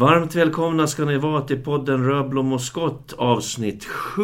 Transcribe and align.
Varmt 0.00 0.34
välkomna 0.34 0.86
ska 0.86 1.04
ni 1.04 1.18
vara 1.18 1.40
till 1.40 1.62
podden 1.62 2.04
Rödblom 2.04 2.52
och 2.52 2.60
Skott 2.60 3.14
avsnitt 3.18 3.84
7. 3.84 4.22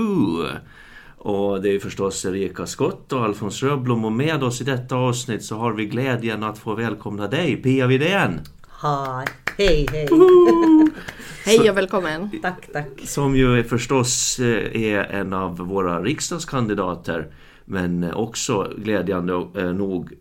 Och 1.16 1.62
det 1.62 1.74
är 1.74 1.78
förstås 1.78 2.24
Erika 2.24 2.66
Skott 2.66 3.12
och 3.12 3.24
Alfons 3.24 3.62
Rödblom 3.62 4.04
och 4.04 4.12
med 4.12 4.42
oss 4.42 4.60
i 4.60 4.64
detta 4.64 4.96
avsnitt 4.96 5.44
så 5.44 5.56
har 5.56 5.72
vi 5.72 5.86
glädjen 5.86 6.42
att 6.42 6.58
få 6.58 6.74
välkomna 6.74 7.26
dig, 7.26 7.56
Pia 7.56 7.86
Widén. 7.86 8.40
Hej, 9.58 9.86
hej. 9.92 10.08
Hej 11.44 11.70
och 11.70 11.76
välkommen. 11.76 12.30
Tack, 12.42 12.68
tack. 12.72 12.88
Som 13.04 13.36
ju 13.36 13.64
förstås 13.64 14.38
eh, 14.38 14.82
är 14.82 15.04
en 15.04 15.32
av 15.32 15.56
våra 15.56 16.02
riksdagskandidater 16.02 17.26
men 17.64 18.14
också 18.14 18.72
glädjande 18.78 19.46
eh, 19.54 19.72
nog 19.72 20.12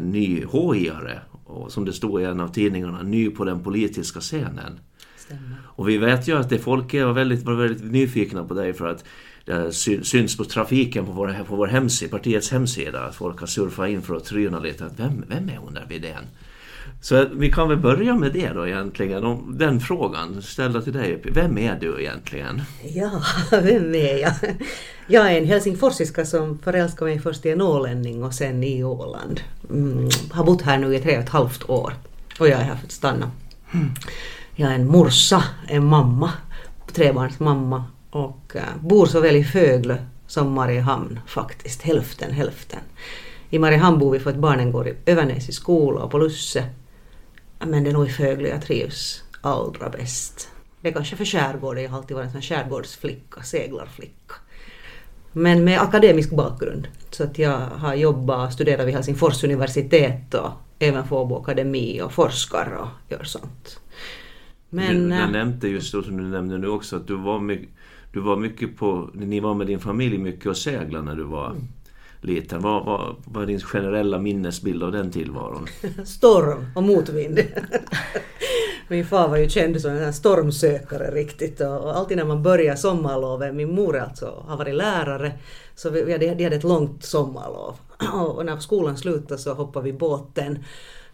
ny 0.00 0.44
HI-are. 0.44 1.18
Och 1.44 1.72
som 1.72 1.84
det 1.84 1.92
står 1.92 2.20
i 2.20 2.24
en 2.24 2.40
av 2.40 2.48
tidningarna, 2.48 3.02
ny 3.02 3.30
på 3.30 3.44
den 3.44 3.62
politiska 3.62 4.20
scenen. 4.20 4.80
Stämmer. 5.26 5.56
Och 5.64 5.88
vi 5.88 5.98
vet 5.98 6.28
ju 6.28 6.38
att 6.38 6.48
det 6.48 6.58
folk 6.58 6.94
är 6.94 7.06
väldigt, 7.06 7.42
var 7.42 7.54
väldigt 7.54 7.92
nyfikna 7.92 8.44
på 8.44 8.54
dig 8.54 8.72
för 8.72 8.86
att 8.86 9.04
det 9.44 9.72
syns 10.02 10.36
på 10.36 10.44
trafiken 10.44 11.06
på 11.06 11.12
vår, 11.12 11.44
på 11.48 11.56
vår 11.56 11.66
hemsida, 11.66 12.10
partiets 12.10 12.50
hemsida. 12.50 13.00
Att 13.00 13.14
folk 13.14 13.40
har 13.40 13.46
surfat 13.46 13.88
in 13.88 14.02
för 14.02 14.14
att 14.14 14.24
tryna 14.24 14.58
lite. 14.58 14.84
Att 14.84 15.00
vem, 15.00 15.24
vem 15.28 15.48
är 15.48 15.56
hon 15.56 15.74
där 15.74 15.86
Widén? 15.88 16.24
Så 17.00 17.26
vi 17.32 17.52
kan 17.52 17.68
väl 17.68 17.78
börja 17.78 18.14
med 18.14 18.32
det 18.32 18.48
då 18.48 18.68
egentligen. 18.68 19.56
Den 19.58 19.80
frågan 19.80 20.42
ställda 20.42 20.82
till 20.82 20.92
dig. 20.92 21.22
Vem 21.24 21.58
är 21.58 21.78
du 21.80 22.00
egentligen? 22.00 22.62
Ja, 22.82 23.22
vem 23.50 23.94
är 23.94 24.18
jag? 24.18 24.32
Jag 25.06 25.32
är 25.32 25.38
en 25.38 25.46
helsingforsiska 25.46 26.26
som 26.26 26.58
förälskade 26.58 27.10
mig 27.10 27.20
först 27.20 27.46
i 27.46 27.50
en 27.50 27.60
ålänning 27.60 28.24
och 28.24 28.34
sen 28.34 28.64
i 28.64 28.84
Åland. 28.84 29.40
Mm, 29.70 30.08
har 30.30 30.44
bott 30.44 30.62
här 30.62 30.78
nu 30.78 30.94
i 30.94 31.00
tre 31.00 31.16
och 31.16 31.22
ett 31.22 31.28
halvt 31.28 31.70
år 31.70 31.92
och 32.38 32.48
jag 32.48 32.60
är 32.60 32.64
här 32.64 32.76
för 32.76 32.86
att 32.86 32.92
stanna. 32.92 33.30
Jag 34.54 34.70
är 34.70 34.74
en 34.74 34.88
morsa, 34.88 35.44
en 35.68 35.84
mamma, 35.84 36.30
trebarnsmamma 36.92 37.84
och 38.10 38.56
eh, 38.56 38.62
bor 38.80 39.06
såväl 39.06 39.36
i 39.36 39.44
Fögle 39.44 40.06
som 40.26 40.52
Mariehamn 40.52 41.20
faktiskt, 41.26 41.82
hälften 41.82 42.32
hälften. 42.32 42.80
I 43.50 43.58
Mariehamn 43.58 43.98
bor 43.98 44.10
vi 44.10 44.20
för 44.20 44.30
att 44.30 44.36
barnen 44.36 44.72
går 44.72 44.88
i 44.88 44.94
Övernäs 45.06 45.48
i 45.48 45.52
skola 45.52 46.00
och 46.00 46.10
på 46.10 46.18
Lusse. 46.18 46.64
Men 47.58 47.84
det 47.84 47.90
är 47.90 47.94
nog 47.94 48.06
i 48.06 48.10
Fögle 48.10 48.48
jag 48.48 48.62
trivs 48.62 49.22
allra 49.40 49.88
bäst. 49.88 50.48
Det 50.80 50.88
är 50.88 50.92
kanske 50.92 51.16
för 51.16 51.24
skärgården, 51.24 51.82
jag 51.82 51.90
har 51.90 51.98
alltid 51.98 52.16
varit 52.16 52.34
en 52.34 52.42
skärgårdsflicka, 52.42 53.42
seglarflicka. 53.42 54.34
Men 55.32 55.64
med 55.64 55.80
akademisk 55.80 56.30
bakgrund. 56.30 56.88
Så 57.10 57.24
att 57.24 57.38
jag 57.38 57.58
har 57.58 57.94
jobbat 57.94 58.46
och 58.46 58.52
studerat 58.52 58.86
vid 58.86 58.94
Helsingfors 58.94 59.44
universitet 59.44 60.34
och 60.34 60.50
även 60.78 61.08
Fåbo 61.08 61.42
akademi 61.42 62.02
och 62.02 62.12
forskar 62.12 62.78
och 62.80 63.12
gör 63.12 63.24
sånt. 63.24 63.80
Men, 64.74 65.08
du, 65.08 65.16
du 65.16 65.26
nämnde 65.26 65.68
just 65.68 65.92
då 65.92 66.02
som 66.02 66.16
du 66.16 66.22
nämnde 66.22 66.58
nu 66.58 66.68
också 66.68 66.96
att 66.96 67.06
du 67.06 67.16
var 67.16 67.40
mycket, 67.40 67.68
du 68.12 68.20
var 68.20 68.36
mycket 68.36 68.76
på, 68.76 69.10
ni 69.14 69.40
var 69.40 69.54
med 69.54 69.66
din 69.66 69.80
familj 69.80 70.18
mycket 70.18 70.46
och 70.46 70.56
seglade 70.56 71.04
när 71.04 71.16
du 71.16 71.22
var 71.22 71.50
mm. 71.50 71.62
liten. 72.20 72.62
Vad 72.62 72.84
var, 72.84 73.16
var 73.24 73.46
din 73.46 73.60
generella 73.60 74.18
minnesbild 74.18 74.82
av 74.82 74.92
den 74.92 75.10
tillvaron? 75.10 75.66
Storm 76.04 76.66
och 76.74 76.82
motvind. 76.82 77.40
min 78.88 79.06
far 79.06 79.28
var 79.28 79.36
ju 79.36 79.48
känd 79.48 79.80
som 79.80 79.90
en 79.90 80.12
stormsökare 80.12 81.10
riktigt 81.10 81.60
och 81.60 81.96
alltid 81.96 82.16
när 82.16 82.24
man 82.24 82.42
börjar 82.42 82.76
sommarlovet, 82.76 83.54
min 83.54 83.74
mor 83.74 83.98
alltså 83.98 84.44
har 84.46 84.56
varit 84.56 84.74
lärare, 84.74 85.32
så 85.74 85.90
vi 85.90 86.12
hade, 86.12 86.34
de 86.34 86.44
hade 86.44 86.56
ett 86.56 86.64
långt 86.64 87.04
sommarlov 87.04 87.76
och 88.36 88.46
när 88.46 88.56
skolan 88.56 88.96
slutade 88.96 89.38
så 89.38 89.54
hoppade 89.54 89.84
vi 89.84 89.92
båten 89.92 90.58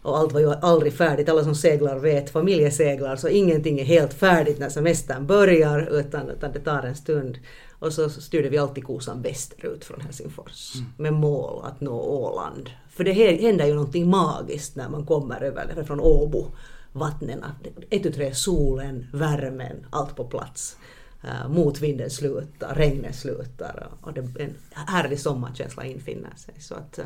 och 0.01 0.17
allt 0.17 0.33
var 0.33 0.39
ju 0.39 0.53
aldrig 0.53 0.93
färdigt. 0.93 1.29
Alla 1.29 1.43
som 1.43 1.55
seglar 1.55 1.99
vet, 1.99 2.29
familjeseglar, 2.29 3.15
så 3.15 3.27
ingenting 3.27 3.79
är 3.79 3.85
helt 3.85 4.13
färdigt 4.13 4.59
när 4.59 4.69
semestern 4.69 5.27
börjar 5.27 5.99
utan, 5.99 6.29
utan 6.29 6.51
det 6.51 6.59
tar 6.59 6.83
en 6.83 6.95
stund. 6.95 7.37
Och 7.79 7.93
så 7.93 8.09
styrde 8.09 8.49
vi 8.49 8.57
alltid 8.57 8.83
kosan 8.83 9.21
västerut 9.21 9.85
från 9.85 10.01
Helsingfors 10.01 10.75
mm. 10.75 10.91
med 10.97 11.13
mål 11.13 11.61
att 11.65 11.81
nå 11.81 12.01
Åland. 12.01 12.69
För 12.89 13.03
det 13.03 13.11
händer 13.11 13.65
ju 13.65 13.73
någonting 13.73 14.09
magiskt 14.09 14.75
när 14.75 14.89
man 14.89 15.05
kommer 15.05 15.41
över 15.43 15.83
från 15.83 15.99
Åbo 15.99 16.45
vattnen. 16.91 17.45
Ett 17.89 18.05
och 18.05 18.13
tre, 18.13 18.33
solen, 18.33 19.07
värmen, 19.13 19.85
allt 19.89 20.15
på 20.15 20.25
plats. 20.25 20.77
Uh, 21.23 21.49
motvinden 21.49 22.09
slutar, 22.09 22.75
regnet 22.75 23.15
slutar 23.15 23.89
och 24.01 24.13
det, 24.13 24.21
en 24.21 24.55
härlig 24.71 25.19
sommarkänsla 25.19 25.85
infinner 25.85 26.35
sig. 26.35 26.53
Så 26.59 26.75
att, 26.75 26.99
uh, 26.99 27.05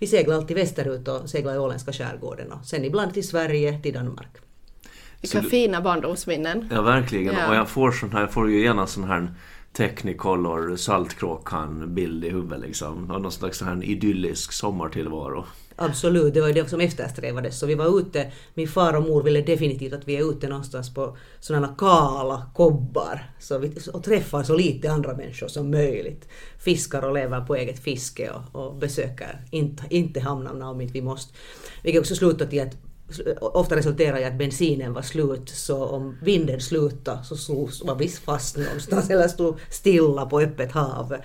vi 0.00 0.06
seglar 0.06 0.36
alltid 0.36 0.56
västerut 0.56 1.08
och 1.08 1.30
seglar 1.30 1.54
i 1.54 1.58
åländska 1.58 1.92
skärgården 1.92 2.52
och 2.52 2.64
sen 2.64 2.84
ibland 2.84 3.14
till 3.14 3.28
Sverige, 3.28 3.78
till 3.82 3.94
Danmark. 3.94 4.36
Vilka 5.20 5.42
fina 5.42 5.80
barndomsminnen. 5.80 6.68
Ja, 6.72 6.82
verkligen. 6.82 7.34
Ja. 7.34 7.48
Och 7.48 7.54
jag 7.54 7.68
får, 7.68 7.92
sån 7.92 8.12
här, 8.12 8.20
jag 8.20 8.32
får 8.32 8.50
ju 8.50 8.64
gärna 8.64 8.86
sån 8.86 9.04
här 9.04 9.34
Technicolor 9.72 10.76
Saltkråkan-bild 10.76 12.24
i 12.24 12.30
huvudet 12.30 12.60
liksom. 12.60 13.10
Och 13.10 13.22
någon 13.22 13.32
slags 13.32 13.58
sån 13.58 13.68
här 13.68 13.84
idyllisk 13.84 14.52
sommartillvaro. 14.52 15.44
Absolut, 15.76 16.34
det 16.34 16.40
var 16.40 16.52
det 16.52 16.70
som 16.70 16.80
eftersträvades. 16.80 17.58
Så 17.58 17.66
vi 17.66 17.74
var 17.74 18.00
ute, 18.00 18.32
min 18.54 18.68
far 18.68 18.96
och 18.96 19.02
mor 19.02 19.22
ville 19.22 19.40
definitivt 19.40 19.92
att 19.92 20.08
vi 20.08 20.16
är 20.16 20.30
ute 20.30 20.48
någonstans 20.48 20.94
på 20.94 21.16
sådana 21.40 21.74
kala 21.78 22.50
kobbar 22.54 23.30
så 23.38 23.58
vi, 23.58 23.72
och 23.92 24.04
träffar 24.04 24.42
så 24.42 24.56
lite 24.56 24.90
andra 24.90 25.16
människor 25.16 25.48
som 25.48 25.70
möjligt. 25.70 26.28
Fiskar 26.58 27.02
och 27.02 27.14
lever 27.14 27.40
på 27.40 27.56
eget 27.56 27.78
fiske 27.78 28.30
och, 28.30 28.66
och 28.66 28.74
besöker 28.76 29.44
inte, 29.50 29.84
inte 29.90 30.20
hamnarna 30.20 30.70
om 30.70 30.80
inte 30.80 30.92
vi 30.92 31.02
måste. 31.02 31.34
Vilket 31.82 32.00
också 32.00 32.14
slutade 32.14 32.56
i 32.56 32.60
att 32.60 32.89
ofta 33.40 33.76
resulterade 33.76 34.20
i 34.20 34.24
att 34.24 34.38
bensinen 34.38 34.92
var 34.92 35.02
slut 35.02 35.48
så 35.48 35.84
om 35.84 36.18
vinden 36.22 36.60
slutade 36.60 37.24
så 37.24 37.68
var 37.84 37.94
vi 37.94 38.08
fast 38.08 38.56
någonstans 38.56 39.10
eller 39.10 39.28
stod 39.28 39.58
stilla 39.70 40.26
på 40.26 40.40
öppet 40.40 40.72
hav 40.72 41.16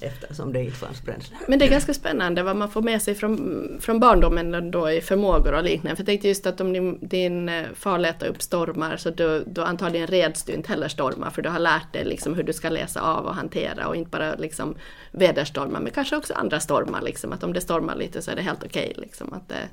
eftersom 0.00 0.52
det 0.52 0.62
inte 0.62 0.76
fanns 0.76 1.02
bränsle. 1.02 1.36
Men 1.48 1.58
det 1.58 1.64
är 1.64 1.70
ganska 1.70 1.94
spännande 1.94 2.42
vad 2.42 2.56
man 2.56 2.70
får 2.70 2.82
med 2.82 3.02
sig 3.02 3.14
från, 3.14 3.78
från 3.80 4.00
barndomen 4.00 4.70
då 4.70 4.90
i 4.90 5.00
förmågor 5.00 5.52
och 5.52 5.64
liknande. 5.64 5.96
För 5.96 6.02
jag 6.02 6.06
tänkte 6.06 6.28
just 6.28 6.46
att 6.46 6.60
om 6.60 6.72
din, 6.72 7.08
din 7.08 7.48
eh, 7.48 7.64
far 7.74 7.98
letar 7.98 8.26
upp 8.26 8.42
stormar 8.42 8.96
så 8.96 9.10
då, 9.10 9.40
då 9.46 9.62
antagligen 9.62 10.06
reds 10.06 10.42
du 10.42 10.52
inte 10.52 10.68
heller 10.68 10.88
stormar 10.88 11.30
för 11.30 11.42
du 11.42 11.48
har 11.48 11.58
lärt 11.58 11.92
dig 11.92 12.04
liksom 12.04 12.34
hur 12.34 12.42
du 12.42 12.52
ska 12.52 12.68
läsa 12.68 13.00
av 13.00 13.26
och 13.26 13.34
hantera 13.34 13.88
och 13.88 13.96
inte 13.96 14.10
bara 14.10 14.34
liksom 14.34 14.76
väderstormar 15.10 15.80
men 15.80 15.92
kanske 15.92 16.16
också 16.16 16.34
andra 16.34 16.60
stormar. 16.60 17.02
Liksom. 17.02 17.32
Att 17.32 17.42
om 17.42 17.52
det 17.52 17.60
stormar 17.60 17.96
lite 17.96 18.22
så 18.22 18.30
är 18.30 18.36
det 18.36 18.42
helt 18.42 18.64
okej. 18.64 18.88
Okay, 18.90 19.02
liksom. 19.02 19.32
Att 19.32 19.48
det, 19.48 19.68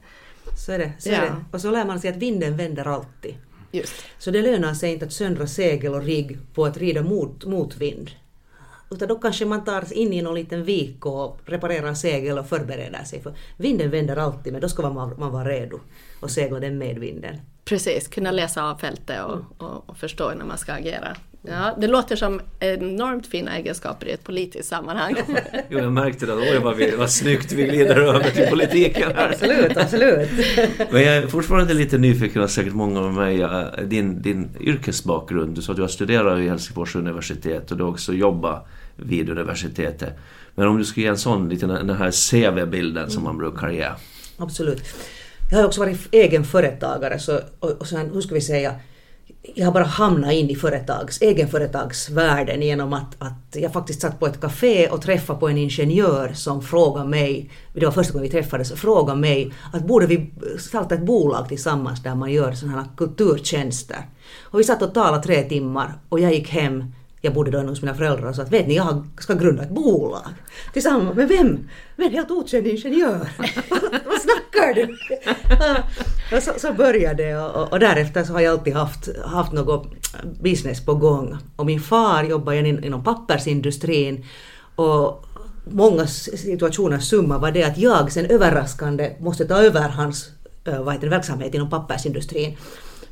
så 0.58 0.72
är 0.72 0.80
det. 0.80 0.92
Så 1.00 1.10
ja. 1.10 1.16
är 1.16 1.22
det. 1.22 1.36
Och 1.52 1.62
så 1.62 1.72
lär 1.72 1.86
man 1.86 2.00
sig 2.00 2.10
att 2.10 2.16
vinden 2.16 2.58
vänder 2.58 2.88
alltid. 2.88 3.36
Just. 3.72 3.94
Så 4.18 4.32
det 4.32 4.42
lönar 4.42 4.74
sig 4.74 4.94
inte 4.94 5.06
att 5.06 5.14
söndra 5.14 5.48
segel 5.48 5.94
och 5.94 6.04
rigg 6.04 6.38
på 6.54 6.66
att 6.66 6.78
rida 6.78 7.04
mot, 7.04 7.46
motvind. 7.46 8.12
Utan 8.92 9.08
då 9.08 9.16
kanske 9.16 9.46
man 9.46 9.64
tar 9.64 9.94
in 9.94 10.14
i 10.14 10.22
någon 10.22 10.36
liten 10.36 10.64
vik 10.64 11.06
och 11.06 11.40
reparerar 11.46 11.94
segel 11.94 12.40
och 12.40 12.50
förbereder 12.50 13.04
sig. 13.04 13.22
För 13.22 13.34
vinden 13.58 13.92
vänder 13.92 14.16
alltid 14.16 14.54
men 14.54 14.62
då 14.62 14.70
ska 14.70 14.90
man, 14.90 15.16
man 15.20 15.32
vara 15.32 15.50
redo 15.50 15.80
och 16.20 16.32
segla 16.32 16.60
den 16.60 16.78
med 16.78 17.00
vinden. 17.00 17.36
Precis, 17.66 18.08
kunna 18.08 18.32
läsa 18.32 18.64
av 18.64 18.76
fältet 18.76 19.24
och, 19.24 19.34
mm. 19.34 19.46
och, 19.58 19.90
och 19.90 19.98
förstå 19.98 20.34
när 20.38 20.46
man 20.46 20.58
ska 20.58 20.74
agera. 20.74 21.16
Ja, 21.48 21.78
det 21.82 21.88
låter 21.88 22.16
som 22.16 22.42
enormt 22.60 23.28
fina 23.28 23.58
egenskaper 23.58 24.08
i 24.08 24.12
ett 24.12 24.24
politiskt 24.24 24.70
sammanhang. 24.70 25.16
jo, 25.70 25.80
jag 25.80 25.92
märkte 25.92 26.26
det. 26.26 26.34
Oj, 26.34 26.60
vad, 26.64 26.76
vi, 26.76 26.96
vad 26.96 27.12
snyggt 27.12 27.52
vi 27.52 27.64
glider 27.64 27.96
över 27.96 28.30
till 28.30 28.48
politiken 28.50 29.12
här. 29.16 29.30
Absolut, 29.30 29.78
absolut. 29.78 30.30
Men 30.92 31.02
jag 31.02 31.18
är 31.18 31.28
fortfarande 31.28 31.74
lite 31.74 31.98
nyfiken, 31.98 32.42
och 32.42 32.50
säkert 32.50 32.74
många 32.74 33.00
av 33.00 33.14
mig, 33.14 33.48
din, 33.86 34.22
din 34.22 34.50
yrkesbakgrund. 34.60 35.56
Du 35.56 35.62
sa 35.62 35.72
att 35.72 35.76
du 35.76 35.82
har 35.82 35.90
studerat 35.90 36.40
vid 36.40 36.50
Helsingfors 36.50 36.96
universitet 36.96 37.72
och 37.72 37.78
du 37.78 37.84
har 37.84 37.92
också 37.92 38.14
jobbat 38.14 38.68
vid 38.96 39.30
universitetet. 39.30 40.20
Men 40.56 40.68
om 40.68 40.78
du 40.78 40.86
skulle 40.86 41.04
ge 41.04 41.10
en 41.10 41.18
sån, 41.18 41.50
lite 41.50 41.66
den 41.66 41.90
här 41.90 42.12
CV-bilden 42.12 43.10
som 43.10 43.24
man 43.24 43.38
brukar 43.38 43.70
ge. 43.70 43.90
Absolut. 44.38 44.84
Jag 45.50 45.58
har 45.58 45.66
också 45.66 45.80
varit 45.80 46.08
egen 46.12 46.44
företagare, 46.44 47.20
så, 47.20 47.40
och, 47.60 47.70
och 47.70 47.88
sen, 47.88 48.12
hur 48.14 48.22
ska 48.22 48.36
vi 48.36 48.42
säga, 48.42 48.76
jag 49.56 49.66
har 49.66 49.74
bara 49.74 49.84
hamnat 49.84 50.34
in 50.34 50.50
i 50.50 50.56
företags, 50.56 51.22
egenföretagsvärlden 51.22 52.62
genom 52.62 52.94
att, 52.94 53.16
att 53.20 53.56
jag 53.56 53.74
faktiskt 53.74 54.02
satt 54.02 54.20
på 54.20 54.28
ett 54.28 54.42
café 54.42 54.90
och 54.90 55.02
träffade 55.02 55.40
på 55.40 55.50
en 55.50 55.58
ingenjör 55.58 56.34
som 56.34 56.62
frågade 56.62 57.10
mig, 57.10 57.50
det 57.74 57.86
var 57.86 57.92
första 57.92 58.14
gången 58.14 58.24
vi 58.24 58.32
träffades, 58.32 58.72
frågade 58.72 59.20
mig 59.20 59.54
att 59.74 59.88
borde 59.88 60.06
vi 60.06 60.34
starta 60.60 60.96
ett 60.96 61.06
bolag 61.06 61.48
tillsammans 61.48 62.04
där 62.04 62.16
man 62.16 62.32
gör 62.32 62.52
sådana 62.52 62.78
här 62.78 62.88
kulturtjänster. 62.98 64.10
Och 64.42 64.60
vi 64.60 64.64
satt 64.64 64.82
och 64.82 64.94
talade 64.94 65.24
tre 65.24 65.44
timmar 65.44 65.94
och 66.10 66.20
jag 66.20 66.34
gick 66.34 66.50
hem 66.50 66.94
jag 67.26 67.34
bodde 67.34 67.52
då 67.52 67.60
hos 67.60 67.82
mina 67.82 67.96
föräldrar 67.96 68.30
och 68.30 68.36
sa 68.36 68.42
att 68.42 68.52
vet 68.52 68.68
ni, 68.68 68.76
jag 68.76 69.08
ska 69.20 69.34
grunda 69.34 69.64
ett 69.64 69.70
bolag. 69.70 70.28
Tillsammans 70.74 71.16
med 71.16 71.28
vem? 71.28 71.70
Med 71.96 72.08
en 72.08 72.14
helt 72.14 72.32
okänd 72.32 72.68
ingenjör. 72.68 73.30
Vad 74.06 74.22
snackar 74.22 74.74
du? 74.74 74.98
och 76.38 76.44
så, 76.44 76.52
så 76.58 76.74
började 76.74 77.24
det 77.24 77.38
och, 77.38 77.74
och, 77.74 77.80
därefter 77.80 78.24
så 78.24 78.34
har 78.34 78.42
jag 78.42 78.52
alltid 78.52 78.74
haft, 78.74 79.10
haft 79.26 79.52
något 79.52 79.88
business 80.42 80.86
på 80.86 80.96
gång. 80.96 81.38
Och 81.56 81.66
min 81.66 81.80
far 81.80 82.24
jobbade 82.24 82.58
inom 82.70 83.04
pappersindustrin 83.04 84.26
och 84.76 85.26
många 85.64 86.08
situationers 86.08 87.10
summa 87.10 87.38
var 87.38 87.52
det 87.52 87.64
att 87.64 87.78
jag 87.78 88.12
sen 88.12 88.26
överraskande 88.26 89.16
måste 89.20 89.46
ta 89.46 89.56
över 89.56 89.90
hans 89.90 90.30
eh, 90.66 90.84
vad 90.84 90.94
heter 90.94 91.08
det, 91.08 91.16
verksamhet 91.16 91.54
inom 91.54 91.70
pappersindustrin. 91.70 92.58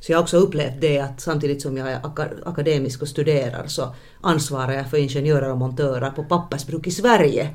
Så 0.02 0.12
jag 0.12 0.18
har 0.18 0.24
också 0.24 0.38
upplevt 0.38 0.82
det 0.82 1.00
att 1.00 1.22
samtidigt 1.22 1.62
som 1.62 1.78
jag 1.78 1.92
är 1.92 2.00
akademisk 2.46 3.02
och 3.02 3.08
studerar 3.08 3.68
så 3.68 3.96
ansvarar 4.22 4.74
jag 4.74 4.90
för 4.90 4.98
ingenjörer 4.98 5.52
och 5.52 5.58
montörer 5.58 6.10
på 6.10 6.24
pappersbruk 6.24 6.88
i 6.88 6.92
Sverige 6.92 7.50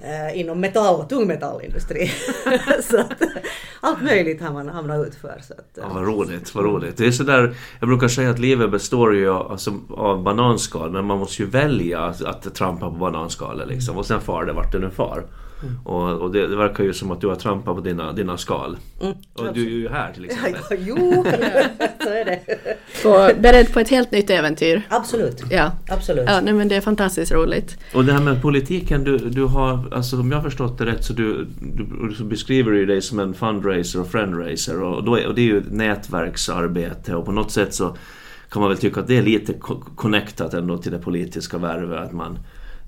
eh, 0.00 0.40
inom 0.40 0.60
metall 0.60 1.00
och 1.00 1.08
tungmetallindustri. 1.08 2.10
så 2.82 3.00
att, 3.00 3.22
allt 3.80 4.02
möjligt 4.02 4.42
har 4.42 4.52
man 4.52 4.68
hamnat 4.68 5.06
ut 5.06 5.14
för. 5.14 5.40
Så 5.42 5.52
att, 5.52 5.70
ja, 5.74 5.90
vad 5.94 6.06
roligt, 6.06 6.54
vad 6.54 6.64
roligt. 6.64 6.96
Det 6.96 7.06
är 7.06 7.10
sådär, 7.10 7.56
jag 7.80 7.88
brukar 7.88 8.08
säga 8.08 8.30
att 8.30 8.38
livet 8.38 8.70
består 8.70 9.16
ju 9.16 9.32
alltså, 9.32 9.74
av 9.90 10.22
bananskal 10.22 10.90
men 10.90 11.04
man 11.04 11.18
måste 11.18 11.42
ju 11.42 11.48
välja 11.48 12.00
att, 12.00 12.24
att 12.24 12.54
trampa 12.54 12.90
på 12.90 12.96
bananskalet 12.96 13.68
liksom 13.68 13.96
och 13.96 14.06
sen 14.06 14.20
far 14.20 14.44
det 14.44 14.52
vart 14.52 14.72
det 14.72 14.78
nu 14.78 14.90
far. 14.90 15.24
Mm. 15.62 15.78
Och, 15.84 16.20
och 16.20 16.32
det, 16.32 16.46
det, 16.46 16.56
verkar 16.56 16.84
ju 16.84 16.92
som 16.92 17.10
att 17.10 17.20
du 17.20 17.26
har 17.26 17.34
trampat 17.34 17.74
på 17.74 17.80
dina, 17.80 18.12
dina 18.12 18.36
skal. 18.36 18.76
Mm, 19.00 19.14
och 19.34 19.54
du 19.54 19.66
är 19.66 19.70
ju 19.70 19.88
här 19.88 20.12
till 20.12 20.24
exempel. 20.24 20.54
Ja, 20.70 20.76
jo, 20.78 21.24
så 22.02 22.08
är 22.08 22.24
det. 22.24 22.40
Så 22.94 23.30
beredd 23.40 23.72
på 23.72 23.80
ett 23.80 23.88
helt 23.88 24.10
nytt 24.10 24.30
äventyr. 24.30 24.82
Absolut. 24.88 25.42
Ja, 25.50 25.72
Absolut. 25.88 26.24
ja 26.26 26.40
nej, 26.40 26.54
men 26.54 26.68
det 26.68 26.76
är 26.76 26.80
fantastiskt 26.80 27.32
roligt. 27.32 27.78
Och 27.94 28.04
det 28.04 28.12
här 28.12 28.20
med 28.20 28.42
politiken, 28.42 29.04
du, 29.04 29.18
du 29.18 29.44
har, 29.44 29.94
alltså 29.94 30.20
om 30.20 30.30
jag 30.30 30.38
har 30.38 30.44
förstått 30.44 30.78
det 30.78 30.86
rätt 30.86 31.04
så, 31.04 31.12
du, 31.12 31.46
du, 31.60 32.14
så 32.14 32.24
beskriver 32.24 32.72
du 32.72 32.86
dig 32.86 33.02
som 33.02 33.18
en 33.18 33.34
fundraiser 33.34 34.00
och 34.00 34.10
friendraiser 34.10 34.82
och, 34.82 35.04
då 35.04 35.16
är, 35.16 35.26
och 35.26 35.34
det 35.34 35.40
är 35.40 35.46
ju 35.46 35.58
ett 35.58 35.72
nätverksarbete 35.72 37.14
och 37.14 37.24
på 37.24 37.32
något 37.32 37.50
sätt 37.50 37.74
så 37.74 37.96
kan 38.52 38.62
man 38.62 38.68
väl 38.68 38.78
tycka 38.78 39.00
att 39.00 39.06
det 39.06 39.18
är 39.18 39.22
lite 39.22 39.54
connectat 39.96 40.54
ändå 40.54 40.78
till 40.78 40.92
det 40.92 40.98
politiska 40.98 41.58
värvet. 41.58 41.98
Att 41.98 42.12
man 42.12 42.38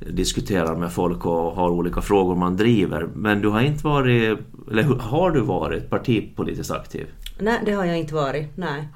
diskuterar 0.01 0.77
med 0.77 0.93
folk 0.93 1.27
och 1.27 1.53
har 1.53 1.71
olika 1.71 2.03
frågor 2.03 2.37
man 2.37 2.57
driver. 2.57 3.09
Men 3.15 3.41
du 3.41 3.49
har 3.49 3.61
inte 3.63 3.85
varit, 3.85 4.39
eller 4.71 4.83
har 4.83 5.31
du 5.31 5.41
varit 5.41 5.91
partipolitiskt 5.91 6.73
aktiv? 6.73 7.07
Nej, 7.39 7.61
det 7.67 7.73
har 7.73 7.85
jag 7.85 7.99
inte 7.99 8.15
varit. 8.15 8.57
Nej. 8.57 8.89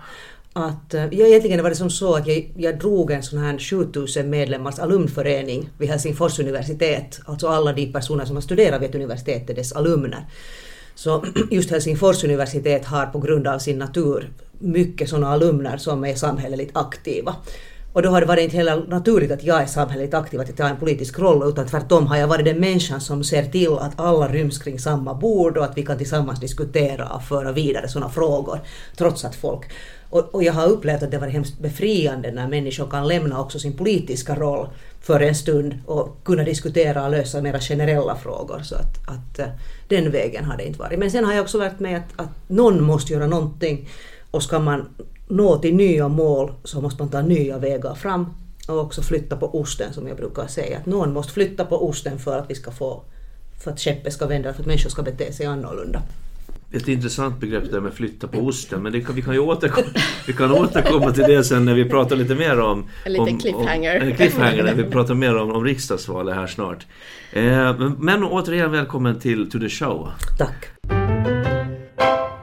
Att, 0.52 0.94
eh, 0.94 1.04
jag 1.04 1.28
egentligen 1.28 1.62
var 1.62 1.70
det 1.70 1.76
som 1.76 1.90
så 1.90 2.14
att 2.14 2.26
jag, 2.26 2.52
jag 2.56 2.78
drog 2.78 3.10
en 3.10 3.22
sån 3.22 3.38
här 3.38 3.58
7000 3.58 4.30
medlemmars 4.30 4.78
alumnförening 4.78 5.70
vid 5.78 5.88
Helsingfors 5.88 6.38
universitet. 6.38 7.20
Alltså 7.26 7.48
alla 7.48 7.72
de 7.72 7.92
personer 7.92 8.24
som 8.24 8.36
har 8.36 8.40
studerat 8.40 8.82
vid 8.82 8.88
ett 8.88 8.94
universitet 8.94 9.50
är 9.50 9.54
dess 9.54 9.72
alumner. 9.72 10.26
Så 10.94 11.24
just 11.50 11.70
Helsingfors 11.70 12.24
universitet 12.24 12.84
har 12.84 13.06
på 13.06 13.18
grund 13.18 13.46
av 13.46 13.58
sin 13.58 13.78
natur 13.78 14.30
mycket 14.58 15.08
sådana 15.08 15.28
alumner 15.28 15.76
som 15.76 16.04
är 16.04 16.14
samhälleligt 16.14 16.76
aktiva. 16.76 17.36
Och 17.98 18.02
då 18.02 18.10
har 18.10 18.20
det 18.20 18.26
varit 18.26 18.44
inte 18.44 18.56
heller 18.56 18.84
naturligt 18.88 19.30
att 19.30 19.44
jag 19.44 19.62
är 19.62 19.66
samhälleligt 19.66 20.14
aktiv, 20.14 20.40
att 20.40 20.48
jag 20.48 20.56
tar 20.56 20.68
en 20.68 20.76
politisk 20.76 21.18
roll, 21.18 21.48
utan 21.48 21.66
tvärtom 21.66 22.06
har 22.06 22.16
jag 22.16 22.28
varit 22.28 22.44
den 22.44 22.60
människan 22.60 23.00
som 23.00 23.24
ser 23.24 23.42
till 23.44 23.72
att 23.78 24.00
alla 24.00 24.28
ryms 24.28 24.58
kring 24.58 24.78
samma 24.78 25.14
bord 25.14 25.56
och 25.56 25.64
att 25.64 25.78
vi 25.78 25.82
kan 25.82 25.98
tillsammans 25.98 26.40
diskutera 26.40 27.08
och 27.08 27.22
föra 27.22 27.52
vidare 27.52 27.88
sådana 27.88 28.10
frågor, 28.10 28.60
trots 28.96 29.24
att 29.24 29.34
folk 29.34 29.70
och, 30.10 30.34
och, 30.34 30.42
jag 30.42 30.52
har 30.52 30.66
upplevt 30.66 31.02
att 31.02 31.10
det 31.10 31.18
var 31.18 31.28
hemskt 31.28 31.58
befriande 31.58 32.32
när 32.32 32.48
människor 32.48 32.86
kan 32.90 33.08
lämna 33.08 33.40
också 33.40 33.58
sin 33.58 33.76
politiska 33.76 34.34
roll 34.34 34.68
för 35.00 35.20
en 35.20 35.34
stund 35.34 35.74
och 35.86 36.24
kunna 36.24 36.44
diskutera 36.44 37.04
och 37.04 37.10
lösa 37.10 37.42
mera 37.42 37.60
generella 37.60 38.16
frågor. 38.16 38.60
Så 38.62 38.74
att, 38.74 39.08
att 39.08 39.38
eh, 39.38 39.48
den 39.88 40.10
vägen 40.10 40.44
har 40.44 40.56
det 40.56 40.66
inte 40.66 40.78
varit. 40.78 40.98
Men 40.98 41.10
sen 41.10 41.24
har 41.24 41.32
jag 41.32 41.42
också 41.42 41.58
lärt 41.58 41.80
mig 41.80 41.94
att, 41.94 42.08
att 42.16 42.48
någon 42.48 42.82
måste 42.82 43.12
göra 43.12 43.26
någonting 43.26 43.88
och 44.30 44.42
ska 44.42 44.58
man 44.58 44.88
nå 45.28 45.58
till 45.58 45.74
nya 45.74 46.08
mål 46.08 46.52
så 46.64 46.80
måste 46.80 47.02
man 47.02 47.10
ta 47.10 47.22
nya 47.22 47.58
vägar 47.58 47.94
fram 47.94 48.26
och 48.68 48.78
också 48.78 49.02
flytta 49.02 49.36
på 49.36 49.60
osten 49.60 49.92
som 49.92 50.08
jag 50.08 50.16
brukar 50.16 50.46
säga. 50.46 50.78
Att 50.78 50.86
någon 50.86 51.12
måste 51.12 51.32
flytta 51.32 51.64
på 51.64 51.88
osten 51.88 52.18
för 52.18 52.38
att 52.38 52.50
vi 52.50 52.54
ska 52.54 52.70
få 52.70 53.02
för 53.64 53.70
att 53.70 53.80
skeppet 53.80 54.12
ska 54.12 54.26
vända, 54.26 54.52
för 54.52 54.60
att 54.60 54.66
människor 54.66 54.90
ska 54.90 55.02
bete 55.02 55.32
sig 55.32 55.46
annorlunda. 55.46 56.02
Ett 56.72 56.88
intressant 56.88 57.40
begrepp 57.40 57.70
där 57.70 57.80
med 57.80 57.92
flytta 57.92 58.28
på 58.28 58.38
osten, 58.38 58.82
men 58.82 59.04
kan, 59.04 59.14
vi, 59.14 59.22
kan 59.22 59.34
ju 59.34 59.40
återkomma, 59.40 59.86
vi 60.26 60.32
kan 60.32 60.52
återkomma 60.52 61.12
till 61.12 61.24
det 61.24 61.44
sen 61.44 61.64
när 61.64 61.74
vi 61.74 61.84
pratar 61.84 62.16
lite 62.16 62.34
mer 62.34 62.60
om... 62.60 62.88
En 63.04 63.12
liten 63.12 63.38
cliffhanger. 63.38 64.02
Om, 64.02 64.08
en 64.08 64.14
cliffhanger 64.16 64.64
när 64.64 64.74
vi 64.74 64.84
pratar 64.84 65.14
mer 65.14 65.36
om, 65.36 65.50
om 65.50 65.64
riksdagsvalet 65.64 66.34
här 66.34 66.46
snart. 66.46 66.86
Eh, 67.32 67.90
men 67.98 68.24
återigen 68.24 68.70
välkommen 68.70 69.20
till 69.20 69.50
To 69.50 69.58
the 69.58 69.68
Show. 69.68 70.08
Tack. 70.38 70.77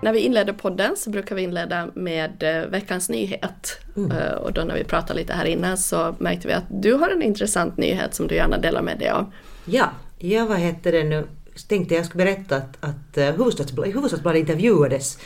När 0.05 0.13
vi 0.13 0.19
inleder 0.19 0.53
podden 0.53 0.95
så 0.97 1.09
brukar 1.09 1.35
vi 1.35 1.41
inleda 1.41 1.89
med 1.93 2.43
eh, 2.43 2.69
veckans 2.69 3.09
nyhet. 3.09 3.79
Mm. 3.95 4.11
Eh, 4.11 4.33
och 4.33 4.53
då 4.53 4.61
när 4.61 4.75
vi 4.75 4.83
pratade 4.83 5.19
lite 5.19 5.33
här 5.33 5.45
innan 5.45 5.77
så 5.77 6.15
märkte 6.19 6.47
vi 6.47 6.53
att 6.53 6.63
du 6.69 6.93
har 6.93 7.09
en 7.09 7.21
intressant 7.21 7.77
nyhet 7.77 8.15
som 8.15 8.27
du 8.27 8.35
gärna 8.35 8.57
delar 8.57 8.81
med 8.81 8.99
dig 8.99 9.09
av. 9.09 9.31
Ja, 9.65 9.89
ja 10.17 10.45
vad 10.45 10.57
heter 10.57 10.91
det 10.91 11.03
nu? 11.03 11.27
tänkte 11.67 11.95
jag 11.95 12.05
skulle 12.05 12.23
berätta 12.23 12.55
att, 12.55 12.77
att 12.79 13.17
eh, 13.17 13.25
Hufvudstadsbladet, 13.25 13.95
Hufvudstadsbladet 13.95 14.39
intervjuades 14.39 15.17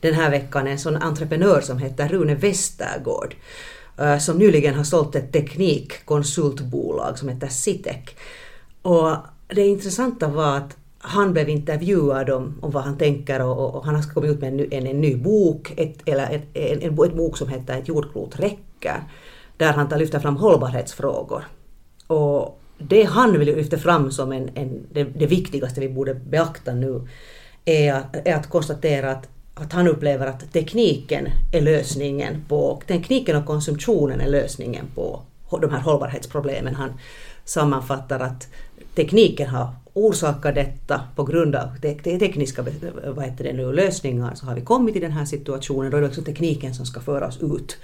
den 0.00 0.14
här 0.14 0.30
veckan 0.30 0.66
en 0.66 0.78
sån 0.78 0.96
entreprenör 0.96 1.60
som 1.60 1.78
heter 1.78 2.08
Rune 2.08 2.34
Westergård 2.34 3.34
som 4.20 4.38
nyligen 4.38 4.74
har 4.74 4.84
sålt 4.84 5.14
ett 5.16 5.32
teknikkonsultbolag 5.32 7.18
som 7.18 7.28
heter 7.28 7.48
Citec. 7.48 7.96
Och 8.82 9.16
det 9.48 9.66
intressanta 9.66 10.28
var 10.28 10.56
att 10.56 10.76
han 11.06 11.32
blev 11.32 11.48
intervjuad 11.48 12.30
om, 12.30 12.58
om 12.60 12.70
vad 12.70 12.82
han 12.82 12.98
tänker 12.98 13.42
och, 13.42 13.74
och 13.74 13.84
han 13.84 13.94
har 13.94 14.02
kommit 14.02 14.30
ut 14.30 14.40
med 14.40 14.52
en, 14.52 14.72
en, 14.72 14.86
en 14.86 15.00
ny 15.00 15.16
bok, 15.16 15.72
ett, 15.76 15.98
eller 16.08 16.30
ett, 16.30 16.42
en, 16.54 16.82
en, 16.82 17.04
ett 17.04 17.16
bok 17.16 17.36
som 17.36 17.48
heter 17.48 17.78
Ett 17.78 17.88
jordklot 17.88 18.40
räcker, 18.40 19.02
där 19.56 19.72
han 19.72 19.88
tar 19.88 19.98
lyfter 19.98 20.18
fram 20.18 20.36
hållbarhetsfrågor. 20.36 21.44
Och 22.06 22.60
det 22.78 23.04
han 23.04 23.38
vill 23.38 23.56
lyfta 23.56 23.78
fram 23.78 24.10
som 24.10 24.32
en, 24.32 24.50
en, 24.54 24.86
det, 24.92 25.04
det, 25.04 25.26
viktigaste 25.26 25.80
vi 25.80 25.88
borde 25.88 26.14
beakta 26.14 26.74
nu 26.74 27.08
är 27.64 27.92
att, 27.92 28.16
är 28.26 28.34
att 28.34 28.48
konstatera 28.48 29.10
att, 29.10 29.28
att 29.54 29.72
han 29.72 29.88
upplever 29.88 30.26
att 30.26 30.52
tekniken 30.52 31.28
är 31.52 31.60
lösningen 31.60 32.44
på, 32.48 32.82
tekniken 32.86 33.36
och 33.36 33.46
konsumtionen 33.46 34.20
är 34.20 34.28
lösningen 34.28 34.86
på 34.94 35.22
de 35.50 35.70
här 35.70 35.80
hållbarhetsproblemen. 35.80 36.74
Han 36.74 36.92
sammanfattar 37.44 38.20
att 38.20 38.48
tekniken 38.94 39.48
har 39.48 39.68
orsakat 39.94 40.54
detta 40.54 41.00
på 41.16 41.24
grund 41.24 41.54
av 41.54 41.68
te 41.80 42.18
tekniska 42.18 42.64
vad 43.04 43.24
heter 43.24 43.44
det 43.44 43.52
nu, 43.52 43.72
lösningar 43.72 44.34
så 44.34 44.46
har 44.46 44.54
vi 44.54 44.60
kommit 44.60 44.96
i 44.96 45.00
den 45.00 45.12
här 45.12 45.24
situationen. 45.24 45.90
Då 45.90 45.96
är 45.96 46.00
det 46.00 46.06
också 46.06 46.22
tekniken 46.22 46.74
som 46.74 46.86
ska 46.86 47.00
föra 47.00 47.26
oss 47.26 47.38
ut 47.42 47.76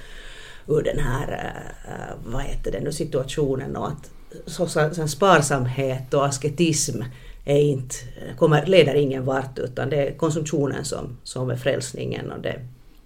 ur 0.66 0.82
den 0.82 0.98
här 0.98 1.54
eh, 1.88 2.32
vad 2.32 2.42
heter 2.42 2.72
det 2.72 2.80
nu, 2.80 2.92
situationen 2.92 3.76
och 3.76 3.88
att 3.88 4.10
så, 4.46 4.66
så, 4.66 4.90
så 4.92 5.08
sparsamhet 5.08 6.14
och 6.14 6.26
asketism 6.26 7.02
är 7.44 7.60
inte, 7.60 7.94
kommer, 8.38 8.66
leder 8.66 8.94
ingen 8.94 9.24
vart 9.24 9.58
utan 9.58 9.90
det 9.90 10.08
är 10.08 10.14
konsumtionen 10.14 10.84
som, 10.84 11.16
som 11.22 11.50
är 11.50 11.56
frälsningen 11.56 12.32
och 12.32 12.40
det, 12.42 12.60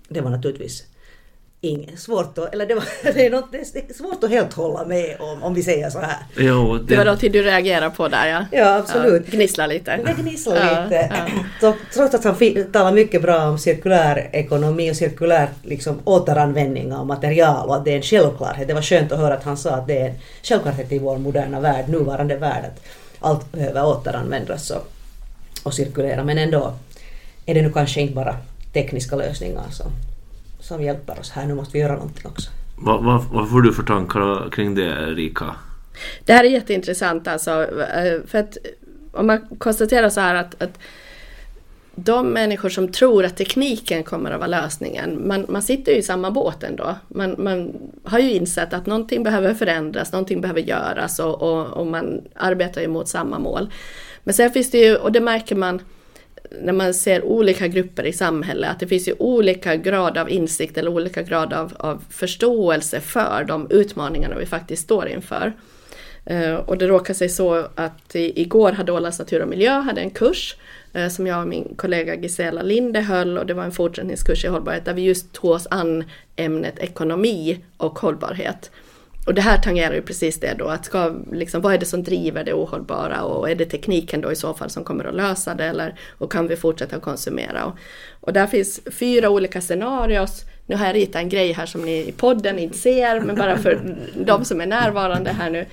det 0.08 0.20
var 0.20 0.30
naturligtvis 0.30 0.86
Inget 1.64 2.00
svårt 2.00 2.38
att, 2.38 2.52
eller 2.52 2.66
det, 2.66 2.74
var, 2.74 2.84
det, 3.14 3.26
är 3.26 3.30
något, 3.30 3.52
det 3.52 3.58
är 3.58 3.94
svårt 3.94 4.24
att 4.24 4.30
helt 4.30 4.52
hålla 4.52 4.84
med 4.84 5.16
om, 5.20 5.42
om 5.42 5.54
vi 5.54 5.62
säger 5.62 5.90
så 5.90 5.98
här. 5.98 6.16
Jo, 6.36 6.78
det... 6.78 6.84
det 6.84 6.96
var 6.96 7.04
något 7.04 7.20
du 7.20 7.42
reagerar 7.42 7.90
på 7.90 8.08
där 8.08 8.26
ja. 8.26 8.46
Ja, 8.52 8.76
absolut. 8.76 9.22
Ja, 9.26 9.36
gnissla 9.36 9.66
lite. 9.66 9.96
Det 9.96 10.22
gnisslar 10.22 10.56
ja, 10.56 10.82
lite. 10.84 11.26
Ja. 11.60 11.74
Trots 11.94 12.14
att 12.14 12.24
han 12.24 12.36
talar 12.72 12.92
mycket 12.92 13.22
bra 13.22 13.48
om 13.48 13.58
cirkulär 13.58 14.28
ekonomi 14.32 14.90
och 14.90 14.96
cirkulär 14.96 15.48
liksom, 15.62 16.00
återanvändning 16.04 16.92
av 16.92 17.06
material 17.06 17.68
och 17.68 17.76
att 17.76 17.84
det 17.84 17.92
är 17.92 17.96
en 17.96 18.02
självklarhet. 18.02 18.68
Det 18.68 18.74
var 18.74 18.82
skönt 18.82 19.12
att 19.12 19.18
höra 19.18 19.34
att 19.34 19.44
han 19.44 19.56
sa 19.56 19.70
att 19.70 19.86
det 19.86 19.98
är 19.98 20.06
en 20.06 20.14
självklarhet 20.42 20.92
i 20.92 20.98
vår 20.98 21.18
moderna 21.18 21.60
värld, 21.60 21.88
nuvarande 21.88 22.36
värld, 22.36 22.64
att 22.64 22.80
allt 23.20 23.52
behöver 23.52 23.86
återanvändas 23.86 24.70
och, 24.70 24.92
och 25.62 25.74
cirkulera. 25.74 26.24
Men 26.24 26.38
ändå 26.38 26.72
är 27.46 27.54
det 27.54 27.62
nu 27.62 27.72
kanske 27.72 28.00
inte 28.00 28.14
bara 28.14 28.36
tekniska 28.72 29.16
lösningar 29.16 29.64
som 29.70 29.86
som 30.64 30.82
hjälper 30.82 31.20
oss 31.20 31.30
här. 31.30 31.46
Nu 31.46 31.54
måste 31.54 31.72
vi 31.72 31.78
göra 31.78 31.94
någonting 31.94 32.26
också. 32.26 32.50
Vad, 32.76 33.04
vad, 33.04 33.24
vad 33.24 33.50
får 33.50 33.62
du 33.62 33.72
för 33.72 33.82
tankar 33.82 34.50
kring 34.50 34.74
det 34.74 34.82
Erika? 34.82 35.56
Det 36.24 36.32
här 36.32 36.44
är 36.44 36.48
jätteintressant 36.48 37.28
alltså. 37.28 37.50
Eh, 37.80 38.20
för 38.26 38.38
att 38.38 38.56
om 39.12 39.26
man 39.26 39.46
konstaterar 39.58 40.08
så 40.08 40.20
här 40.20 40.34
att, 40.34 40.62
att 40.62 40.78
de 41.94 42.28
människor 42.28 42.68
som 42.68 42.92
tror 42.92 43.24
att 43.24 43.36
tekniken 43.36 44.02
kommer 44.02 44.30
att 44.30 44.38
vara 44.38 44.48
lösningen, 44.48 45.28
man, 45.28 45.46
man 45.48 45.62
sitter 45.62 45.92
ju 45.92 45.98
i 45.98 46.02
samma 46.02 46.30
båt 46.30 46.62
ändå. 46.62 46.94
Man, 47.08 47.34
man 47.38 47.72
har 48.04 48.18
ju 48.18 48.32
insett 48.32 48.72
att 48.72 48.86
någonting 48.86 49.22
behöver 49.22 49.54
förändras, 49.54 50.12
någonting 50.12 50.40
behöver 50.40 50.60
göras 50.60 51.18
och, 51.18 51.42
och, 51.42 51.66
och 51.66 51.86
man 51.86 52.20
arbetar 52.34 52.80
ju 52.80 52.88
mot 52.88 53.08
samma 53.08 53.38
mål. 53.38 53.70
Men 54.24 54.34
sen 54.34 54.50
finns 54.50 54.70
det 54.70 54.78
ju, 54.78 54.96
och 54.96 55.12
det 55.12 55.20
märker 55.20 55.56
man 55.56 55.80
när 56.62 56.72
man 56.72 56.94
ser 56.94 57.24
olika 57.24 57.68
grupper 57.68 58.06
i 58.06 58.12
samhället, 58.12 58.70
att 58.70 58.80
det 58.80 58.86
finns 58.86 59.08
ju 59.08 59.14
olika 59.18 59.76
grad 59.76 60.18
av 60.18 60.30
insikt 60.30 60.78
eller 60.78 60.90
olika 60.90 61.22
grad 61.22 61.52
av, 61.52 61.72
av 61.76 62.04
förståelse 62.10 63.00
för 63.00 63.44
de 63.44 63.66
utmaningarna 63.70 64.38
vi 64.38 64.46
faktiskt 64.46 64.82
står 64.82 65.08
inför. 65.08 65.52
Uh, 66.30 66.54
och 66.54 66.78
det 66.78 66.86
råkar 66.86 67.14
sig 67.14 67.28
så 67.28 67.68
att 67.74 68.16
i, 68.16 68.40
igår 68.40 68.72
hade 68.72 68.92
Ålands 68.92 69.18
Natur 69.18 69.42
och 69.42 69.48
Miljö 69.48 69.72
hade 69.80 70.00
en 70.00 70.10
kurs 70.10 70.56
uh, 70.96 71.08
som 71.08 71.26
jag 71.26 71.40
och 71.40 71.48
min 71.48 71.74
kollega 71.76 72.14
Gisela 72.14 72.62
Linde 72.62 73.00
höll 73.00 73.38
och 73.38 73.46
det 73.46 73.54
var 73.54 73.64
en 73.64 73.72
fortsättningskurs 73.72 74.44
i 74.44 74.48
hållbarhet 74.48 74.84
där 74.84 74.94
vi 74.94 75.02
just 75.02 75.32
tog 75.32 75.50
oss 75.50 75.66
an 75.70 76.04
ämnet 76.36 76.78
ekonomi 76.78 77.58
och 77.76 77.98
hållbarhet 77.98 78.70
och 79.26 79.34
det 79.34 79.42
här 79.42 79.58
tangerar 79.58 79.94
ju 79.94 80.02
precis 80.02 80.40
det 80.40 80.54
då, 80.58 80.66
att 80.66 80.84
ska, 80.84 81.14
liksom, 81.32 81.60
vad 81.60 81.74
är 81.74 81.78
det 81.78 81.86
som 81.86 82.02
driver 82.02 82.44
det 82.44 82.54
ohållbara 82.54 83.22
och 83.22 83.50
är 83.50 83.54
det 83.54 83.64
tekniken 83.64 84.20
då 84.20 84.32
i 84.32 84.36
så 84.36 84.54
fall 84.54 84.70
som 84.70 84.84
kommer 84.84 85.04
att 85.04 85.14
lösa 85.14 85.54
det 85.54 85.64
eller 85.64 85.94
och 86.18 86.32
kan 86.32 86.48
vi 86.48 86.56
fortsätta 86.56 87.00
konsumera? 87.00 87.64
Och, 87.64 87.78
och 88.20 88.32
där 88.32 88.46
finns 88.46 88.80
fyra 88.90 89.30
olika 89.30 89.60
scenarios. 89.60 90.44
Nu 90.66 90.76
har 90.76 90.86
jag 90.86 90.94
ritat 90.94 91.22
en 91.22 91.28
grej 91.28 91.52
här 91.52 91.66
som 91.66 91.82
ni 91.82 92.08
i 92.08 92.12
podden 92.12 92.58
inte 92.58 92.78
ser, 92.78 93.20
men 93.20 93.36
bara 93.36 93.58
för 93.58 93.96
de 94.14 94.44
som 94.44 94.60
är 94.60 94.66
närvarande 94.66 95.30
här 95.30 95.50
nu. 95.50 95.66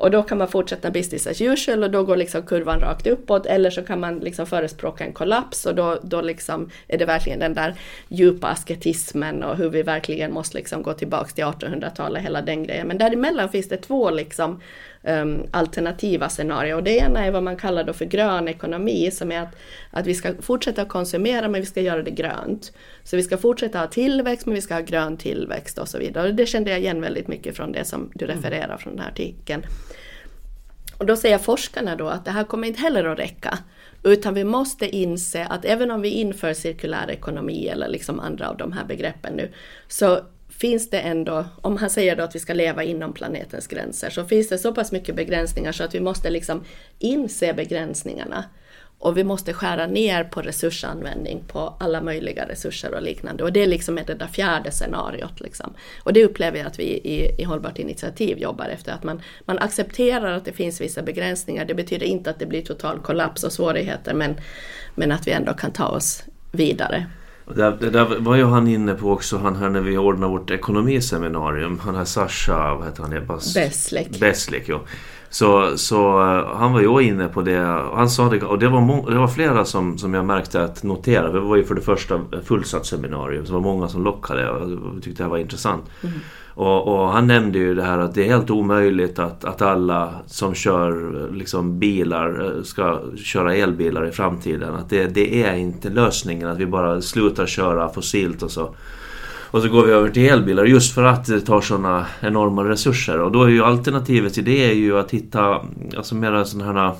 Och 0.00 0.10
då 0.10 0.22
kan 0.22 0.38
man 0.38 0.48
fortsätta 0.48 0.90
business 0.90 1.26
as 1.26 1.40
usual 1.40 1.82
och 1.82 1.90
då 1.90 2.04
går 2.04 2.16
liksom 2.16 2.42
kurvan 2.42 2.80
rakt 2.80 3.06
uppåt 3.06 3.46
eller 3.46 3.70
så 3.70 3.82
kan 3.82 4.00
man 4.00 4.18
liksom 4.18 4.46
förespråka 4.46 5.04
en 5.04 5.12
kollaps 5.12 5.66
och 5.66 5.74
då, 5.74 5.98
då 6.02 6.20
liksom 6.20 6.70
är 6.88 6.98
det 6.98 7.04
verkligen 7.04 7.38
den 7.38 7.54
där 7.54 7.74
djupa 8.08 8.48
asketismen 8.48 9.42
och 9.42 9.56
hur 9.56 9.70
vi 9.70 9.82
verkligen 9.82 10.32
måste 10.32 10.56
liksom 10.56 10.82
gå 10.82 10.92
tillbaks 10.92 11.34
till 11.34 11.44
1800-talet, 11.44 12.22
hela 12.22 12.42
den 12.42 12.62
grejen. 12.62 12.86
Men 12.86 12.98
däremellan 12.98 13.48
finns 13.48 13.68
det 13.68 13.76
två 13.76 14.10
liksom 14.10 14.60
um, 15.02 15.42
alternativa 15.50 16.28
scenarier. 16.28 16.76
Och 16.76 16.82
det 16.82 16.98
ena 16.98 17.24
är 17.26 17.30
vad 17.30 17.42
man 17.42 17.56
kallar 17.56 17.84
då 17.84 17.92
för 17.92 18.04
grön 18.04 18.48
ekonomi, 18.48 19.10
som 19.10 19.32
är 19.32 19.40
att, 19.40 19.56
att 19.90 20.06
vi 20.06 20.14
ska 20.14 20.34
fortsätta 20.40 20.84
konsumera 20.84 21.48
men 21.48 21.60
vi 21.60 21.66
ska 21.66 21.80
göra 21.80 22.02
det 22.02 22.10
grönt. 22.10 22.72
Så 23.04 23.16
vi 23.16 23.22
ska 23.22 23.36
fortsätta 23.36 23.78
ha 23.78 23.86
tillväxt 23.86 24.46
men 24.46 24.54
vi 24.54 24.60
ska 24.60 24.74
ha 24.74 24.80
grön 24.80 25.16
tillväxt 25.16 25.78
och 25.78 25.88
så 25.88 25.98
vidare. 25.98 26.28
Och 26.28 26.34
det 26.34 26.46
kände 26.46 26.70
jag 26.70 26.80
igen 26.80 27.00
väldigt 27.00 27.28
mycket 27.28 27.56
från 27.56 27.72
det 27.72 27.84
som 27.84 28.10
du 28.14 28.24
mm. 28.24 28.36
refererar 28.36 28.76
från 28.76 28.92
den 28.92 29.02
här 29.02 29.10
artikeln. 29.10 29.62
Och 31.00 31.06
då 31.06 31.16
säger 31.16 31.38
forskarna 31.38 31.96
då 31.96 32.08
att 32.08 32.24
det 32.24 32.30
här 32.30 32.44
kommer 32.44 32.68
inte 32.68 32.80
heller 32.80 33.04
att 33.04 33.18
räcka. 33.18 33.58
Utan 34.02 34.34
vi 34.34 34.44
måste 34.44 34.96
inse 34.96 35.44
att 35.44 35.64
även 35.64 35.90
om 35.90 36.00
vi 36.00 36.08
inför 36.08 36.54
cirkulär 36.54 37.10
ekonomi 37.10 37.68
eller 37.68 37.88
liksom 37.88 38.20
andra 38.20 38.48
av 38.48 38.56
de 38.56 38.72
här 38.72 38.84
begreppen 38.84 39.34
nu, 39.34 39.52
så 39.88 40.20
finns 40.48 40.90
det 40.90 41.00
ändå, 41.00 41.44
om 41.62 41.76
han 41.76 41.90
säger 41.90 42.16
då 42.16 42.22
att 42.22 42.34
vi 42.34 42.38
ska 42.38 42.54
leva 42.54 42.82
inom 42.84 43.12
planetens 43.12 43.66
gränser, 43.66 44.10
så 44.10 44.24
finns 44.24 44.48
det 44.48 44.58
så 44.58 44.74
pass 44.74 44.92
mycket 44.92 45.16
begränsningar 45.16 45.72
så 45.72 45.84
att 45.84 45.94
vi 45.94 46.00
måste 46.00 46.30
liksom 46.30 46.64
inse 46.98 47.54
begränsningarna. 47.54 48.44
Och 49.02 49.16
vi 49.16 49.24
måste 49.24 49.52
skära 49.52 49.86
ner 49.86 50.24
på 50.24 50.42
resursanvändning 50.42 51.44
på 51.46 51.74
alla 51.80 52.00
möjliga 52.00 52.48
resurser 52.48 52.94
och 52.94 53.02
liknande. 53.02 53.44
Och 53.44 53.52
det 53.52 53.66
liksom 53.66 53.98
är 53.98 54.04
det 54.04 54.14
där 54.14 54.26
fjärde 54.26 54.70
scenariot. 54.70 55.40
Liksom. 55.40 55.74
Och 56.02 56.12
det 56.12 56.24
upplever 56.24 56.58
jag 56.58 56.66
att 56.66 56.78
vi 56.78 56.84
i, 56.84 57.40
i 57.42 57.44
Hållbart 57.44 57.78
initiativ 57.78 58.38
jobbar 58.38 58.64
efter. 58.64 58.92
Att 58.92 59.04
man, 59.04 59.22
man 59.44 59.58
accepterar 59.58 60.32
att 60.32 60.44
det 60.44 60.52
finns 60.52 60.80
vissa 60.80 61.02
begränsningar. 61.02 61.64
Det 61.64 61.74
betyder 61.74 62.06
inte 62.06 62.30
att 62.30 62.38
det 62.38 62.46
blir 62.46 62.62
total 62.62 62.98
kollaps 62.98 63.44
och 63.44 63.52
svårigheter 63.52 64.14
men, 64.14 64.34
men 64.94 65.12
att 65.12 65.26
vi 65.26 65.32
ändå 65.32 65.52
kan 65.52 65.70
ta 65.70 65.86
oss 65.86 66.24
vidare. 66.52 67.06
Det, 67.54 67.76
det 67.80 67.90
där 67.90 68.20
var 68.20 68.36
ju 68.36 68.44
han 68.44 68.68
inne 68.68 68.94
på 68.94 69.10
också, 69.10 69.38
han 69.38 69.56
här 69.56 69.68
när 69.68 69.80
vi 69.80 69.98
ordnade 69.98 70.32
vårt 70.32 70.50
ekonomiseminarium. 70.50 71.78
Han 71.78 71.94
här 71.94 72.04
Sasha, 72.04 72.74
vad 72.74 72.86
heter 72.86 73.02
han? 73.02 73.26
Beslik. 73.54 74.20
Beslik, 74.20 74.68
ja. 74.68 74.80
Så, 75.32 75.76
så 75.76 76.20
uh, 76.20 76.56
han 76.56 76.72
var 76.72 76.80
ju 76.80 77.00
inne 77.00 77.28
på 77.28 77.42
det. 77.42 77.58
Han 77.94 78.10
sa 78.10 78.28
det, 78.28 78.42
och 78.42 78.58
det 78.58 78.68
var, 78.68 79.10
det 79.10 79.18
var 79.18 79.28
flera 79.28 79.64
som, 79.64 79.98
som 79.98 80.14
jag 80.14 80.24
märkte 80.24 80.64
att 80.64 80.82
notera. 80.82 81.32
Det 81.32 81.40
var 81.40 81.56
ju 81.56 81.64
för 81.64 81.74
det 81.74 81.80
första 81.80 82.20
fullsatt 82.44 82.86
seminarium. 82.86 83.46
Så 83.46 83.52
det 83.52 83.58
var 83.58 83.72
många 83.72 83.88
som 83.88 84.04
lockade 84.04 84.50
och 84.50 85.02
tyckte 85.02 85.22
det 85.22 85.24
här 85.24 85.30
var 85.30 85.38
intressant. 85.38 85.84
Mm. 86.02 86.14
Och, 86.54 86.88
och, 86.88 87.08
han 87.08 87.26
nämnde 87.26 87.58
ju 87.58 87.74
det 87.74 87.82
här 87.82 87.98
att 87.98 88.14
det 88.14 88.22
är 88.22 88.28
helt 88.28 88.50
omöjligt 88.50 89.18
att, 89.18 89.44
att 89.44 89.62
alla 89.62 90.14
som 90.26 90.54
kör 90.54 91.28
liksom, 91.32 91.78
bilar 91.78 92.56
eh, 92.56 92.62
ska 92.62 93.00
köra 93.16 93.54
elbilar 93.54 94.08
i 94.08 94.12
framtiden. 94.12 94.74
Att 94.74 94.90
det, 94.90 95.06
det 95.06 95.42
är 95.42 95.54
inte 95.54 95.90
lösningen 95.90 96.48
att 96.48 96.58
vi 96.58 96.66
bara 96.66 97.00
slutar 97.00 97.46
köra 97.46 97.88
fossilt 97.88 98.42
och 98.42 98.50
så. 98.50 98.74
Och 99.50 99.62
så 99.62 99.68
går 99.68 99.86
vi 99.86 99.92
över 99.92 100.10
till 100.10 100.30
elbilar 100.30 100.64
just 100.64 100.94
för 100.94 101.04
att 101.04 101.26
det 101.26 101.40
tar 101.40 101.60
sådana 101.60 102.06
enorma 102.20 102.64
resurser. 102.64 103.20
Och 103.20 103.32
då 103.32 103.42
är 103.42 103.48
ju 103.48 103.64
alternativet 103.64 104.34
till 104.34 104.44
det 104.44 104.70
är 104.70 104.74
ju 104.74 104.98
att 104.98 105.10
hitta 105.10 105.60
alltså 105.96 106.14
mera 106.14 106.44
sådana 106.44 106.82
här 106.82 106.94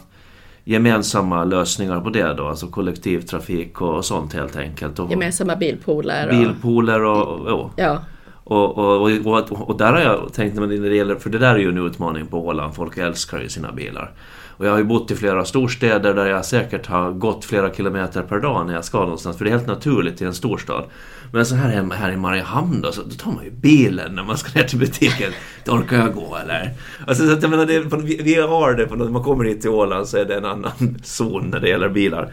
gemensamma 0.64 1.44
lösningar 1.44 2.00
på 2.00 2.10
det 2.10 2.34
då, 2.34 2.46
alltså 2.46 2.66
kollektivtrafik 2.66 3.80
och, 3.80 4.04
sånt 4.04 4.32
helt 4.32 4.56
enkelt. 4.56 4.98
Och, 4.98 5.10
gemensamma 5.10 5.56
bilpooler. 5.56 6.28
Och, 6.28 6.34
bilpooler 6.34 7.04
och, 7.04 7.40
och, 7.40 7.70
ja. 7.76 7.98
Och, 8.44 8.78
och, 8.78 9.26
och, 9.26 9.70
och, 9.70 9.78
där 9.78 9.92
har 9.92 10.00
jag 10.00 10.32
tänkt, 10.32 10.54
när 10.54 10.66
det 10.66 10.96
gäller, 10.96 11.14
för 11.14 11.30
det 11.30 11.38
där 11.38 11.54
är 11.54 11.58
ju 11.58 11.68
en 11.68 11.86
utmaning 11.86 12.26
på 12.26 12.46
Åland, 12.46 12.74
folk 12.74 12.98
älskar 12.98 13.40
ju 13.40 13.48
sina 13.48 13.72
bilar. 13.72 14.12
Och 14.60 14.66
jag 14.66 14.70
har 14.70 14.78
ju 14.78 14.84
bott 14.84 15.10
i 15.10 15.16
flera 15.16 15.44
storstäder 15.44 16.14
där 16.14 16.26
jag 16.26 16.44
säkert 16.44 16.86
har 16.86 17.12
gått 17.12 17.44
flera 17.44 17.74
kilometer 17.74 18.22
per 18.22 18.40
dag 18.40 18.66
när 18.66 18.74
jag 18.74 18.84
ska 18.84 19.00
någonstans, 19.00 19.36
för 19.36 19.44
det 19.44 19.50
är 19.50 19.52
helt 19.52 19.66
naturligt 19.66 20.22
i 20.22 20.24
en 20.24 20.34
storstad. 20.34 20.84
Men 21.32 21.46
så 21.46 21.54
här, 21.54 21.90
här 21.92 22.12
i 22.12 22.16
Mariehamn 22.16 22.80
då, 22.80 22.92
så 22.92 23.02
då 23.02 23.10
tar 23.10 23.32
man 23.32 23.44
ju 23.44 23.50
bilen 23.50 24.14
när 24.14 24.22
man 24.22 24.38
ska 24.38 24.58
ner 24.58 24.66
till 24.66 24.78
butiken. 24.78 25.32
Då 25.64 25.72
orkar 25.72 25.96
jag 25.96 26.14
gå 26.14 26.36
eller? 26.36 26.72
Alltså, 27.06 27.26
så 27.26 27.32
att, 27.32 27.42
jag 27.42 27.50
menar, 27.50 27.66
det, 27.66 27.80
vi 28.22 28.34
har 28.34 28.74
det, 28.74 28.96
när 28.96 29.10
man 29.10 29.22
kommer 29.22 29.44
hit 29.44 29.60
till 29.60 29.70
Åland 29.70 30.08
så 30.08 30.16
är 30.16 30.24
det 30.24 30.36
en 30.36 30.44
annan 30.44 30.72
zon 31.02 31.50
när 31.50 31.60
det 31.60 31.68
gäller 31.68 31.88
bilar. 31.88 32.32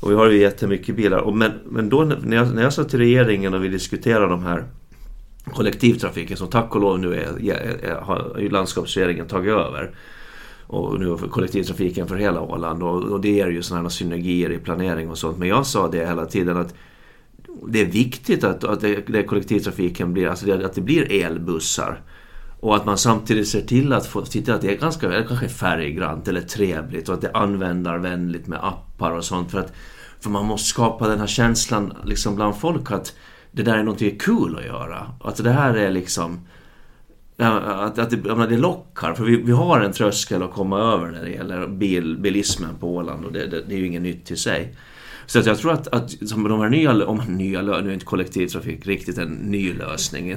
Och 0.00 0.10
vi 0.10 0.14
har 0.14 0.30
ju 0.30 0.38
jättemycket 0.38 0.96
bilar. 0.96 1.18
Och 1.18 1.36
men, 1.36 1.52
men 1.64 1.88
då 1.88 2.04
när 2.04 2.36
jag, 2.36 2.54
när 2.54 2.62
jag 2.62 2.72
satt 2.72 2.94
i 2.94 2.98
regeringen 2.98 3.54
och 3.54 3.64
vi 3.64 3.68
diskuterade 3.68 4.26
de 4.26 4.42
här 4.42 4.64
kollektivtrafiken 5.52 6.36
som 6.36 6.48
tack 6.48 6.74
och 6.74 6.80
lov 6.80 6.98
nu 6.98 7.14
är, 7.14 7.50
är, 7.50 7.84
är, 7.84 8.00
har 8.00 8.48
landskapsregeringen 8.50 9.26
tagit 9.26 9.52
över. 9.52 9.90
Och 10.68 11.00
nu 11.00 11.16
kollektivtrafiken 11.16 12.08
för 12.08 12.16
hela 12.16 12.40
Åland 12.40 12.82
och, 12.82 13.02
och 13.02 13.20
det 13.20 13.40
är 13.40 13.48
ju 13.48 13.62
sådana 13.62 13.90
synergier 13.90 14.52
i 14.52 14.58
planering 14.58 15.10
och 15.10 15.18
sånt. 15.18 15.38
Men 15.38 15.48
jag 15.48 15.66
sa 15.66 15.88
det 15.88 16.06
hela 16.06 16.26
tiden 16.26 16.56
att 16.56 16.74
det 17.68 17.80
är 17.80 17.86
viktigt 17.86 18.44
att, 18.44 18.64
att 18.64 18.80
det, 18.80 19.06
det 19.06 19.22
kollektivtrafiken 19.22 20.12
blir, 20.12 20.28
alltså 20.28 20.46
det, 20.46 20.66
att 20.66 20.74
det 20.74 20.80
blir 20.80 21.12
elbussar. 21.24 22.00
Och 22.60 22.76
att 22.76 22.86
man 22.86 22.98
samtidigt 22.98 23.48
ser 23.48 23.60
till 23.60 23.92
att 23.92 24.06
få 24.06 24.22
titta 24.24 24.54
att 24.54 24.60
det 24.60 24.72
är 24.72 24.76
ganska 24.76 25.06
eller 25.06 25.26
kanske 25.26 25.48
färggrant 25.48 26.28
eller 26.28 26.40
trevligt 26.40 27.08
och 27.08 27.14
att 27.14 27.20
det 27.20 27.28
är 27.28 27.36
användarvänligt 27.36 28.46
med 28.46 28.64
appar 28.64 29.10
och 29.10 29.24
sånt. 29.24 29.50
För 29.50 29.58
att 29.58 29.72
för 30.20 30.30
man 30.30 30.44
måste 30.44 30.68
skapa 30.68 31.08
den 31.08 31.20
här 31.20 31.26
känslan 31.26 31.92
liksom 32.04 32.36
bland 32.36 32.56
folk 32.56 32.90
att 32.92 33.14
det 33.50 33.62
där 33.62 33.78
är 33.78 33.82
någonting 33.82 34.18
kul 34.18 34.56
att 34.58 34.66
göra. 34.66 35.12
Att 35.20 35.44
det 35.44 35.50
här 35.50 35.74
är 35.74 35.90
liksom... 35.90 36.40
Att, 37.40 37.98
att 37.98 38.10
det, 38.10 38.46
det 38.46 38.56
lockar, 38.56 39.14
för 39.14 39.24
vi, 39.24 39.36
vi 39.36 39.52
har 39.52 39.80
en 39.80 39.92
tröskel 39.92 40.42
att 40.42 40.52
komma 40.52 40.78
över 40.78 41.10
när 41.10 41.24
det 41.24 41.30
gäller 41.30 41.66
bil, 41.66 42.18
bilismen 42.18 42.76
på 42.80 42.94
Åland 42.94 43.24
och 43.24 43.32
det, 43.32 43.46
det, 43.46 43.62
det 43.68 43.74
är 43.74 43.78
ju 43.78 43.86
inget 43.86 44.02
nytt 44.02 44.30
i 44.30 44.36
sig. 44.36 44.74
Så 45.26 45.38
att 45.38 45.46
jag 45.46 45.58
tror 45.58 45.72
att, 45.72 45.88
att 45.88 46.28
som 46.28 46.48
de 46.48 46.60
här 46.60 46.68
nya, 46.68 47.06
om 47.06 47.18
nya 47.18 47.62
nu 47.62 47.72
är 47.72 47.92
inte 47.92 48.04
kollektivtrafik 48.04 48.86
riktigt 48.86 49.18
en 49.18 49.32
ny 49.32 49.74
lösning. 49.74 50.28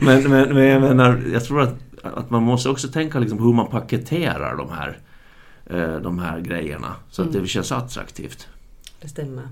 men, 0.00 0.30
men, 0.30 0.54
men 0.54 0.64
jag 0.64 0.82
menar, 0.82 1.22
jag 1.32 1.44
tror 1.44 1.60
att, 1.60 1.74
att 2.02 2.30
man 2.30 2.42
måste 2.42 2.68
också 2.68 2.88
tänka 2.88 3.18
liksom 3.18 3.38
hur 3.38 3.52
man 3.52 3.66
paketerar 3.70 4.56
de 4.56 4.70
här, 4.70 4.98
eh, 5.66 6.00
de 6.00 6.18
här 6.18 6.40
grejerna 6.40 6.94
så 7.10 7.22
att 7.22 7.28
mm. 7.28 7.42
det 7.42 7.48
känns 7.48 7.72
attraktivt. 7.72 8.48
Det 9.00 9.08
stämmer. 9.08 9.48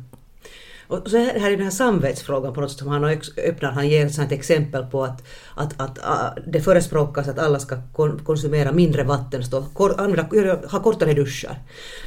Och 0.88 1.10
så 1.10 1.16
här, 1.16 1.38
här 1.38 1.50
är 1.50 1.56
den 1.56 1.64
här 1.64 1.70
samvetsfrågan 1.70 2.54
på 2.54 2.60
något 2.60 2.70
sätt 2.70 2.78
som 2.78 2.88
han 2.88 3.04
öppnar, 3.04 3.70
han 3.72 3.88
ger 3.88 4.06
ett 4.06 4.32
exempel 4.32 4.86
på 4.86 5.04
att, 5.04 5.22
att, 5.54 5.80
att, 5.80 5.98
att 5.98 6.38
det 6.46 6.60
förespråkas 6.60 7.28
att 7.28 7.38
alla 7.38 7.58
ska 7.58 7.76
konsumera 8.24 8.72
mindre 8.72 9.04
vatten, 9.04 9.44
stå, 9.44 9.64
använda, 9.98 10.28
ha 10.70 10.82
kortare 10.82 11.14
duschar. 11.14 11.58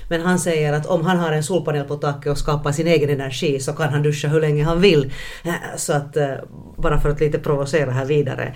Men 0.10 0.22
han 0.22 0.40
säger 0.40 0.74
att 0.74 0.86
om 0.86 1.06
han 1.06 1.18
har 1.18 1.32
en 1.32 1.44
solpanel 1.44 1.86
på 1.86 1.96
taket 1.96 2.32
och 2.32 2.38
skapar 2.38 2.72
sin 2.72 2.88
egen 2.88 3.10
energi 3.10 3.60
så 3.60 3.74
kan 3.74 3.90
han 3.90 4.04
duscha 4.04 4.28
hur 4.28 4.42
länge 4.42 4.64
han 4.64 4.82
vill. 4.82 5.14
Äh, 5.44 5.54
så 5.78 5.94
att, 5.94 6.18
äh, 6.18 6.34
bara 6.78 7.00
för 7.00 7.10
att 7.10 7.20
lite 7.20 7.40
provocera 7.40 7.92
här 7.92 8.06
vidare. 8.06 8.56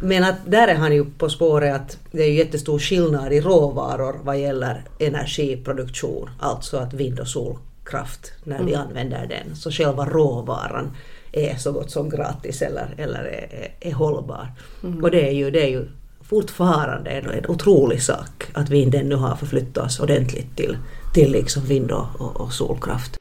Men 0.00 0.24
att 0.24 0.36
där 0.46 0.68
är 0.68 0.74
han 0.74 0.94
ju 0.94 1.04
på 1.04 1.28
spåret 1.28 1.74
att 1.74 1.98
det 2.10 2.22
är 2.22 2.26
ju 2.26 2.34
jättestor 2.34 2.78
skillnad 2.78 3.32
i 3.32 3.40
råvaror 3.40 4.20
vad 4.22 4.38
gäller 4.38 4.84
energiproduktion, 4.98 6.30
alltså 6.40 6.76
att 6.76 6.94
vind 6.94 7.20
och 7.20 7.28
sol 7.28 7.58
kraft 7.84 8.32
när 8.44 8.56
mm. 8.56 8.66
vi 8.66 8.74
använder 8.74 9.26
den. 9.26 9.56
Så 9.56 9.70
själva 9.70 10.04
råvaran 10.04 10.96
är 11.32 11.56
så 11.56 11.72
gott 11.72 11.90
som 11.90 12.10
gratis 12.10 12.62
eller, 12.62 12.94
eller 12.96 13.24
är, 13.24 13.74
är, 13.80 13.92
hållbar. 13.92 14.48
Mm. 14.82 15.04
Och 15.04 15.10
det 15.10 15.28
är 15.28 15.32
ju, 15.32 15.50
det 15.50 15.62
är 15.62 15.70
ju 15.70 15.88
fortfarande 16.22 17.10
en, 17.10 17.30
en 17.30 17.46
otrolig 17.48 18.02
sak 18.02 18.44
att 18.52 18.70
vinden 18.70 19.08
nu 19.08 19.14
har 19.14 19.36
förflyttat 19.36 19.86
oss 19.86 20.00
ordentligt 20.00 20.56
till, 20.56 20.78
till 21.14 21.32
liksom 21.32 21.64
vind 21.64 21.90
och, 21.90 22.06
och, 22.18 22.40
och 22.40 22.52
solkraft. 22.52 23.18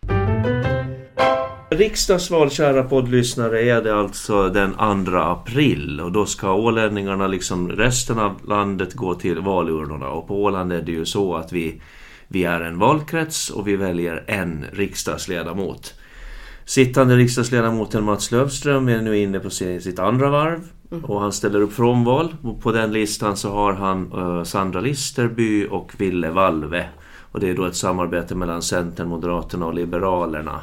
Riksdagsval, 1.70 2.52
kära 2.52 2.84
poddlyssnare, 2.84 3.62
är 3.62 3.82
det 3.82 3.96
alltså 3.96 4.50
den 4.50 4.74
2 5.06 5.18
april 5.18 6.02
och 6.02 6.12
då 6.12 6.26
ska 6.26 6.54
ålänningarna, 6.54 7.28
liksom 7.28 7.72
resten 7.72 8.20
av 8.20 8.48
landet, 8.48 8.94
gå 8.94 9.16
till 9.16 9.40
valurnorna. 9.40 10.10
Och 10.10 10.28
på 10.28 10.44
Åland 10.44 10.74
är 10.74 10.82
det 10.82 10.92
ju 10.92 11.06
så 11.06 11.36
att 11.36 11.52
vi 11.52 11.82
vi 12.32 12.44
är 12.44 12.62
en 12.62 12.80
valkrets 12.80 13.50
och 13.50 13.68
vi 13.68 13.76
väljer 13.76 14.24
en 14.28 14.66
riksdagsledamot. 14.72 15.94
Sittande 16.66 17.16
riksdagsledamoten 17.16 18.04
Mats 18.04 18.32
Löfström 18.32 18.90
är 18.90 19.02
nu 19.02 19.18
inne 19.18 19.40
på 19.40 19.50
sitt 19.50 20.00
andra 20.00 20.30
varv 20.30 20.60
mm. 20.92 21.06
och 21.06 21.22
han 21.22 21.32
ställer 21.32 21.62
upp 21.62 21.74
frånval. 21.74 22.36
Och 22.42 22.62
på 22.62 22.72
den 22.72 22.94
listan 22.94 23.38
så 23.38 23.52
har 23.52 23.74
han 23.74 24.14
uh, 24.14 24.44
Sandra 24.44 24.82
Listerby 24.82 25.68
och 25.70 25.92
Ville 25.98 26.30
Valve. 26.30 26.90
Och 27.32 27.40
det 27.40 27.50
är 27.50 27.56
då 27.56 27.66
ett 27.66 27.76
samarbete 27.76 28.36
mellan 28.36 28.62
Centern, 28.62 29.08
Moderaterna 29.08 29.66
och 29.66 29.74
Liberalerna. 29.74 30.62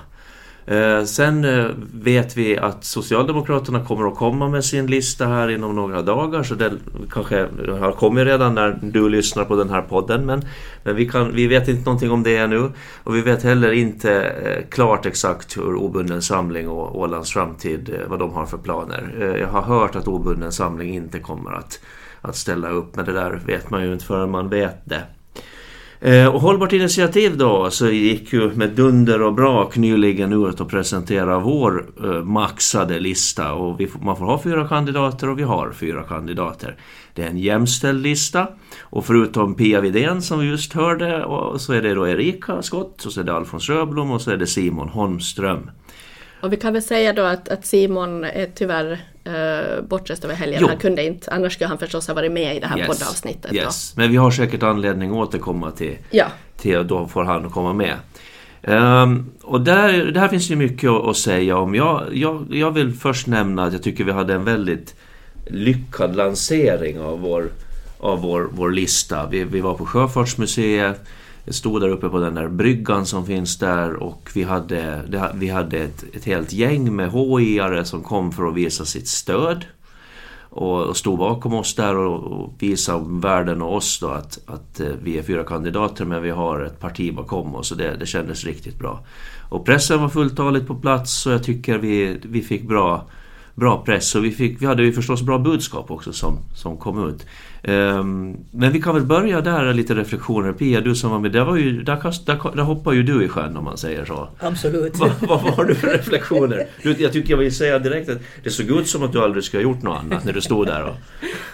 Eh, 0.70 1.04
sen 1.04 1.44
eh, 1.44 1.66
vet 1.94 2.36
vi 2.36 2.58
att 2.58 2.84
Socialdemokraterna 2.84 3.84
kommer 3.84 4.08
att 4.08 4.16
komma 4.16 4.48
med 4.48 4.64
sin 4.64 4.86
lista 4.86 5.26
här 5.26 5.48
inom 5.48 5.76
några 5.76 6.02
dagar 6.02 6.42
så 6.42 6.54
den 6.54 6.80
kanske 7.10 7.48
har 7.80 7.92
kommit 7.92 8.26
redan 8.26 8.54
när 8.54 8.78
du 8.82 9.08
lyssnar 9.08 9.44
på 9.44 9.56
den 9.56 9.70
här 9.70 9.82
podden 9.82 10.26
men, 10.26 10.44
men 10.82 10.96
vi, 10.96 11.08
kan, 11.08 11.34
vi 11.34 11.46
vet 11.46 11.68
inte 11.68 11.84
någonting 11.84 12.10
om 12.10 12.22
det 12.22 12.36
ännu 12.36 12.70
och 13.04 13.16
vi 13.16 13.20
vet 13.20 13.42
heller 13.42 13.72
inte 13.72 14.22
eh, 14.22 14.68
klart 14.68 15.06
exakt 15.06 15.56
hur 15.56 15.74
Obunden 15.74 16.22
Samling 16.22 16.68
och 16.68 16.98
Ålands 16.98 17.32
Framtid, 17.32 17.98
vad 18.06 18.18
de 18.18 18.32
har 18.32 18.46
för 18.46 18.58
planer. 18.58 19.36
Jag 19.40 19.48
har 19.48 19.62
hört 19.62 19.96
att 19.96 20.08
Obunden 20.08 20.52
Samling 20.52 20.94
inte 20.94 21.18
kommer 21.18 21.52
att, 21.52 21.80
att 22.20 22.36
ställa 22.36 22.68
upp 22.68 22.96
men 22.96 23.04
det 23.04 23.12
där 23.12 23.40
vet 23.46 23.70
man 23.70 23.84
ju 23.84 23.92
inte 23.92 24.04
förrän 24.04 24.30
man 24.30 24.48
vet 24.48 24.76
det. 24.84 25.02
Eh, 26.00 26.26
och 26.26 26.40
Hållbart 26.40 26.72
initiativ 26.72 27.36
då 27.36 27.70
så 27.70 27.88
gick 27.88 28.32
ju 28.32 28.50
med 28.54 28.70
dunder 28.70 29.22
och 29.22 29.34
brak 29.34 29.76
nyligen 29.76 30.48
ut 30.48 30.60
och 30.60 30.70
presenterade 30.70 31.40
vår 31.40 31.86
eh, 32.04 32.24
maxade 32.24 33.00
lista 33.00 33.52
och 33.52 33.80
vi, 33.80 33.88
man 34.02 34.16
får 34.16 34.24
ha 34.24 34.42
fyra 34.42 34.68
kandidater 34.68 35.28
och 35.28 35.38
vi 35.38 35.42
har 35.42 35.72
fyra 35.72 36.02
kandidater. 36.02 36.76
Det 37.14 37.22
är 37.22 37.26
en 37.26 37.38
jämställd 37.38 38.02
lista 38.02 38.48
och 38.80 39.06
förutom 39.06 39.54
Pia 39.54 39.80
Vidén 39.80 40.22
som 40.22 40.40
vi 40.40 40.46
just 40.46 40.72
hörde 40.72 41.24
och 41.24 41.60
så 41.60 41.72
är 41.72 41.82
det 41.82 41.94
då 41.94 42.08
Erika 42.08 42.62
Skott, 42.62 43.04
och 43.04 43.12
så 43.12 43.20
är 43.20 43.24
det 43.24 43.34
Alfons 43.34 43.68
Röblom 43.68 44.10
och 44.10 44.22
så 44.22 44.30
är 44.30 44.36
det 44.36 44.46
Simon 44.46 44.88
Holmström. 44.88 45.70
Och 46.40 46.52
vi 46.52 46.56
kan 46.56 46.72
väl 46.72 46.82
säga 46.82 47.12
då 47.12 47.22
att, 47.22 47.48
att 47.48 47.66
Simon 47.66 48.24
är 48.24 48.46
tyvärr 48.54 48.98
uh, 49.28 49.82
bortrest 49.88 50.24
över 50.24 50.34
helgen. 50.34 50.58
Jo. 50.62 50.68
Han 50.68 50.78
kunde 50.78 51.04
inte, 51.04 51.30
annars 51.30 51.52
skulle 51.52 51.68
han 51.68 51.78
förstås 51.78 52.06
ha 52.06 52.14
varit 52.14 52.32
med 52.32 52.56
i 52.56 52.60
det 52.60 52.66
här 52.66 52.78
yes. 52.78 52.86
poddavsnittet. 52.86 53.52
Yes. 53.52 53.96
Men 53.96 54.10
vi 54.10 54.16
har 54.16 54.30
säkert 54.30 54.62
anledning 54.62 55.10
att 55.10 55.16
återkomma 55.16 55.70
till, 55.70 55.98
ja. 56.10 56.26
till 56.56 56.86
då 56.86 57.08
får 57.08 57.24
han 57.24 57.50
komma 57.50 57.72
med. 57.72 57.94
Um, 58.62 59.30
och 59.42 59.60
där, 59.60 60.04
där 60.04 60.28
finns 60.28 60.50
ju 60.50 60.56
mycket 60.56 60.90
att, 60.90 61.06
att 61.06 61.16
säga 61.16 61.56
om. 61.56 61.74
Jag, 61.74 62.04
jag, 62.12 62.46
jag 62.50 62.70
vill 62.70 62.92
först 62.92 63.26
nämna 63.26 63.64
att 63.64 63.72
jag 63.72 63.82
tycker 63.82 64.04
vi 64.04 64.12
hade 64.12 64.34
en 64.34 64.44
väldigt 64.44 64.94
lyckad 65.46 66.16
lansering 66.16 67.00
av 67.00 67.20
vår, 67.20 67.50
av 68.00 68.20
vår, 68.20 68.48
vår 68.52 68.70
lista. 68.70 69.26
Vi, 69.26 69.44
vi 69.44 69.60
var 69.60 69.74
på 69.74 69.86
Sjöfartsmuseet 69.86 71.00
stod 71.50 71.80
där 71.80 71.88
uppe 71.88 72.08
på 72.08 72.18
den 72.18 72.34
där 72.34 72.48
bryggan 72.48 73.06
som 73.06 73.26
finns 73.26 73.58
där 73.58 73.94
och 73.94 74.30
vi 74.34 74.42
hade, 74.42 75.02
vi 75.34 75.48
hade 75.48 75.78
ett, 75.78 76.04
ett 76.12 76.24
helt 76.24 76.52
gäng 76.52 76.96
med 76.96 77.10
HI-are 77.10 77.84
som 77.84 78.02
kom 78.02 78.32
för 78.32 78.46
att 78.46 78.54
visa 78.54 78.84
sitt 78.84 79.08
stöd. 79.08 79.64
Och, 80.50 80.84
och 80.84 80.96
stod 80.96 81.18
bakom 81.18 81.54
oss 81.54 81.74
där 81.74 81.96
och, 81.96 82.32
och 82.32 82.52
visade 82.58 83.04
världen 83.08 83.62
och 83.62 83.76
oss 83.76 84.00
då 84.00 84.08
att, 84.08 84.38
att 84.46 84.80
eh, 84.80 84.88
vi 85.02 85.18
är 85.18 85.22
fyra 85.22 85.44
kandidater 85.44 86.04
men 86.04 86.22
vi 86.22 86.30
har 86.30 86.60
ett 86.60 86.80
parti 86.80 87.14
bakom 87.14 87.54
oss 87.54 87.72
och 87.72 87.78
det, 87.78 87.96
det 87.96 88.06
kändes 88.06 88.44
riktigt 88.44 88.78
bra. 88.78 89.04
Och 89.48 89.66
pressen 89.66 90.00
var 90.00 90.08
fulltaligt 90.08 90.66
på 90.66 90.74
plats 90.74 91.26
och 91.26 91.32
jag 91.32 91.44
tycker 91.44 91.78
vi, 91.78 92.20
vi 92.22 92.42
fick 92.42 92.62
bra, 92.62 93.06
bra 93.58 93.82
press 93.84 94.14
och 94.14 94.24
vi, 94.24 94.30
fick, 94.30 94.62
vi 94.62 94.66
hade 94.66 94.82
ju 94.82 94.92
förstås 94.92 95.22
bra 95.22 95.38
budskap 95.38 95.90
också 95.90 96.12
som, 96.12 96.38
som 96.54 96.76
kom 96.76 97.08
ut. 97.08 97.26
Um, 97.62 98.36
men 98.50 98.72
vi 98.72 98.82
kan 98.82 98.94
väl 98.94 99.04
börja 99.04 99.40
där, 99.40 99.74
lite 99.74 99.94
reflektioner. 99.94 100.52
Pia, 100.52 100.80
du 100.80 100.94
som 100.94 101.10
var 101.10 101.18
med, 101.18 101.32
där, 101.32 101.44
var 101.44 101.56
ju, 101.56 101.82
där, 101.82 101.96
kast, 101.96 102.26
där, 102.26 102.40
där 102.56 102.62
hoppar 102.62 102.92
ju 102.92 103.02
du 103.02 103.24
i 103.24 103.28
sjön 103.28 103.56
om 103.56 103.64
man 103.64 103.78
säger 103.78 104.04
så. 104.04 104.28
Absolut. 104.38 104.96
Vad, 104.96 105.10
vad 105.20 105.40
har 105.40 105.64
du 105.64 105.74
för 105.74 105.88
reflektioner? 105.88 106.66
Du, 106.82 106.92
jag 106.98 107.12
tycker 107.12 107.30
jag 107.30 107.38
vill 107.38 107.54
säga 107.54 107.78
direkt 107.78 108.08
att 108.08 108.18
det 108.44 108.50
såg 108.50 108.66
ut 108.66 108.88
som 108.88 109.02
att 109.02 109.12
du 109.12 109.22
aldrig 109.22 109.44
skulle 109.44 109.64
ha 109.64 109.72
gjort 109.72 109.82
något 109.82 109.98
annat 109.98 110.24
när 110.24 110.32
du 110.32 110.40
stod 110.40 110.66
där. 110.66 110.84
Och... 110.84 110.94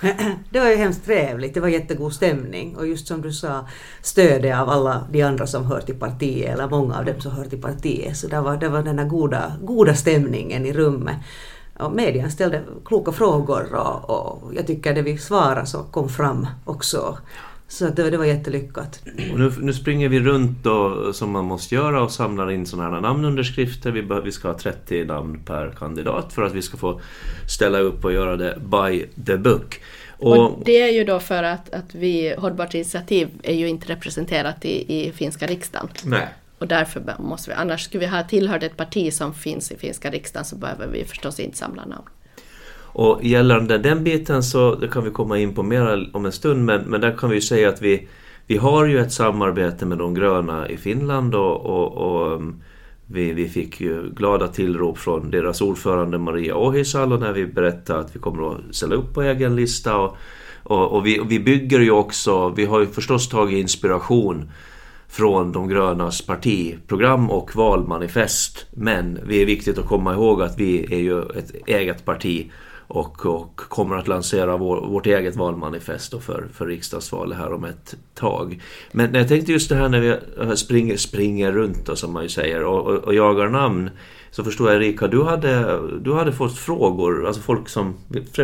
Det 0.51 0.61
var 0.61 0.71
ju 0.71 0.77
hemskt 0.77 1.05
trevligt, 1.05 1.55
det 1.55 1.61
var 1.61 1.69
jättegod 1.69 2.13
stämning 2.13 2.77
och 2.77 2.87
just 2.87 3.07
som 3.07 3.23
du 3.23 3.33
sa, 3.33 3.69
stödet 4.03 4.57
av 4.57 4.71
alla 4.71 5.07
de 5.13 5.23
andra 5.23 5.47
som 5.47 5.65
hör 5.67 5.81
till 5.81 5.95
partiet, 5.95 6.55
eller 6.55 6.69
många 6.69 6.99
av 6.99 7.05
dem 7.05 7.21
som 7.21 7.33
hör 7.33 7.45
till 7.45 7.61
partiet, 7.61 8.17
så 8.17 8.29
det 8.29 8.41
var, 8.41 8.57
det 8.57 8.69
var 8.69 8.83
den 8.83 8.99
här 8.99 9.07
goda, 9.07 9.53
goda 9.63 9.95
stämningen 9.95 10.67
i 10.67 10.73
rummet. 10.73 11.17
Och 11.79 11.93
medien 11.93 12.31
ställde 12.31 12.63
kloka 12.85 13.13
frågor 13.13 13.75
och, 13.75 14.11
och 14.11 14.55
jag 14.55 14.67
tycker 14.67 14.95
det 14.95 15.03
vi 15.03 15.19
svarade 15.19 15.67
så 15.67 15.79
kom 15.79 16.09
fram 16.09 16.47
också. 16.65 17.19
Så 17.69 17.89
det, 17.89 18.11
det 18.11 18.17
var 18.17 18.25
jättelyckat. 18.25 19.03
Och 19.33 19.39
nu, 19.39 19.53
nu 19.61 19.73
springer 19.73 20.09
vi 20.09 20.21
runt 20.21 20.65
då, 20.65 21.13
som 21.13 21.31
man 21.31 21.45
måste 21.45 21.75
göra 21.75 22.03
och 22.03 22.11
samlar 22.13 22.51
in 22.51 22.67
sådana 22.67 22.95
här 22.95 23.01
namnunderskrifter. 23.01 23.91
Vi, 23.91 24.03
vi 24.25 24.33
ska 24.33 24.49
ha 24.49 24.59
30 24.59 25.05
namn 25.05 25.41
per 25.45 25.71
kandidat 25.79 26.33
för 26.33 26.43
att 26.43 26.53
vi 26.53 26.63
ska 26.63 26.77
få 26.77 27.01
ställa 27.49 27.79
upp 27.79 28.05
och 28.05 28.13
göra 28.13 28.37
det 28.37 28.59
by 28.61 29.07
the 29.27 29.37
book. 29.37 29.81
Och, 30.19 30.39
och 30.39 30.63
det 30.65 30.83
är 30.83 30.93
ju 30.93 31.05
då 31.05 31.21
för 31.21 31.43
att, 31.43 31.75
att 31.75 31.95
vi, 31.95 32.35
Hållbart 32.39 32.75
initiativ 32.75 33.29
är 33.43 33.55
ju 33.55 33.69
inte 33.69 33.93
representerat 33.93 34.65
i, 34.65 34.99
i 34.99 35.13
finska 35.13 35.47
riksdagen. 35.47 35.89
Nej. 36.05 36.29
Och 36.59 36.69
därför 36.69 37.17
måste 37.19 37.51
vi, 37.51 37.55
annars 37.57 37.85
skulle 37.85 38.01
vi 38.01 38.07
ha 38.07 38.23
tillhört 38.23 38.63
ett 38.63 38.77
parti 38.77 39.13
som 39.13 39.35
finns 39.35 39.73
i 39.73 39.77
finska 39.77 40.11
riksdagen 40.11 40.45
så 40.45 40.57
behöver 40.57 40.87
vi 40.87 41.05
förstås 41.05 41.41
inte 41.41 41.57
samla 41.57 41.85
namn. 41.85 42.09
Och 42.97 43.25
gällande 43.25 43.79
den 43.79 44.05
biten 44.05 44.43
så 44.43 44.75
det 44.75 44.89
kan 44.89 45.05
vi 45.05 45.11
komma 45.11 45.39
in 45.39 45.55
på 45.55 45.63
mer 45.63 46.11
om 46.13 46.27
en 46.27 46.33
stund 46.33 46.65
men, 46.65 46.81
men 46.81 47.01
där 47.01 47.17
kan 47.17 47.31
vi 47.31 47.35
ju 47.37 47.43
säga 47.43 47.69
att 47.69 47.83
vi, 47.83 48.09
vi 48.47 48.57
har 48.57 48.85
ju 48.85 48.99
ett 48.99 49.13
samarbete 49.13 49.87
med 49.87 49.99
de 49.99 50.15
gröna 50.15 50.69
i 50.69 50.77
Finland 50.77 51.35
och, 51.35 51.67
och, 51.67 51.93
och 51.93 52.33
mm, 52.33 52.63
vi, 53.07 53.33
vi 53.33 53.49
fick 53.49 53.81
ju 53.81 54.11
glada 54.11 54.49
tillrop 54.49 54.99
från 54.99 55.31
deras 55.31 55.61
ordförande 55.61 56.19
Maria 56.19 56.55
Ohisalo 56.55 57.17
när 57.17 57.33
vi 57.33 57.47
berättade 57.47 58.01
att 58.01 58.17
vi 58.17 58.21
kommer 58.21 58.53
att 58.53 58.75
ställa 58.75 58.95
upp 58.95 59.15
på 59.15 59.23
egen 59.23 59.57
lista. 59.57 59.99
Och, 59.99 60.17
och, 60.63 60.93
och 60.93 61.07
vi, 61.07 61.21
och 61.21 61.31
vi 61.31 61.41
bygger 61.41 61.81
ju 61.81 61.91
också, 61.91 62.49
vi 62.49 62.65
har 62.65 62.81
ju 62.81 62.87
förstås 62.87 63.29
tagit 63.29 63.59
inspiration 63.59 64.51
från 65.15 65.53
de 65.53 65.69
grönas 65.69 66.23
partiprogram 66.23 67.31
och 67.31 67.57
valmanifest. 67.57 68.67
Men 68.71 69.19
det 69.29 69.43
är 69.43 69.47
viktigt 69.47 69.79
att 69.79 69.87
komma 69.87 70.15
ihåg 70.15 70.43
att 70.43 70.59
vi 70.59 70.95
är 70.95 70.99
ju 70.99 71.23
ett 71.23 71.53
eget 71.67 72.05
parti 72.05 72.51
och, 72.87 73.27
och 73.27 73.57
kommer 73.57 73.97
att 73.97 74.09
lansera 74.09 74.57
vår, 74.57 74.87
vårt 74.87 75.07
eget 75.07 75.37
valmanifest 75.37 76.23
för, 76.23 76.47
för 76.53 76.67
riksdagsvalet 76.67 77.39
här 77.39 77.53
om 77.53 77.65
ett 77.65 77.97
tag. 78.15 78.63
Men 78.93 79.15
jag 79.15 79.29
tänkte 79.29 79.53
just 79.53 79.69
det 79.69 79.77
här 79.77 79.89
när 79.89 80.01
vi 80.01 80.09
eh, 80.41 80.53
springer, 80.53 80.97
springer 80.97 81.53
runt 81.53 81.87
då, 81.87 81.97
som 81.97 82.13
man 82.13 82.23
ju 82.23 82.29
säger 82.29 82.65
och, 82.65 82.87
och, 82.87 82.95
och 82.95 83.15
jagar 83.15 83.49
namn. 83.49 83.91
Så 84.31 84.45
förstår 84.45 84.73
jag 84.73 84.77
Erika, 84.77 85.07
du 85.07 85.23
hade, 85.23 85.81
du 86.01 86.13
hade 86.13 86.33
fått 86.33 86.59
frågor, 86.59 87.27
alltså 87.27 87.43
folk 87.43 87.69
som 87.69 87.95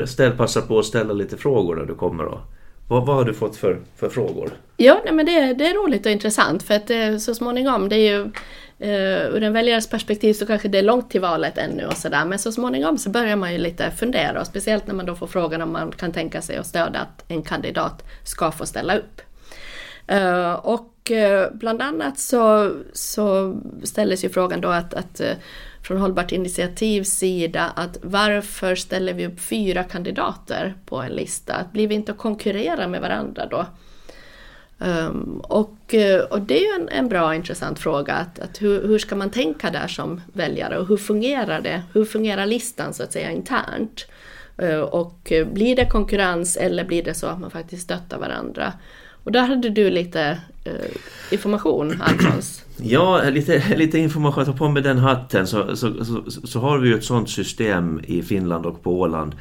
ställ, 0.05 0.33
passar 0.33 0.61
på 0.61 0.79
att 0.79 0.85
ställa 0.85 1.13
lite 1.13 1.37
frågor 1.37 1.77
när 1.77 1.85
du 1.85 1.95
kommer 1.95 2.25
då. 2.25 2.41
Vad, 2.91 3.07
vad 3.07 3.17
har 3.17 3.25
du 3.25 3.35
fått 3.35 3.57
för, 3.57 3.81
för 3.97 4.09
frågor? 4.09 4.51
Ja, 4.77 5.01
nej, 5.05 5.15
men 5.15 5.27
det, 5.27 5.55
det 5.55 5.67
är 5.67 5.75
roligt 5.75 6.07
och 6.07 6.13
intressant 6.13 6.63
för 6.63 6.75
att 6.75 6.91
eh, 6.91 7.17
så 7.17 7.35
småningom, 7.35 7.89
det 7.89 7.97
är 7.97 8.11
ju 8.11 8.21
uh, 8.23 9.37
ur 9.37 9.43
en 9.43 9.53
väljares 9.53 9.91
perspektiv 9.91 10.35
så 10.35 10.47
kanske 10.47 10.69
det 10.69 10.79
är 10.79 10.83
långt 10.83 11.11
till 11.11 11.21
valet 11.21 11.59
ännu 11.59 11.87
och 11.87 11.97
sådär 11.97 12.25
men 12.25 12.39
så 12.39 12.53
småningom 12.53 12.99
så 12.99 13.11
börjar 13.11 13.37
man 13.37 13.53
ju 13.53 13.59
lite 13.59 13.91
fundera 13.91 14.41
och 14.41 14.47
speciellt 14.47 14.87
när 14.87 14.95
man 14.95 15.07
då 15.07 15.15
får 15.15 15.27
frågan 15.27 15.63
om 15.63 15.73
man 15.73 15.93
kan 15.93 16.13
tänka 16.13 16.43
sig 16.43 16.57
att 16.57 16.67
stödja 16.67 17.01
att 17.01 17.25
en 17.29 17.43
kandidat 17.43 18.05
ska 18.25 18.51
få 18.51 18.67
ställa 18.67 18.97
upp. 18.97 19.21
Uh, 20.13 20.53
och 20.53 20.90
och 21.01 21.11
eh, 21.11 21.51
bland 21.53 21.83
annat 21.83 22.19
så, 22.19 22.73
så 22.93 23.57
ställdes 23.85 24.25
ju 24.25 24.29
frågan 24.29 24.61
då 24.61 24.69
att, 24.69 24.95
att 24.95 25.21
eh, 25.21 25.33
från 25.83 25.99
Hållbart 25.99 26.33
initiativs 26.33 27.09
sida 27.09 27.73
att 27.77 27.99
varför 28.03 28.75
ställer 28.75 29.15
vi 29.15 29.27
upp 29.27 29.41
fyra 29.41 29.85
kandidater 29.85 30.75
på 30.87 30.97
en 30.97 31.13
lista? 31.13 31.55
blir 31.73 31.89
vi 31.89 31.95
inte 31.95 32.13
att 32.13 32.19
konkurrera 32.19 32.89
med 32.89 33.01
varandra 33.01 33.47
då? 33.47 33.67
Um, 34.79 35.41
och, 35.45 35.95
eh, 35.95 36.21
och 36.21 36.41
det 36.41 36.59
är 36.59 36.61
ju 36.61 36.83
en, 36.83 36.89
en 36.89 37.09
bra 37.09 37.35
intressant 37.35 37.79
fråga, 37.79 38.15
att, 38.15 38.39
att 38.39 38.63
hur, 38.63 38.89
hur, 38.89 38.99
ska 38.99 39.17
man 39.17 39.31
tänka 39.31 39.71
där 39.71 39.87
som 39.87 40.21
väljare 40.33 40.79
och 40.79 40.87
hur 40.89 40.97
fungerar 40.97 41.61
det? 41.61 41.83
Hur 41.93 42.05
fungerar 42.05 42.47
listan 42.47 42.95
så 42.95 43.03
att 43.03 43.13
säga 43.13 43.31
internt? 43.31 44.07
Uh, 44.63 44.81
och 44.81 45.33
blir 45.53 45.77
det 45.77 45.87
konkurrens 45.87 46.57
eller 46.57 46.85
blir 46.85 47.03
det 47.03 47.15
så 47.15 47.27
att 47.27 47.41
man 47.41 47.51
faktiskt 47.51 47.83
stöttar 47.83 48.19
varandra? 48.19 48.73
Och 49.25 49.33
där 49.33 49.47
hade 49.47 49.71
du 49.71 49.91
lite 49.91 50.41
eh, 50.65 50.73
information, 51.31 52.03
Alfons. 52.03 52.65
Ja, 52.77 53.23
lite, 53.31 53.77
lite 53.77 53.99
information. 53.99 54.45
Ta 54.45 54.53
på 54.53 54.69
mig 54.69 54.83
den 54.83 54.99
hatten 54.99 55.47
så, 55.47 55.77
så, 55.77 56.05
så, 56.05 56.23
så, 56.45 56.61
har 56.61 56.79
vi 56.79 56.89
ju 56.89 56.95
ett 56.95 57.05
sådant 57.05 57.31
system 57.31 58.01
i 58.05 58.23
Finland 58.23 58.67
och 58.67 58.83
på 58.83 59.01
Åland 59.01 59.35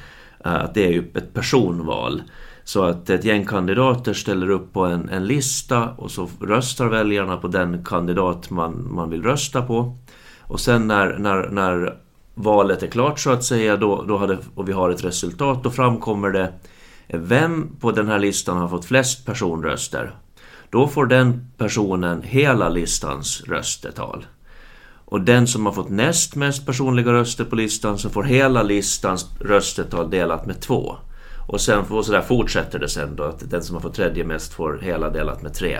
eh, 0.46 0.54
att 0.54 0.74
det 0.74 0.86
är 0.86 0.92
ju 0.92 1.04
ett 1.15 1.34
personval. 1.34 2.22
Så 2.63 2.84
att 2.84 3.10
ett 3.10 3.26
gäng 3.26 3.46
kandidater 3.46 4.13
ställer 4.13 4.50
upp 4.50 4.74
på 4.74 4.86
en, 4.86 5.10
en 5.10 5.28
lista 5.28 5.89
och 5.89 6.12
så 6.12 6.30
röstar 6.42 6.88
väljarna 6.88 7.38
på 7.38 7.48
den 7.48 7.84
kandidat 7.86 8.50
man, 8.50 8.88
man 8.92 9.10
vill 9.10 9.24
rösta 9.24 9.62
på. 9.62 9.98
Och 10.42 10.60
sen 10.60 10.88
när, 10.88 11.18
när, 11.18 11.50
när 11.50 11.96
valet 12.36 12.84
är 12.84 12.88
klart 12.88 13.20
så 13.20 13.32
att 13.32 13.44
säga 13.44 13.78
då, 13.78 14.04
då 14.08 14.18
hade, 14.18 14.38
och 14.56 14.70
vi 14.70 14.72
har 14.72 14.89
ett 14.89 15.04
resultat, 15.04 15.63
då 15.63 15.72
framkommer 15.72 16.30
det 16.30 16.54
vem 17.13 17.76
på 17.80 17.91
den 17.91 18.08
här 18.08 18.19
listan 18.19 18.58
har 18.58 18.67
fått 18.67 18.86
flest 18.86 19.26
personröster. 19.26 20.15
Då 20.69 20.88
får 20.88 21.06
den 21.06 21.52
personen 21.58 22.22
hela 22.22 22.69
listans 22.69 23.43
röstetal. 23.48 24.26
Och 25.06 25.22
den 25.22 25.48
som 25.48 25.65
har 25.65 25.74
fått 25.74 25.89
näst 25.89 26.36
mest 26.36 26.65
personliga 26.65 27.13
röster 27.13 27.45
på 27.45 27.56
listan 27.56 27.98
så 27.98 28.10
får 28.10 28.24
hela 28.24 28.63
listans 28.63 29.26
röstetal 29.39 30.10
delat 30.10 30.45
med 30.45 30.62
två. 30.62 30.95
Och 31.48 31.62
sen 31.62 31.80
och 31.89 32.06
så 32.06 32.12
där 32.12 32.22
fortsätter 32.22 32.80
det 32.80 32.89
sen 32.89 33.15
då, 33.15 33.24
att 33.24 33.50
den 33.50 33.63
som 33.63 33.76
har 33.76 33.82
fått 33.82 33.95
tredje 33.95 34.24
mest 34.24 34.54
får 34.54 34.80
hela 34.82 35.10
delat 35.10 35.41
med 35.41 35.54
tre. 35.54 35.80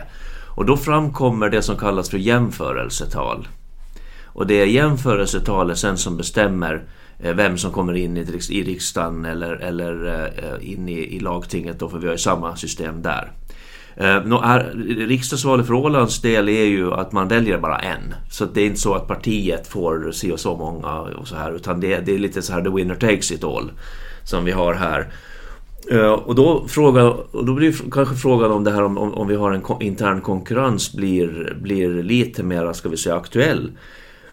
Och 0.56 0.66
då 0.66 0.78
framkommer 0.78 1.50
det 1.50 1.62
som 1.62 1.78
kallas 1.78 2.10
för 2.10 2.18
jämförelsetal. 2.18 3.48
Och 4.26 4.48
det 4.48 4.62
är 4.62 4.66
jämförelsetalet 4.66 5.78
sen 5.78 5.98
som 5.98 6.18
bestämmer 6.18 6.84
Eh, 7.20 7.36
vem 7.36 7.58
som 7.58 7.72
kommer 7.72 7.94
in 7.94 8.18
i, 8.18 8.40
i 8.50 8.64
riksdagen 8.64 9.26
eller, 9.26 9.54
eller 9.54 10.06
eh, 10.38 10.72
in 10.72 10.90
i, 10.90 11.16
i 11.16 11.20
lagtinget 11.20 11.80
då, 11.80 11.90
för 11.90 11.98
vi 11.98 12.08
har 12.08 12.14
ju 12.14 12.18
samma 12.18 12.56
system 12.56 13.02
där. 13.02 13.32
Eh, 13.96 14.22
riksdagsvalet 15.08 15.68
för 15.68 15.74
Ålands 15.74 16.22
del 16.22 16.50
är 16.50 16.66
ju 16.66 16.94
att 16.94 17.12
man 17.12 17.28
väljer 17.28 17.58
bara 17.58 17.78
en. 17.78 18.14
Så 18.32 18.46
det 18.46 18.62
är 18.62 18.66
inte 18.66 18.80
så 18.80 18.94
att 18.94 19.08
partiet 19.08 19.68
får 19.68 20.12
se 20.12 20.32
och 20.32 20.40
så 20.40 20.58
många 20.58 21.00
och 21.00 21.28
så 21.28 21.36
här 21.36 21.52
utan 21.52 21.80
det, 21.80 22.00
det 22.00 22.16
är 22.16 22.20
lite 22.20 22.42
så 22.42 22.54
här 22.54 22.62
the 22.62 22.70
winner 22.70 22.96
takes 22.96 23.32
it 23.32 23.44
all 23.44 23.72
som 24.24 24.46
vi 24.46 24.52
har 24.52 24.74
här. 24.74 25.08
Och 26.26 26.36
då, 26.36 26.68
fråga, 26.68 27.10
och 27.10 27.46
då 27.46 27.54
blir 27.54 27.92
kanske 27.92 28.16
frågan 28.16 28.52
om 28.52 28.64
det 28.64 28.72
här 28.72 28.84
om, 28.84 28.98
om, 28.98 29.14
om 29.14 29.28
vi 29.28 29.36
har 29.36 29.52
en 29.52 29.82
intern 29.82 30.22
konkurrens 30.22 30.94
blir, 30.94 31.58
blir 31.62 32.04
lite 32.04 32.44
mer, 32.44 32.74
ska 32.74 32.90
vi 32.90 32.98
säga, 32.98 33.16
aktuell. 33.16 33.72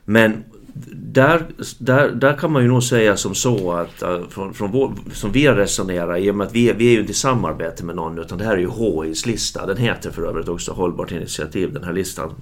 Men 0.05 0.44
där, 0.93 1.47
där, 1.79 2.11
där 2.11 2.33
kan 2.33 2.53
man 2.53 2.62
ju 2.62 2.69
nog 2.69 2.83
säga 2.83 3.17
som 3.17 3.35
så 3.35 3.73
att 3.73 4.03
uh, 4.03 4.29
från, 4.29 4.55
från 4.55 4.73
vår, 4.73 4.95
som 5.12 5.33
vi 5.33 5.49
resonerar 5.49 6.17
i 6.17 6.31
och 6.31 6.35
med 6.35 6.47
att 6.47 6.55
vi, 6.55 6.73
vi 6.73 6.89
är 6.89 6.93
ju 6.93 7.01
inte 7.01 7.12
i 7.12 7.15
samarbete 7.15 7.85
med 7.85 7.97
någon 7.97 8.19
utan 8.19 8.39
det 8.39 8.45
här 8.45 8.53
är 8.53 8.59
ju 8.59 8.71
HIs 8.71 9.27
lista. 9.27 9.67
Den 9.67 9.77
heter 9.77 10.11
för 10.11 10.23
övrigt 10.23 10.49
också 10.49 10.73
Hållbart 10.73 11.12
initiativ, 11.12 11.73
den 11.73 11.85
här 11.85 11.93
listan. 11.93 12.35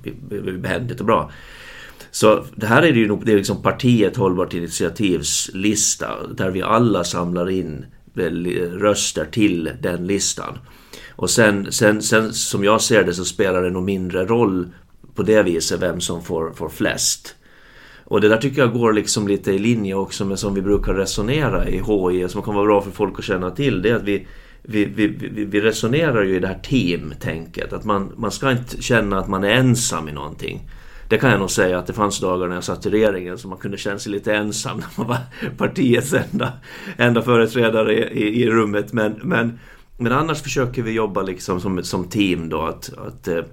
Behändigt 0.60 1.00
och 1.00 1.06
bra. 1.06 1.30
Så 2.10 2.44
det 2.54 2.66
här 2.66 2.82
är 2.82 2.92
det 2.92 2.98
ju 2.98 3.08
nog, 3.08 3.26
det 3.26 3.32
är 3.32 3.36
liksom 3.36 3.62
partiet 3.62 4.16
Hållbart 4.16 4.54
initiativs 4.54 5.50
lista 5.54 6.26
där 6.26 6.50
vi 6.50 6.62
alla 6.62 7.04
samlar 7.04 7.50
in 7.50 7.84
röster 8.72 9.24
till 9.24 9.70
den 9.80 10.06
listan. 10.06 10.58
Och 11.16 11.30
sen, 11.30 11.72
sen, 11.72 12.02
sen 12.02 12.32
som 12.32 12.64
jag 12.64 12.80
ser 12.80 13.04
det 13.04 13.14
så 13.14 13.24
spelar 13.24 13.62
det 13.62 13.70
nog 13.70 13.82
mindre 13.82 14.24
roll 14.24 14.68
på 15.14 15.22
det 15.22 15.42
viset 15.42 15.82
vem 15.82 16.00
som 16.00 16.22
får, 16.22 16.52
får 16.52 16.68
flest. 16.68 17.36
Och 18.04 18.20
det 18.20 18.28
där 18.28 18.36
tycker 18.36 18.60
jag 18.60 18.72
går 18.72 18.92
liksom 18.92 19.28
lite 19.28 19.52
i 19.52 19.58
linje 19.58 19.94
också 19.94 20.24
med 20.24 20.38
som 20.38 20.54
vi 20.54 20.62
brukar 20.62 20.94
resonera 20.94 21.68
i 21.68 21.78
HI, 21.78 22.28
som 22.28 22.42
kan 22.42 22.54
vara 22.54 22.66
bra 22.66 22.80
för 22.80 22.90
folk 22.90 23.18
att 23.18 23.24
känna 23.24 23.50
till. 23.50 23.82
Det 23.82 23.90
är 23.90 23.94
att 23.94 24.02
vi, 24.02 24.26
vi, 24.62 24.84
vi, 24.84 25.06
vi, 25.06 25.44
vi 25.44 25.60
resonerar 25.60 26.22
ju 26.22 26.36
i 26.36 26.40
det 26.40 26.48
här 26.48 26.58
teamtänket. 26.58 27.72
Att 27.72 27.84
man, 27.84 28.12
man 28.16 28.30
ska 28.30 28.50
inte 28.50 28.82
känna 28.82 29.18
att 29.18 29.28
man 29.28 29.44
är 29.44 29.50
ensam 29.50 30.08
i 30.08 30.12
någonting. 30.12 30.70
Det 31.08 31.18
kan 31.18 31.30
jag 31.30 31.40
nog 31.40 31.50
säga 31.50 31.78
att 31.78 31.86
det 31.86 31.92
fanns 31.92 32.20
dagar 32.20 32.48
när 32.48 32.54
jag 32.54 32.64
satt 32.64 32.86
i 32.86 32.90
regeringen 32.90 33.38
som 33.38 33.50
man 33.50 33.58
kunde 33.58 33.78
känna 33.78 33.98
sig 33.98 34.12
lite 34.12 34.34
ensam 34.34 34.78
när 34.78 34.86
man 34.96 35.06
var 35.06 35.18
partiets 35.56 36.14
enda, 36.14 36.52
enda 36.96 37.22
företrädare 37.22 37.94
i, 37.94 38.42
i 38.42 38.50
rummet. 38.50 38.92
Men, 38.92 39.20
men, 39.22 39.58
men 39.96 40.12
annars 40.12 40.42
försöker 40.42 40.82
vi 40.82 40.92
jobba 40.92 41.22
liksom 41.22 41.60
som, 41.60 41.82
som 41.82 42.04
team 42.04 42.48
då. 42.48 42.62
att, 42.62 42.90
att 42.98 43.28
eh, 43.28 43.44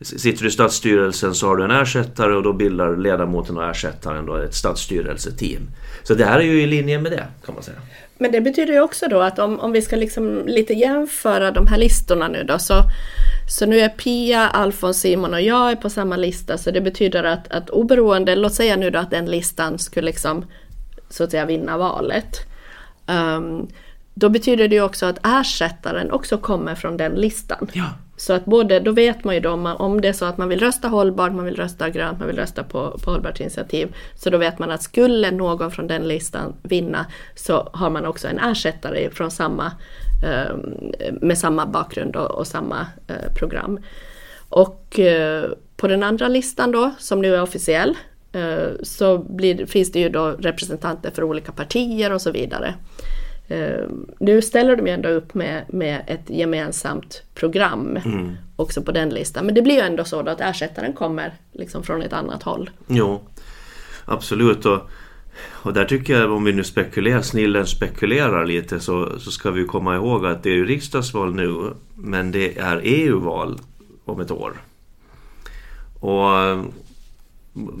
Sitter 0.00 0.42
du 0.42 0.48
i 0.48 0.50
stadsstyrelsen 0.50 1.34
så 1.34 1.46
har 1.46 1.56
du 1.56 1.64
en 1.64 1.70
ersättare 1.70 2.34
och 2.34 2.42
då 2.42 2.52
bildar 2.52 2.96
ledamoten 2.96 3.56
och 3.56 3.70
ersättaren 3.70 4.26
då 4.26 4.36
ett 4.36 4.54
stadsstyrelseteam. 4.54 5.62
Så 6.02 6.14
det 6.14 6.24
här 6.24 6.38
är 6.38 6.42
ju 6.42 6.62
i 6.62 6.66
linje 6.66 6.98
med 6.98 7.12
det 7.12 7.26
kan 7.46 7.54
man 7.54 7.64
säga. 7.64 7.76
Men 8.18 8.32
det 8.32 8.40
betyder 8.40 8.72
ju 8.72 8.80
också 8.80 9.08
då 9.08 9.20
att 9.20 9.38
om, 9.38 9.60
om 9.60 9.72
vi 9.72 9.82
ska 9.82 9.96
liksom 9.96 10.42
lite 10.46 10.72
jämföra 10.72 11.50
de 11.50 11.66
här 11.66 11.78
listorna 11.78 12.28
nu 12.28 12.44
då 12.44 12.58
så, 12.58 12.74
så 13.50 13.66
nu 13.66 13.80
är 13.80 13.88
Pia, 13.88 14.48
Alfons, 14.48 15.00
Simon 15.00 15.34
och 15.34 15.40
jag 15.40 15.70
är 15.70 15.76
på 15.76 15.90
samma 15.90 16.16
lista 16.16 16.58
så 16.58 16.70
det 16.70 16.80
betyder 16.80 17.24
att, 17.24 17.48
att 17.48 17.70
oberoende, 17.70 18.36
låt 18.36 18.54
säga 18.54 18.76
nu 18.76 18.90
då 18.90 18.98
att 18.98 19.10
den 19.10 19.26
listan 19.26 19.78
skulle 19.78 20.06
liksom 20.06 20.44
så 21.10 21.24
att 21.24 21.30
säga 21.30 21.46
vinna 21.46 21.78
valet. 21.78 22.36
Um, 23.06 23.68
då 24.14 24.28
betyder 24.28 24.68
det 24.68 24.74
ju 24.74 24.82
också 24.82 25.06
att 25.06 25.18
ersättaren 25.22 26.10
också 26.10 26.38
kommer 26.38 26.74
från 26.74 26.96
den 26.96 27.12
listan. 27.12 27.70
Ja. 27.72 27.84
Så 28.18 28.32
att 28.32 28.44
både, 28.44 28.80
då 28.80 28.92
vet 28.92 29.24
man 29.24 29.34
ju 29.34 29.40
då 29.40 29.50
om, 29.78 30.00
det 30.00 30.08
är 30.08 30.12
så 30.12 30.24
att 30.24 30.38
man 30.38 30.48
vill 30.48 30.60
rösta 30.60 30.88
hållbart, 30.88 31.32
man 31.32 31.44
vill 31.44 31.56
rösta 31.56 31.90
grönt, 31.90 32.18
man 32.18 32.28
vill 32.28 32.36
rösta 32.36 32.64
på, 32.64 32.98
på 33.04 33.10
hållbart 33.10 33.40
initiativ. 33.40 33.94
Så 34.14 34.30
då 34.30 34.38
vet 34.38 34.58
man 34.58 34.70
att 34.70 34.82
skulle 34.82 35.30
någon 35.30 35.70
från 35.70 35.86
den 35.86 36.08
listan 36.08 36.54
vinna 36.62 37.06
så 37.34 37.68
har 37.72 37.90
man 37.90 38.06
också 38.06 38.28
en 38.28 38.38
ersättare 38.38 39.10
från 39.10 39.30
samma, 39.30 39.72
ehm, 40.24 40.92
med 41.20 41.38
samma 41.38 41.66
bakgrund 41.66 42.16
och, 42.16 42.30
och 42.30 42.46
samma 42.46 42.86
eh, 43.06 43.32
program. 43.38 43.78
Och 44.48 44.98
eh, 44.98 45.50
på 45.76 45.88
den 45.88 46.02
andra 46.02 46.28
listan 46.28 46.72
då, 46.72 46.90
som 46.98 47.22
nu 47.22 47.34
är 47.34 47.42
officiell, 47.42 47.96
eh, 48.32 48.68
så 48.82 49.18
blir, 49.18 49.66
finns 49.66 49.92
det 49.92 50.00
ju 50.00 50.08
då 50.08 50.26
representanter 50.26 51.10
för 51.10 51.22
olika 51.22 51.52
partier 51.52 52.12
och 52.12 52.22
så 52.22 52.30
vidare. 52.30 52.74
Uh, 53.50 53.88
nu 54.18 54.42
ställer 54.42 54.76
de 54.76 54.86
ju 54.86 54.92
ändå 54.92 55.08
upp 55.08 55.34
med, 55.34 55.64
med 55.68 56.02
ett 56.06 56.30
gemensamt 56.30 57.22
program 57.34 57.96
mm. 57.96 58.36
också 58.56 58.82
på 58.82 58.92
den 58.92 59.08
listan. 59.08 59.46
Men 59.46 59.54
det 59.54 59.62
blir 59.62 59.74
ju 59.74 59.80
ändå 59.80 60.04
så 60.04 60.20
att 60.20 60.40
ersättaren 60.40 60.92
kommer 60.92 61.34
liksom 61.52 61.82
från 61.82 62.02
ett 62.02 62.12
annat 62.12 62.42
håll. 62.42 62.70
Jo, 62.86 63.20
absolut. 64.04 64.66
Och, 64.66 64.80
och 65.46 65.72
där 65.72 65.84
tycker 65.84 66.20
jag, 66.20 66.32
om 66.32 66.44
vi 66.44 66.52
nu 66.52 66.64
spekulerar, 66.64 67.22
snillen 67.22 67.66
spekulerar 67.66 68.46
lite, 68.46 68.80
så, 68.80 69.18
så 69.18 69.30
ska 69.30 69.50
vi 69.50 69.64
komma 69.64 69.94
ihåg 69.94 70.26
att 70.26 70.42
det 70.42 70.50
är 70.50 70.54
ju 70.54 70.66
riksdagsval 70.66 71.34
nu, 71.34 71.72
men 71.94 72.32
det 72.32 72.58
är 72.58 72.80
EU-val 72.84 73.60
om 74.04 74.20
ett 74.20 74.30
år. 74.30 74.52
Och 76.00 76.28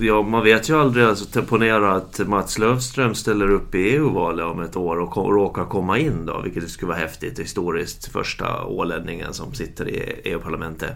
Ja, 0.00 0.22
man 0.22 0.44
vet 0.44 0.70
ju 0.70 0.80
aldrig. 0.80 1.04
Alltså, 1.04 1.42
ponera 1.42 1.92
att 1.92 2.28
Mats 2.28 2.58
Löfström 2.58 3.14
ställer 3.14 3.50
upp 3.50 3.74
i 3.74 3.78
EU-valet 3.78 4.46
om 4.46 4.60
ett 4.60 4.76
år 4.76 4.96
och 4.96 5.16
råkar 5.16 5.64
komma 5.64 5.98
in 5.98 6.26
då, 6.26 6.40
vilket 6.40 6.70
skulle 6.70 6.88
vara 6.88 6.98
häftigt 6.98 7.38
historiskt. 7.38 8.12
Första 8.12 8.64
ålänningen 8.64 9.34
som 9.34 9.54
sitter 9.54 9.88
i 9.88 10.20
EU-parlamentet. 10.24 10.92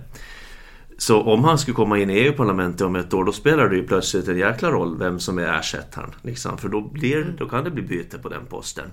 Så 0.99 1.23
om 1.23 1.45
han 1.45 1.59
skulle 1.59 1.75
komma 1.75 1.99
in 1.99 2.11
i 2.11 2.19
EU-parlamentet 2.19 2.81
om 2.81 2.97
ett 2.97 3.15
år, 3.15 3.25
då 3.25 3.33
spelar 3.33 3.69
det 3.69 3.77
ju 3.77 3.87
plötsligt 3.87 4.29
en 4.29 4.39
jäkla 4.39 4.71
roll 4.71 4.99
vem 4.99 5.21
som 5.21 5.39
är 5.39 5.59
ersättaren. 5.59 6.11
Liksom, 6.23 6.59
för 6.59 6.69
då, 6.69 6.81
blir, 6.81 7.35
då 7.39 7.49
kan 7.49 7.65
det 7.65 7.71
bli 7.71 7.83
byte 7.83 8.19
på 8.19 8.29
den 8.29 8.47
posten. 8.47 8.85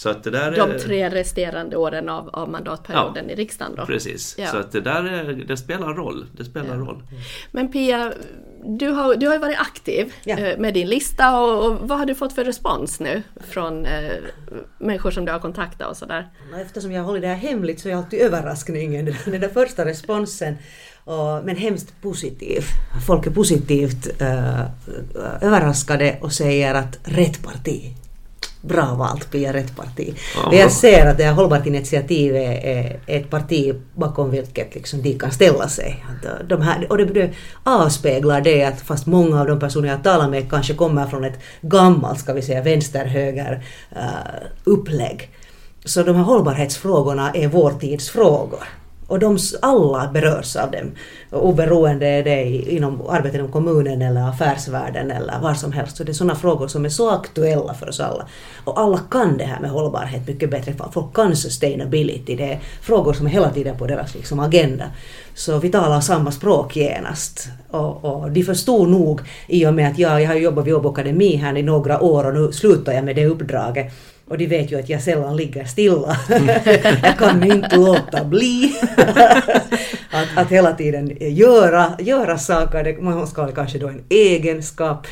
Så 0.00 0.08
att 0.08 0.24
det 0.24 0.30
där 0.30 0.56
De 0.56 0.78
tre 0.78 1.10
resterande 1.10 1.76
åren 1.76 2.08
av, 2.08 2.28
av 2.28 2.50
mandatperioden 2.50 3.24
ja, 3.26 3.32
i 3.32 3.34
riksdagen 3.34 3.76
då? 3.76 3.86
Precis, 3.86 4.34
ja. 4.38 4.46
så 4.46 4.56
att 4.56 4.72
det 4.72 4.80
där 4.80 5.04
är, 5.04 5.32
det 5.32 5.56
spelar 5.56 5.94
roll. 5.94 6.26
Det 6.36 6.44
spelar 6.44 6.74
ja. 6.74 6.74
roll. 6.74 7.02
Men 7.50 7.72
Pia, 7.72 8.12
du 8.64 8.88
har, 8.88 9.14
du 9.14 9.28
har 9.28 9.38
varit 9.38 9.58
aktiv 9.60 10.12
eh, 10.26 10.58
med 10.58 10.74
din 10.74 10.88
lista 10.88 11.40
och, 11.40 11.66
och, 11.66 11.88
vad 11.88 11.98
har 11.98 12.06
du 12.06 12.14
fått 12.14 12.32
för 12.32 12.44
respons 12.44 13.00
nu 13.00 13.22
från 13.40 13.86
eh, 13.86 14.12
människor 14.78 15.10
som 15.10 15.24
du 15.24 15.32
har 15.32 15.38
kontaktat 15.38 15.90
och 15.90 15.96
sådär? 15.96 16.28
Eftersom 16.60 16.92
jag 16.92 17.02
håller 17.02 17.20
det 17.20 17.26
här 17.26 17.34
hemligt 17.34 17.80
så 17.80 17.88
är 17.88 17.94
alltid 17.94 18.20
överraskningen 18.20 19.14
den 19.24 19.40
där 19.40 19.48
första 19.48 19.84
responsen 19.84 20.56
och, 21.04 21.44
men 21.44 21.56
hemskt 21.56 22.02
positiv. 22.02 22.62
Folk 23.06 23.26
är 23.26 23.30
positivt 23.30 24.22
uh, 24.22 24.60
överraskade 25.40 26.18
och 26.20 26.32
säger 26.32 26.74
att 26.74 26.98
rätt 27.04 27.42
parti 27.42 27.94
bra 28.60 28.94
valt 28.94 29.30
Pia 29.30 29.52
rätt 29.52 29.76
parti. 29.76 30.14
Men 30.50 30.58
jag 30.58 30.72
ser 30.72 31.06
att 31.06 31.18
det 31.18 31.24
här 31.24 31.32
Hållbart 31.32 31.66
initiativ 31.66 32.36
är, 32.36 33.00
ett 33.06 33.30
parti 33.30 33.74
bakom 33.94 34.30
vilket 34.30 34.74
liksom 34.74 35.02
de 35.02 35.18
kan 35.18 35.30
ställa 35.30 35.68
sig. 35.68 36.04
Att 36.08 36.48
de 36.48 36.62
här, 36.62 36.86
och 36.90 36.98
det, 36.98 37.04
det 37.04 37.30
avspeglar 37.64 38.40
det 38.40 38.64
att 38.64 38.80
fast 38.80 39.06
många 39.06 39.40
av 39.40 39.46
de 39.46 39.60
personer 39.60 39.88
jag 39.88 40.04
talar 40.04 40.28
med 40.28 40.50
kanske 40.50 40.74
kommer 40.74 41.06
från 41.06 41.24
ett 41.24 41.38
gammalt, 41.60 42.20
ska 42.20 42.32
vi 42.32 42.42
säga, 42.42 42.62
vänster-höger 42.62 43.64
uh, 43.96 44.02
upplägg. 44.64 45.30
Så 45.84 46.02
de 46.02 46.16
här 46.16 46.22
hållbarhetsfrågorna 46.22 47.30
är 47.30 47.48
vår 47.48 47.70
tids 47.70 48.10
frågor. 48.10 48.64
Och 49.10 49.18
de 49.18 49.38
alla 49.62 50.10
berörs 50.12 50.56
av 50.56 50.70
dem. 50.70 50.90
Oberoende 51.30 52.06
är 52.06 52.24
det 52.24 52.44
inom 52.46 53.02
arbetet 53.08 53.34
inom 53.34 53.52
kommunen 53.52 54.02
eller 54.02 54.28
affärsvärlden 54.28 55.10
eller 55.10 55.40
var 55.40 55.54
som 55.54 55.72
helst. 55.72 55.96
Så 55.96 56.04
det 56.04 56.12
är 56.12 56.14
sådana 56.14 56.34
frågor 56.34 56.68
som 56.68 56.84
är 56.84 56.88
så 56.88 57.10
aktuella 57.10 57.74
för 57.74 57.88
oss 57.88 58.00
alla. 58.00 58.28
Och 58.64 58.80
alla 58.80 58.98
kan 58.98 59.36
det 59.36 59.44
här 59.44 59.60
med 59.60 59.70
hållbarhet 59.70 60.28
mycket 60.28 60.50
bättre. 60.50 60.74
Folk 60.92 61.14
kan 61.14 61.36
sustainability. 61.36 62.36
Det 62.36 62.52
är 62.52 62.60
frågor 62.82 63.12
som 63.12 63.26
är 63.26 63.30
hela 63.30 63.50
tiden 63.50 63.76
på 63.76 63.86
deras 63.86 64.14
liksom, 64.14 64.40
agenda. 64.40 64.84
Så 65.34 65.58
vi 65.58 65.70
talar 65.70 66.00
samma 66.00 66.30
språk 66.30 66.76
genast. 66.76 67.48
Och, 67.70 68.04
och 68.04 68.30
de 68.30 68.42
förstod 68.42 68.88
nog 68.88 69.20
i 69.48 69.66
och 69.66 69.74
med 69.74 69.90
att 69.90 69.98
jag, 69.98 70.22
jag 70.22 70.28
har 70.28 70.34
jobbat 70.34 70.66
vid 70.66 70.74
Åbo 70.74 70.88
Akademi 70.88 71.36
här 71.36 71.56
i 71.56 71.62
några 71.62 72.00
år 72.00 72.26
och 72.26 72.34
nu 72.34 72.52
slutar 72.52 72.92
jag 72.92 73.04
med 73.04 73.16
det 73.16 73.26
uppdraget. 73.26 73.92
Och 74.30 74.38
de 74.38 74.46
vet 74.46 74.72
ju 74.72 74.78
att 74.78 74.88
jag 74.88 75.02
sällan 75.02 75.36
ligger 75.36 75.64
stilla. 75.64 76.16
jag 77.02 77.18
kan 77.18 77.44
inte 77.44 77.76
låta 77.76 78.24
bli. 78.24 78.74
att, 80.10 80.28
att 80.36 80.50
hela 80.50 80.72
tiden 80.72 81.16
göra, 81.20 81.92
göra 81.98 82.38
saker, 82.38 83.00
man 83.00 83.26
ska 83.26 83.46
kanske 83.46 83.78
då 83.78 83.88
en 83.88 84.04
egenskap. 84.08 85.06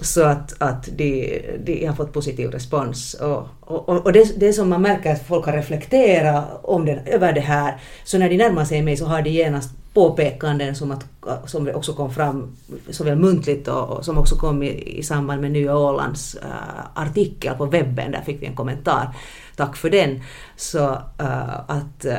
Så 0.00 0.22
att, 0.22 0.62
att 0.62 0.88
de, 0.96 1.40
de 1.64 1.86
har 1.86 1.94
fått 1.94 2.12
positiv 2.12 2.50
respons. 2.50 3.14
Och, 3.14 3.46
och, 3.60 4.06
och 4.06 4.12
det, 4.12 4.40
det 4.40 4.52
som 4.52 4.68
man 4.68 4.82
märker 4.82 5.12
att 5.12 5.26
folk 5.26 5.46
har 5.46 5.52
reflekterat 5.52 6.60
om 6.62 6.86
den, 6.86 6.98
över 7.06 7.32
det 7.32 7.40
här, 7.40 7.76
så 8.04 8.18
när 8.18 8.28
de 8.28 8.36
närmar 8.36 8.64
sig 8.64 8.82
mig 8.82 8.96
så 8.96 9.04
har 9.04 9.22
de 9.22 9.30
genast 9.30 9.70
påpekanden 9.98 10.74
som 10.74 10.90
att 10.90 11.06
som 11.46 11.68
också 11.74 11.92
kom 11.92 12.10
fram 12.10 12.56
såväl 12.90 13.18
muntligt 13.18 13.68
och, 13.68 13.90
och 13.90 14.04
som 14.04 14.18
också 14.18 14.36
kom 14.36 14.62
i, 14.62 14.98
i 14.98 15.02
samband 15.02 15.40
med 15.40 15.50
Nya 15.50 15.78
Ålands 15.78 16.36
uh, 16.36 16.80
artikel 16.94 17.54
på 17.54 17.66
webben, 17.66 18.12
där 18.12 18.20
fick 18.20 18.42
vi 18.42 18.46
en 18.46 18.54
kommentar. 18.54 19.14
Tack 19.58 19.76
för 19.76 19.90
den. 19.90 20.22
Så 20.56 20.78
uh, 21.20 21.60
att 21.70 22.04
uh, 22.04 22.12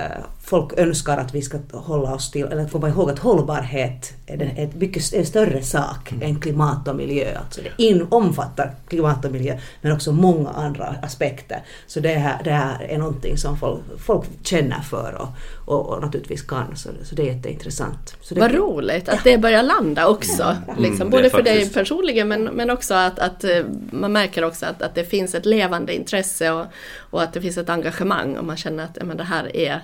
folk 0.44 0.74
önskar 0.78 1.18
att 1.18 1.36
vi 1.36 1.42
ska 1.42 1.58
hålla 1.74 2.14
oss 2.14 2.32
till, 2.32 2.46
eller 2.46 2.68
komma 2.68 2.90
ihåg 2.90 3.10
att 3.10 3.20
hållbarhet 3.20 4.14
är 4.28 4.42
en, 4.58 4.80
mycket 4.80 5.14
en 5.14 5.26
större 5.26 5.62
sak 5.62 6.12
mm. 6.12 6.30
än 6.30 6.40
klimat 6.40 6.88
och 6.88 6.96
miljö. 6.96 7.38
Alltså 7.40 7.62
det 7.62 7.84
in, 7.84 8.08
omfattar 8.10 8.74
klimat 8.88 9.26
och 9.26 9.32
miljö 9.32 9.60
men 9.82 9.92
också 9.92 10.12
många 10.12 10.50
andra 10.50 10.96
aspekter. 11.02 11.64
Så 11.88 12.00
det 12.00 12.14
här, 12.14 12.44
det 12.44 12.52
här 12.52 12.84
är 12.84 12.98
någonting 12.98 13.38
som 13.38 13.58
folk, 13.58 13.82
folk 14.06 14.26
känner 14.44 14.82
för 14.82 15.18
och, 15.22 15.28
och, 15.74 15.90
och 15.90 16.02
naturligtvis 16.02 16.42
kan. 16.42 16.76
Så, 16.76 16.90
så 17.04 17.16
det 17.16 17.22
är 17.22 17.34
jätteintressant. 17.36 18.16
Så 18.22 18.34
det, 18.34 18.42
Vad 18.42 18.52
roligt 18.52 19.10
att 19.10 19.24
det 19.24 19.38
börjar 19.38 19.64
landa 19.64 20.08
också. 20.08 20.44
Mm, 20.44 20.82
liksom, 20.82 21.02
mm, 21.02 21.10
både 21.10 21.30
för 21.30 21.42
dig 21.42 21.70
personligen 21.70 22.28
men, 22.28 22.44
men 22.44 22.70
också 22.70 22.94
att, 22.94 23.20
att 23.20 23.44
eh, 23.44 23.66
man 23.92 24.12
märker 24.12 24.44
också 24.44 24.66
att, 24.66 24.82
att 24.82 24.96
det 24.96 25.04
finns 25.04 25.36
ett 25.36 25.46
levande 25.46 25.96
intresse 25.96 26.52
och, 26.52 26.66
och 27.10 27.22
att 27.24 27.29
att 27.30 27.34
det 27.34 27.42
finns 27.42 27.58
ett 27.58 27.70
engagemang 27.70 28.38
och 28.38 28.46
man 28.46 28.58
känner 28.58 28.84
att 28.84 28.98
men 29.06 29.18
det 29.18 29.24
här 29.24 29.56
är 29.56 29.82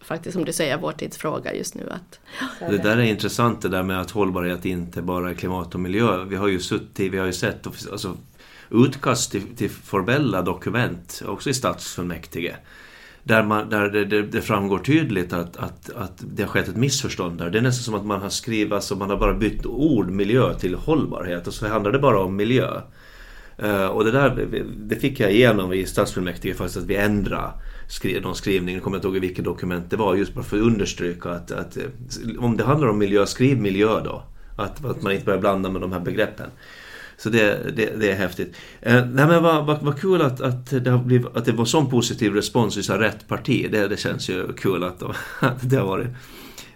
faktiskt 0.00 0.34
som 0.34 0.44
du 0.44 0.52
säger 0.52 0.78
vår 0.78 0.92
tids 0.92 1.16
fråga 1.16 1.54
just 1.54 1.74
nu. 1.74 1.90
Att, 1.90 2.20
Det 2.70 2.78
där 2.78 2.96
är 2.96 3.02
intressant 3.02 3.62
det 3.62 3.68
där 3.68 3.82
med 3.82 4.00
att 4.00 4.10
hållbarhet 4.10 4.64
inte 4.64 5.02
bara 5.02 5.30
är 5.30 5.34
klimat 5.34 5.74
och 5.74 5.80
miljö. 5.80 6.24
Vi 6.24 6.36
har 6.36 6.48
ju 6.48 6.60
suttit, 6.60 7.12
vi 7.12 7.18
har 7.18 7.26
ju 7.26 7.32
sett 7.32 7.66
alltså, 7.66 8.16
utkast 8.70 9.30
till, 9.30 9.56
till 9.56 9.70
formella 9.70 10.42
dokument, 10.42 11.22
också 11.26 11.50
i 11.50 11.54
stadsfullmäktige. 11.54 12.56
Där, 13.22 13.42
man, 13.42 13.70
där 13.70 13.88
det, 13.88 14.04
det, 14.04 14.22
det, 14.22 14.40
framgår 14.40 14.78
tydligt 14.78 15.32
att, 15.32 15.56
att, 15.56 15.90
att 15.90 16.24
det 16.34 16.42
har 16.42 16.50
skett 16.50 16.68
ett 16.68 16.76
missförstånd 16.76 17.38
där. 17.38 17.50
Det 17.50 17.58
är 17.58 17.62
nästan 17.62 17.84
som 17.84 17.94
att 17.94 18.06
man 18.06 18.22
har 18.22 18.28
skrivit, 18.28 18.72
alltså 18.72 18.96
man 18.96 19.10
har 19.10 19.16
bara 19.16 19.34
bytt 19.34 19.66
ord 19.66 20.10
miljö 20.10 20.54
till 20.54 20.74
hållbarhet 20.74 21.46
och 21.46 21.54
så 21.54 21.68
handlar 21.68 21.92
det 21.92 21.98
bara 21.98 22.20
om 22.20 22.36
miljö. 22.36 22.80
Eh, 23.58 23.86
och 23.86 24.04
det 24.04 24.10
där 24.10 24.48
det 24.78 24.96
fick 24.96 25.20
jag 25.20 25.32
igenom 25.32 25.72
i 25.72 25.86
stadsfullmäktige 25.86 26.54
faktiskt 26.54 26.78
att 26.78 26.86
vi 26.86 26.96
ändrade 26.96 27.52
skrev, 27.88 28.22
någon 28.22 28.34
skrivning, 28.34 28.74
jag 28.74 28.84
kommer 28.84 28.96
inte 28.96 29.08
ihåg 29.08 29.16
i 29.16 29.20
vilket 29.20 29.44
dokument 29.44 29.90
det 29.90 29.96
var, 29.96 30.14
just 30.14 30.34
bara 30.34 30.44
för 30.44 30.56
att 30.56 30.62
understryka 30.62 31.30
att, 31.30 31.50
att 31.50 31.76
eh, 31.76 31.84
om 32.38 32.56
det 32.56 32.64
handlar 32.64 32.88
om 32.88 32.98
miljö, 32.98 33.26
skriv 33.26 33.60
miljö 33.60 34.00
då. 34.04 34.22
Att, 34.56 34.84
att 34.84 35.02
man 35.02 35.12
inte 35.12 35.24
börjar 35.24 35.40
blanda 35.40 35.70
med 35.70 35.80
de 35.80 35.92
här 35.92 36.00
begreppen. 36.00 36.50
Så 37.16 37.30
det, 37.30 37.76
det, 37.76 38.00
det 38.00 38.10
är 38.10 38.16
häftigt. 38.16 38.56
Eh, 38.80 39.06
nej 39.06 39.26
men 39.26 39.42
vad, 39.42 39.66
vad, 39.66 39.82
vad 39.82 40.00
kul 40.00 40.22
att, 40.22 40.40
att, 40.40 40.84
det 40.84 40.90
har 40.90 40.98
blivit, 40.98 41.36
att 41.36 41.44
det 41.44 41.52
var 41.52 41.64
sån 41.64 41.90
positiv 41.90 42.34
respons 42.34 42.76
i 42.76 42.82
så 42.82 42.94
rätt 42.94 43.28
parti. 43.28 43.68
Det, 43.70 43.88
det 43.88 43.96
känns 43.96 44.30
ju 44.30 44.52
kul 44.52 44.84
att, 44.84 45.02
att 45.40 45.70
det 45.70 45.76
har 45.76 45.86
varit 45.86 46.08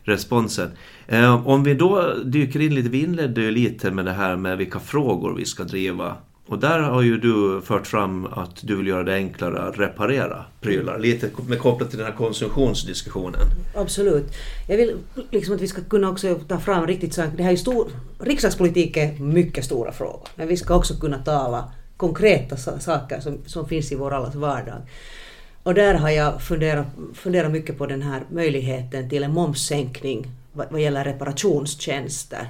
responsen. 0.02 0.70
Eh, 1.06 1.46
om 1.46 1.64
vi 1.64 1.74
då 1.74 2.14
dyker 2.24 2.60
in 2.60 2.74
lite, 2.74 2.88
vi 2.88 3.02
inledde 3.02 3.40
ju 3.40 3.50
lite 3.50 3.90
med 3.90 4.04
det 4.04 4.12
här 4.12 4.36
med 4.36 4.58
vilka 4.58 4.80
frågor 4.80 5.34
vi 5.34 5.44
ska 5.44 5.64
driva 5.64 6.16
och 6.46 6.58
där 6.58 6.78
har 6.78 7.02
ju 7.02 7.18
du 7.18 7.60
fört 7.64 7.86
fram 7.86 8.26
att 8.26 8.56
du 8.62 8.76
vill 8.76 8.86
göra 8.86 9.02
det 9.02 9.14
enklare 9.14 9.62
att 9.62 9.78
reparera 9.78 10.44
prylar, 10.60 10.98
lite 10.98 11.30
med 11.46 11.58
kopplat 11.58 11.90
till 11.90 11.98
den 11.98 12.06
här 12.06 12.14
konsumtionsdiskussionen. 12.14 13.40
Absolut. 13.74 14.32
Jag 14.68 14.76
vill 14.76 14.96
liksom 15.30 15.54
att 15.54 15.60
vi 15.60 15.68
ska 15.68 15.82
kunna 15.82 16.10
också 16.10 16.34
ta 16.34 16.60
fram 16.60 16.86
riktigt 16.86 17.14
så 17.14 17.24
det 17.36 17.42
här 17.42 17.52
är 17.52 17.56
stor, 17.56 17.90
riksdagspolitik 18.18 18.96
är 18.96 19.12
mycket 19.12 19.64
stora 19.64 19.92
frågor, 19.92 20.28
men 20.34 20.48
vi 20.48 20.56
ska 20.56 20.74
också 20.74 20.94
kunna 20.94 21.18
tala 21.18 21.72
konkreta 21.96 22.56
saker 22.56 23.20
som, 23.20 23.38
som 23.46 23.68
finns 23.68 23.92
i 23.92 23.94
vår 23.94 24.14
allas 24.14 24.34
vardag. 24.34 24.82
Och 25.62 25.74
där 25.74 25.94
har 25.94 26.10
jag 26.10 26.42
funderat, 26.42 26.86
funderat 27.14 27.52
mycket 27.52 27.78
på 27.78 27.86
den 27.86 28.02
här 28.02 28.22
möjligheten 28.30 29.10
till 29.10 29.22
en 29.22 29.32
momssänkning 29.32 30.26
vad, 30.52 30.66
vad 30.70 30.80
gäller 30.80 31.04
reparationstjänster. 31.04 32.48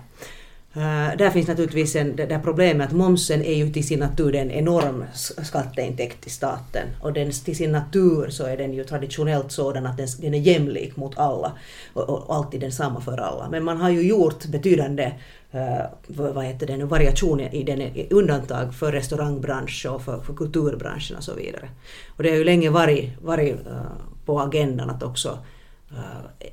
Uh, 0.76 1.16
där 1.18 1.30
finns 1.30 1.48
naturligtvis 1.48 1.96
en, 1.96 2.16
det 2.16 2.26
där 2.26 2.38
problemet 2.38 2.88
att 2.88 2.92
momsen 2.92 3.44
är 3.44 3.54
ju 3.54 3.72
till 3.72 3.86
sin 3.86 3.98
natur 3.98 4.34
en 4.34 4.50
enorm 4.50 5.04
skatteintäkt 5.42 6.20
till 6.20 6.30
staten 6.30 6.88
och 7.00 7.12
den, 7.12 7.32
till 7.32 7.56
sin 7.56 7.72
natur 7.72 8.28
så 8.28 8.46
är 8.46 8.56
den 8.56 8.72
ju 8.72 8.84
traditionellt 8.84 9.52
sådan 9.52 9.86
att 9.86 9.96
den, 9.96 10.08
den 10.18 10.34
är 10.34 10.38
jämlik 10.38 10.96
mot 10.96 11.18
alla 11.18 11.52
och, 11.94 12.10
och, 12.10 12.36
alltid 12.36 12.60
densamma 12.60 13.00
för 13.00 13.18
alla. 13.18 13.48
Men 13.50 13.64
man 13.64 13.76
har 13.76 13.90
ju 13.90 14.02
gjort 14.02 14.44
betydande 14.44 15.12
uh, 15.54 16.30
vad 16.32 16.44
heter 16.44 16.66
det 16.66 16.76
nu, 16.76 16.84
variationer 16.84 17.54
i 17.54 17.62
den 17.62 17.80
i 17.80 18.06
undantag 18.10 18.74
för 18.74 18.92
restaurangbranschen 18.92 19.90
och 19.90 20.02
för, 20.02 20.20
för 20.20 20.34
kulturbranschen 20.34 21.16
och 21.16 21.24
så 21.24 21.34
vidare. 21.34 21.68
Och 22.16 22.22
det 22.22 22.30
har 22.30 22.36
ju 22.36 22.44
länge 22.44 22.70
varit, 22.70 23.10
varit 23.22 23.52
uh, 23.52 23.72
eh, 23.72 23.82
på 24.24 24.40
agendan 24.40 24.90
att 24.90 25.02
också 25.02 25.38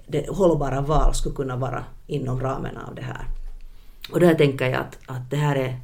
det 0.07 0.29
hållbara 0.29 0.81
val 0.81 1.13
skulle 1.15 1.35
kunna 1.35 1.55
vara 1.55 1.83
inom 2.07 2.39
ramen 2.39 2.77
av 2.77 2.95
det 2.95 3.01
här. 3.01 3.38
Och 4.11 4.19
där 4.19 4.35
tänker 4.35 4.65
jag 4.65 4.79
att, 4.79 4.97
att 5.05 5.29
det 5.29 5.37
här 5.37 5.55
är, 5.55 5.79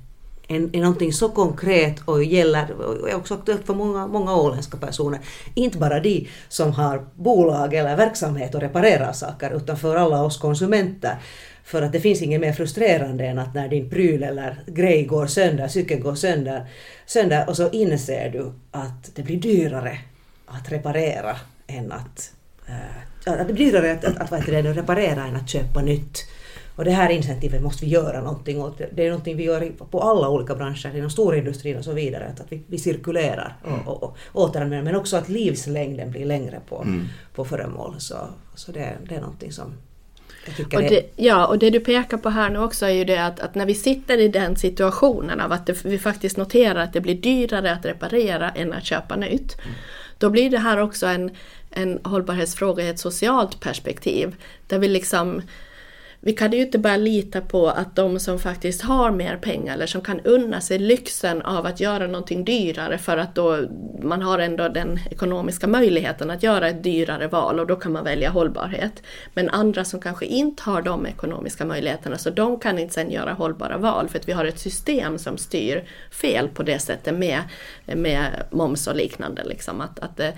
en, 0.47 0.75
är 0.75 0.81
någonting 0.81 1.13
så 1.13 1.29
konkret 1.29 2.01
och 2.05 2.23
gäller, 2.23 2.71
och 2.71 3.09
är 3.09 3.15
också 3.15 3.33
aktuellt 3.33 3.65
för 3.65 3.73
många, 3.73 4.07
många 4.07 4.35
åländska 4.35 4.77
personer. 4.77 5.19
Inte 5.53 5.77
bara 5.77 5.99
de 5.99 6.27
som 6.49 6.71
har 6.71 7.05
bolag 7.15 7.73
eller 7.73 7.95
verksamhet 7.95 8.55
och 8.55 8.61
reparerar 8.61 9.13
saker, 9.13 9.57
utan 9.57 9.77
för 9.77 9.95
alla 9.95 10.23
oss 10.23 10.37
konsumenter. 10.37 11.17
För 11.63 11.81
att 11.81 11.91
det 11.91 11.99
finns 11.99 12.21
inget 12.21 12.41
mer 12.41 12.53
frustrerande 12.53 13.25
än 13.25 13.39
att 13.39 13.53
när 13.53 13.67
din 13.67 13.89
pryl 13.89 14.23
eller 14.23 14.59
grej 14.67 15.03
går 15.03 15.27
sönder, 15.27 15.67
cykeln 15.67 16.01
går 16.01 16.15
sönder, 16.15 16.65
sönder 17.05 17.49
och 17.49 17.55
så 17.55 17.69
inser 17.69 18.29
du 18.29 18.53
att 18.71 19.15
det 19.15 19.23
blir 19.23 19.37
dyrare 19.37 19.99
att 20.45 20.71
reparera 20.71 21.35
än 21.67 21.91
att, 21.91 22.31
äh, 22.67 23.33
att 23.33 23.47
det 23.47 23.53
blir 23.53 23.71
dyrare 23.71 23.91
att, 23.91 24.05
att, 24.05 24.21
att, 24.21 24.33
att 24.33 24.77
reparera 24.77 25.25
än 25.25 25.35
att 25.35 25.49
köpa 25.49 25.81
nytt. 25.81 26.17
Och 26.75 26.85
det 26.85 26.91
här 26.91 27.09
incentivet 27.09 27.61
måste 27.61 27.85
vi 27.85 27.91
göra 27.91 28.21
någonting 28.21 28.61
åt. 28.61 28.81
Det 28.91 29.05
är 29.05 29.09
någonting 29.09 29.37
vi 29.37 29.43
gör 29.43 29.71
på 29.91 30.01
alla 30.01 30.29
olika 30.29 30.55
branscher, 30.55 30.97
inom 30.97 31.09
storindustrin 31.09 31.77
och 31.77 31.83
så 31.83 31.91
vidare. 31.91 32.25
Att, 32.25 32.51
vi, 32.51 32.61
vi 32.67 32.77
cirkulerar 32.77 33.57
och, 33.63 33.71
mm. 33.71 33.87
och, 33.87 34.03
och 34.03 34.17
återanvänder. 34.33 34.91
Men 34.91 34.99
också 34.99 35.17
att 35.17 35.29
livslängden 35.29 36.11
blir 36.11 36.25
längre 36.25 36.59
på, 36.69 36.81
mm. 36.81 37.07
på 37.35 37.45
föremål. 37.45 37.95
Så, 37.97 38.15
så 38.55 38.71
det, 38.71 38.93
det 39.09 39.15
är 39.15 39.21
någonting 39.21 39.51
som 39.51 39.73
och 40.47 40.81
det, 40.81 41.11
ja, 41.15 41.47
och 41.47 41.59
det 41.59 41.69
du 41.69 41.79
pekar 41.79 42.17
på 42.17 42.29
här 42.29 42.49
nu 42.49 42.59
också 42.59 42.85
är 42.85 42.89
ju 42.89 43.05
det 43.05 43.25
att, 43.25 43.39
att 43.39 43.55
när 43.55 43.65
vi 43.65 43.75
sitter 43.75 44.17
i 44.17 44.27
den 44.27 44.55
situationen 44.55 45.41
av 45.41 45.51
att 45.51 45.65
det, 45.65 45.85
vi 45.85 45.99
faktiskt 45.99 46.37
noterar 46.37 46.83
att 46.83 46.93
det 46.93 47.01
blir 47.01 47.15
dyrare 47.15 47.71
att 47.71 47.85
reparera 47.85 48.49
än 48.49 48.73
att 48.73 48.85
köpa 48.85 49.15
nytt. 49.15 49.55
Mm. 49.61 49.75
Då 50.17 50.29
blir 50.29 50.49
det 50.49 50.57
här 50.57 50.77
också 50.77 51.07
en, 51.07 51.31
en 51.69 51.99
hållbarhetsfråga 52.03 52.83
i 52.83 52.89
ett 52.89 52.99
socialt 52.99 53.59
perspektiv. 53.59 54.35
Där 54.67 54.79
vi 54.79 54.87
liksom 54.87 55.41
vi 56.25 56.33
kan 56.33 56.51
ju 56.51 56.61
inte 56.61 56.79
bara 56.79 56.97
lita 56.97 57.41
på 57.41 57.67
att 57.67 57.95
de 57.95 58.19
som 58.19 58.39
faktiskt 58.39 58.81
har 58.81 59.11
mer 59.11 59.37
pengar 59.37 59.73
eller 59.73 59.85
som 59.85 60.01
kan 60.01 60.19
unna 60.19 60.61
sig 60.61 60.79
lyxen 60.79 61.41
av 61.41 61.65
att 61.65 61.79
göra 61.79 62.07
någonting 62.07 62.45
dyrare 62.45 62.97
för 62.97 63.17
att 63.17 63.35
då 63.35 63.59
man 64.03 64.21
har 64.21 64.39
ändå 64.39 64.67
den 64.69 64.99
ekonomiska 65.11 65.67
möjligheten 65.67 66.31
att 66.31 66.43
göra 66.43 66.69
ett 66.69 66.83
dyrare 66.83 67.27
val 67.27 67.59
och 67.59 67.67
då 67.67 67.75
kan 67.75 67.91
man 67.91 68.03
välja 68.03 68.29
hållbarhet. 68.29 69.03
Men 69.33 69.49
andra 69.49 69.85
som 69.85 69.99
kanske 70.01 70.25
inte 70.25 70.63
har 70.63 70.81
de 70.81 71.05
ekonomiska 71.05 71.65
möjligheterna 71.65 72.17
så 72.17 72.29
de 72.29 72.59
kan 72.59 72.79
inte 72.79 72.93
sen 72.93 73.11
göra 73.11 73.33
hållbara 73.33 73.77
val 73.77 74.09
för 74.09 74.19
att 74.19 74.27
vi 74.27 74.33
har 74.33 74.45
ett 74.45 74.59
system 74.59 75.17
som 75.17 75.37
styr 75.37 75.83
fel 76.11 76.47
på 76.47 76.63
det 76.63 76.79
sättet 76.79 77.17
med, 77.17 77.41
med 77.85 78.43
moms 78.51 78.87
och 78.87 78.95
liknande. 78.95 79.43
Liksom. 79.43 79.81
Att, 79.81 79.99
att, 79.99 80.19
eh, 80.19 80.29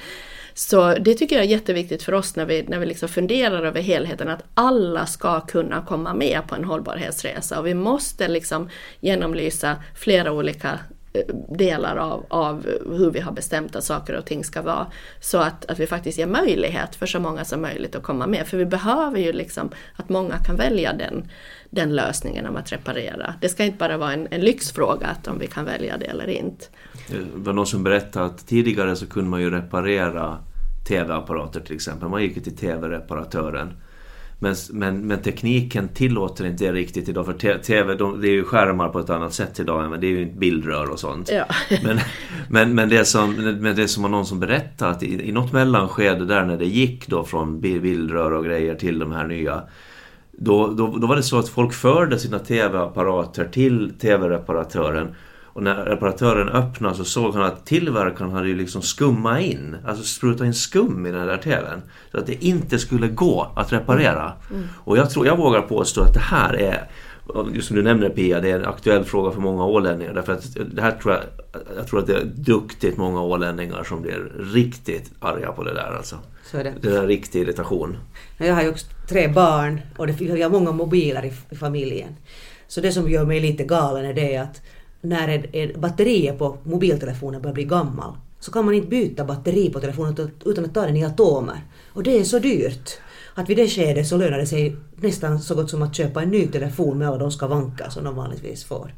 så 0.58 0.94
det 0.94 1.14
tycker 1.14 1.36
jag 1.36 1.46
är 1.46 1.50
jätteviktigt 1.50 2.04
för 2.04 2.14
oss 2.14 2.36
när 2.36 2.46
vi, 2.46 2.64
när 2.64 2.80
vi 2.80 2.86
liksom 2.86 3.10
funderar 3.10 3.64
över 3.64 3.82
helheten, 3.82 4.28
att 4.28 4.44
alla 4.54 5.06
ska 5.06 5.40
kunna 5.42 5.77
komma 5.86 6.14
med 6.14 6.42
på 6.48 6.56
en 6.56 6.64
hållbarhetsresa. 6.64 7.60
Och 7.60 7.68
vi 7.68 7.74
måste 7.74 8.28
liksom 8.28 8.70
genomlysa 9.00 9.76
flera 9.96 10.32
olika 10.32 10.80
eh, 11.14 11.36
delar 11.50 11.96
av, 11.96 12.26
av 12.28 12.66
hur 12.98 13.12
vi 13.12 13.20
har 13.20 13.32
bestämt 13.32 13.76
att 13.76 13.84
saker 13.84 14.16
och 14.16 14.26
ting 14.26 14.44
ska 14.44 14.62
vara. 14.62 14.88
Så 15.20 15.38
att, 15.38 15.66
att 15.66 15.80
vi 15.80 15.88
faktiskt 15.88 16.18
ger 16.18 16.28
möjlighet 16.28 16.96
för 16.96 17.06
så 17.06 17.20
många 17.20 17.46
som 17.46 17.62
möjligt 17.62 17.96
att 17.96 18.04
komma 18.04 18.28
med. 18.28 18.48
För 18.48 18.58
vi 18.58 18.66
behöver 18.66 19.20
ju 19.20 19.34
liksom 19.34 19.70
att 19.96 20.10
många 20.10 20.38
kan 20.38 20.56
välja 20.56 20.94
den, 20.94 21.30
den 21.70 21.96
lösningen 21.96 22.46
om 22.46 22.56
att 22.56 22.72
reparera. 22.72 23.34
Det 23.42 23.50
ska 23.50 23.64
inte 23.64 23.78
bara 23.78 23.98
vara 23.98 24.14
en, 24.14 24.28
en 24.32 24.42
lyxfråga 24.42 25.08
att 25.08 25.28
om 25.28 25.40
vi 25.40 25.48
kan 25.48 25.66
välja 25.66 25.98
det 25.98 26.06
eller 26.06 26.30
inte. 26.30 26.66
Det 27.08 27.26
var 27.34 27.54
någon 27.54 27.68
som 27.68 27.84
berättade 27.84 28.26
att 28.26 28.48
tidigare 28.48 28.96
så 28.96 29.08
kunde 29.08 29.30
man 29.30 29.42
ju 29.42 29.50
reparera 29.50 30.38
TV-apparater 30.88 31.60
till 31.60 31.76
exempel. 31.76 32.10
Man 32.10 32.22
gick 32.22 32.44
till 32.44 32.58
TV-reparatören. 32.58 33.74
Men, 34.40 34.56
men, 34.72 35.08
men, 35.08 35.22
tekniken 35.22 35.88
tillåter 35.88 36.46
inte 36.46 36.66
det 36.66 36.72
riktigt 36.72 37.10
idag 37.10 37.26
för 37.26 37.60
TV 37.60 37.96
de, 37.96 38.22
det 38.22 38.28
är 38.28 38.32
ju 38.32 38.44
skärmar 38.44 38.90
på 38.90 39.00
ett 39.00 39.10
annat 39.10 39.34
sätt 39.34 39.60
idag 39.60 39.90
men 39.90 40.02
det 40.02 40.08
är 40.08 40.12
ju 40.12 40.26
bildrör 40.26 40.92
och 40.92 41.00
sånt. 41.00 41.30
Ja. 41.32 41.46
men, 41.84 42.00
men, 42.50 42.76
men, 42.76 42.90
det 42.90 43.06
som, 43.06 43.34
men 43.62 43.76
det 43.76 43.88
som 43.88 44.04
var 44.04 44.10
någon 44.10 44.26
som 44.26 44.40
berättade 44.40 44.92
att 44.92 45.04
i, 45.04 45.30
i 45.30 45.32
något 45.32 45.54
mellanskede 45.54 46.26
där 46.26 46.46
när 46.46 46.58
det 46.58 46.66
gick 46.66 47.08
då 47.08 47.24
från 47.24 47.62
bildrör 47.62 48.32
och 48.32 48.46
grejer 48.46 48.76
till 48.76 49.00
de 49.00 49.12
här 49.12 49.28
nya 49.28 49.64
då, 50.32 50.68
då, 50.68 50.98
då 50.98 51.08
var 51.08 51.16
det 51.16 51.24
så 51.24 51.40
att 51.40 51.50
folk 51.50 51.74
förde 51.74 52.20
sina 52.20 52.40
TV-apparater 52.40 53.46
till 53.46 53.94
TV-reparatören 54.00 55.16
Och 55.58 55.64
när 55.64 55.86
reparatören 55.86 56.50
öppnade 56.50 56.96
så 56.96 57.06
såg 57.06 57.34
han 57.34 57.44
att 57.44 57.66
tillverkaren 57.66 58.32
hade 58.32 58.48
ju 58.48 58.56
liksom 58.56 58.82
skummat 58.82 59.42
in, 59.42 59.78
alltså 59.86 60.04
sprutat 60.04 60.46
in 60.46 60.54
skum 60.54 61.06
i 61.06 61.12
den 61.12 61.28
där 61.28 61.38
TVn. 61.38 61.82
Så 62.12 62.18
att 62.18 62.26
det 62.26 62.46
inte 62.46 62.80
skulle 62.80 63.08
gå 63.08 63.52
att 63.56 63.74
reparera. 63.74 64.34
Mm. 64.52 64.68
Och 64.84 64.98
jag, 64.98 65.10
tror, 65.10 65.28
jag 65.28 65.38
vågar 65.38 65.62
påstå 65.62 66.02
att 66.02 66.14
det 66.14 66.20
här 66.20 66.54
är 66.54 66.90
just 67.54 67.68
som 67.68 67.76
du 67.76 67.84
nämner 67.84 68.10
Pia, 68.10 68.40
det 68.40 68.52
är 68.52 68.60
en 68.60 68.66
aktuell 68.66 69.04
fråga 69.04 69.32
för 69.32 69.42
många 69.42 69.66
ålänningar. 69.66 70.14
Därför 70.14 70.34
att 70.34 70.58
det 70.76 70.82
här 70.82 70.92
tror 70.92 71.14
jag, 71.14 71.24
jag 71.78 71.88
tror 71.88 72.00
att 72.00 72.08
det 72.08 72.16
är 72.16 72.26
duktigt 72.36 72.98
många 72.98 73.22
ålänningar 73.22 73.84
som 73.84 74.02
blir 74.02 74.32
riktigt 74.54 75.12
arga 75.20 75.52
på 75.52 75.64
det 75.64 75.74
där 75.74 75.96
alltså. 75.98 76.16
Så 76.52 76.58
är 76.58 76.64
det. 76.64 76.74
det 76.82 76.88
är 76.88 77.00
en 77.00 77.08
riktig 77.08 77.42
irritation. 77.42 77.98
Jag 78.38 78.56
har 78.56 78.62
ju 78.62 78.70
också 78.70 78.88
tre 79.10 79.28
barn 79.28 79.82
och 79.98 80.08
det, 80.08 80.22
jag 80.22 80.50
har 80.50 80.60
många 80.60 80.72
mobiler 80.72 81.26
i, 81.26 81.34
i 81.50 81.56
familjen. 81.56 82.16
Så 82.68 82.82
det 82.82 82.92
som 82.92 83.10
gör 83.10 83.26
mig 83.26 83.40
lite 83.40 83.64
galen 83.64 84.06
är 84.06 84.14
det 84.14 84.38
att 84.38 84.62
när 85.02 85.78
batteriet 85.78 86.40
på 86.40 86.58
mobiltelefonen 86.64 87.42
börjar 87.42 87.54
bli 87.54 87.64
gammal 87.64 88.14
så 88.40 88.52
kan 88.52 88.66
man 88.66 88.74
inte 88.74 88.88
byta 88.88 89.26
batteri 89.26 89.70
på 89.70 89.80
telefonen 89.80 90.32
utan 90.46 90.66
att 90.66 90.74
ta 90.74 90.86
den 90.86 90.98
i 90.98 91.06
atomer. 91.06 91.62
Och 91.94 92.04
det 92.04 92.20
är 92.20 92.24
så 92.24 92.40
dyrt 92.40 92.98
att 93.34 93.50
vid 93.50 93.58
det 93.58 93.68
skedet 93.68 94.08
så 94.08 94.18
lönar 94.18 94.38
det 94.38 94.46
sig 94.46 94.76
nästan 94.96 95.40
så 95.40 95.56
gott 95.56 95.70
som 95.70 95.82
att 95.82 95.96
köpa 95.96 96.22
en 96.22 96.30
ny 96.30 96.48
telefon 96.48 96.98
med 96.98 97.08
alla 97.08 97.18
de 97.18 97.32
skavanker 97.32 97.90
som 97.90 98.04
de 98.04 98.16
vanligtvis 98.16 98.64
får. 98.66 98.94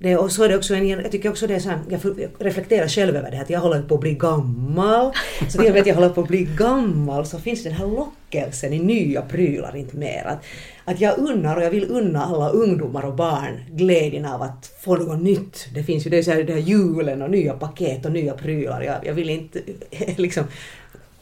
Det, 0.00 0.16
och 0.16 0.32
så 0.32 0.44
är 0.44 0.48
det 0.48 0.56
också 0.56 0.74
en, 0.74 0.88
jag 0.88 1.12
tycker 1.12 1.30
också 1.30 1.46
det 1.46 1.54
är 1.54 1.60
så 1.60 1.68
här, 1.68 1.80
jag 1.88 2.00
reflekterar 2.38 2.88
själv 2.88 3.16
över 3.16 3.30
det 3.30 3.36
här 3.36 3.44
att 3.44 3.50
jag 3.50 3.60
håller 3.60 3.82
på 3.82 3.94
att 3.94 4.00
bli 4.00 4.14
gammal. 4.14 5.12
Så 5.48 5.58
till 5.58 5.66
och 5.66 5.72
med 5.72 5.80
att 5.80 5.86
jag 5.86 5.94
håller 5.94 6.08
på 6.08 6.20
att 6.20 6.28
bli 6.28 6.48
gammal 6.56 7.26
så 7.26 7.38
finns 7.38 7.62
den 7.62 7.72
här 7.72 7.86
lockelsen 7.86 8.72
i 8.72 8.78
nya 8.78 9.22
prylar 9.22 9.76
inte 9.76 9.96
mer. 9.96 10.24
Att, 10.26 10.44
att 10.88 11.00
jag 11.00 11.18
unnar 11.18 11.56
och 11.56 11.62
jag 11.62 11.70
vill 11.70 11.90
unna 11.90 12.24
alla 12.24 12.48
ungdomar 12.48 13.02
och 13.02 13.14
barn 13.14 13.60
glädjen 13.70 14.24
av 14.24 14.42
att 14.42 14.72
få 14.80 14.96
något 14.96 15.22
nytt. 15.22 15.68
Det 15.74 15.82
finns 15.82 16.06
ju 16.06 16.10
det, 16.10 16.22
så 16.22 16.30
här, 16.30 16.42
det 16.42 16.52
här 16.52 16.60
julen 16.60 17.22
och 17.22 17.30
nya 17.30 17.52
paket 17.52 18.06
och 18.06 18.12
nya 18.12 18.34
prylar. 18.34 18.82
Jag, 18.82 19.06
jag 19.06 19.14
vill 19.14 19.30
inte 19.30 19.60
liksom 20.16 20.44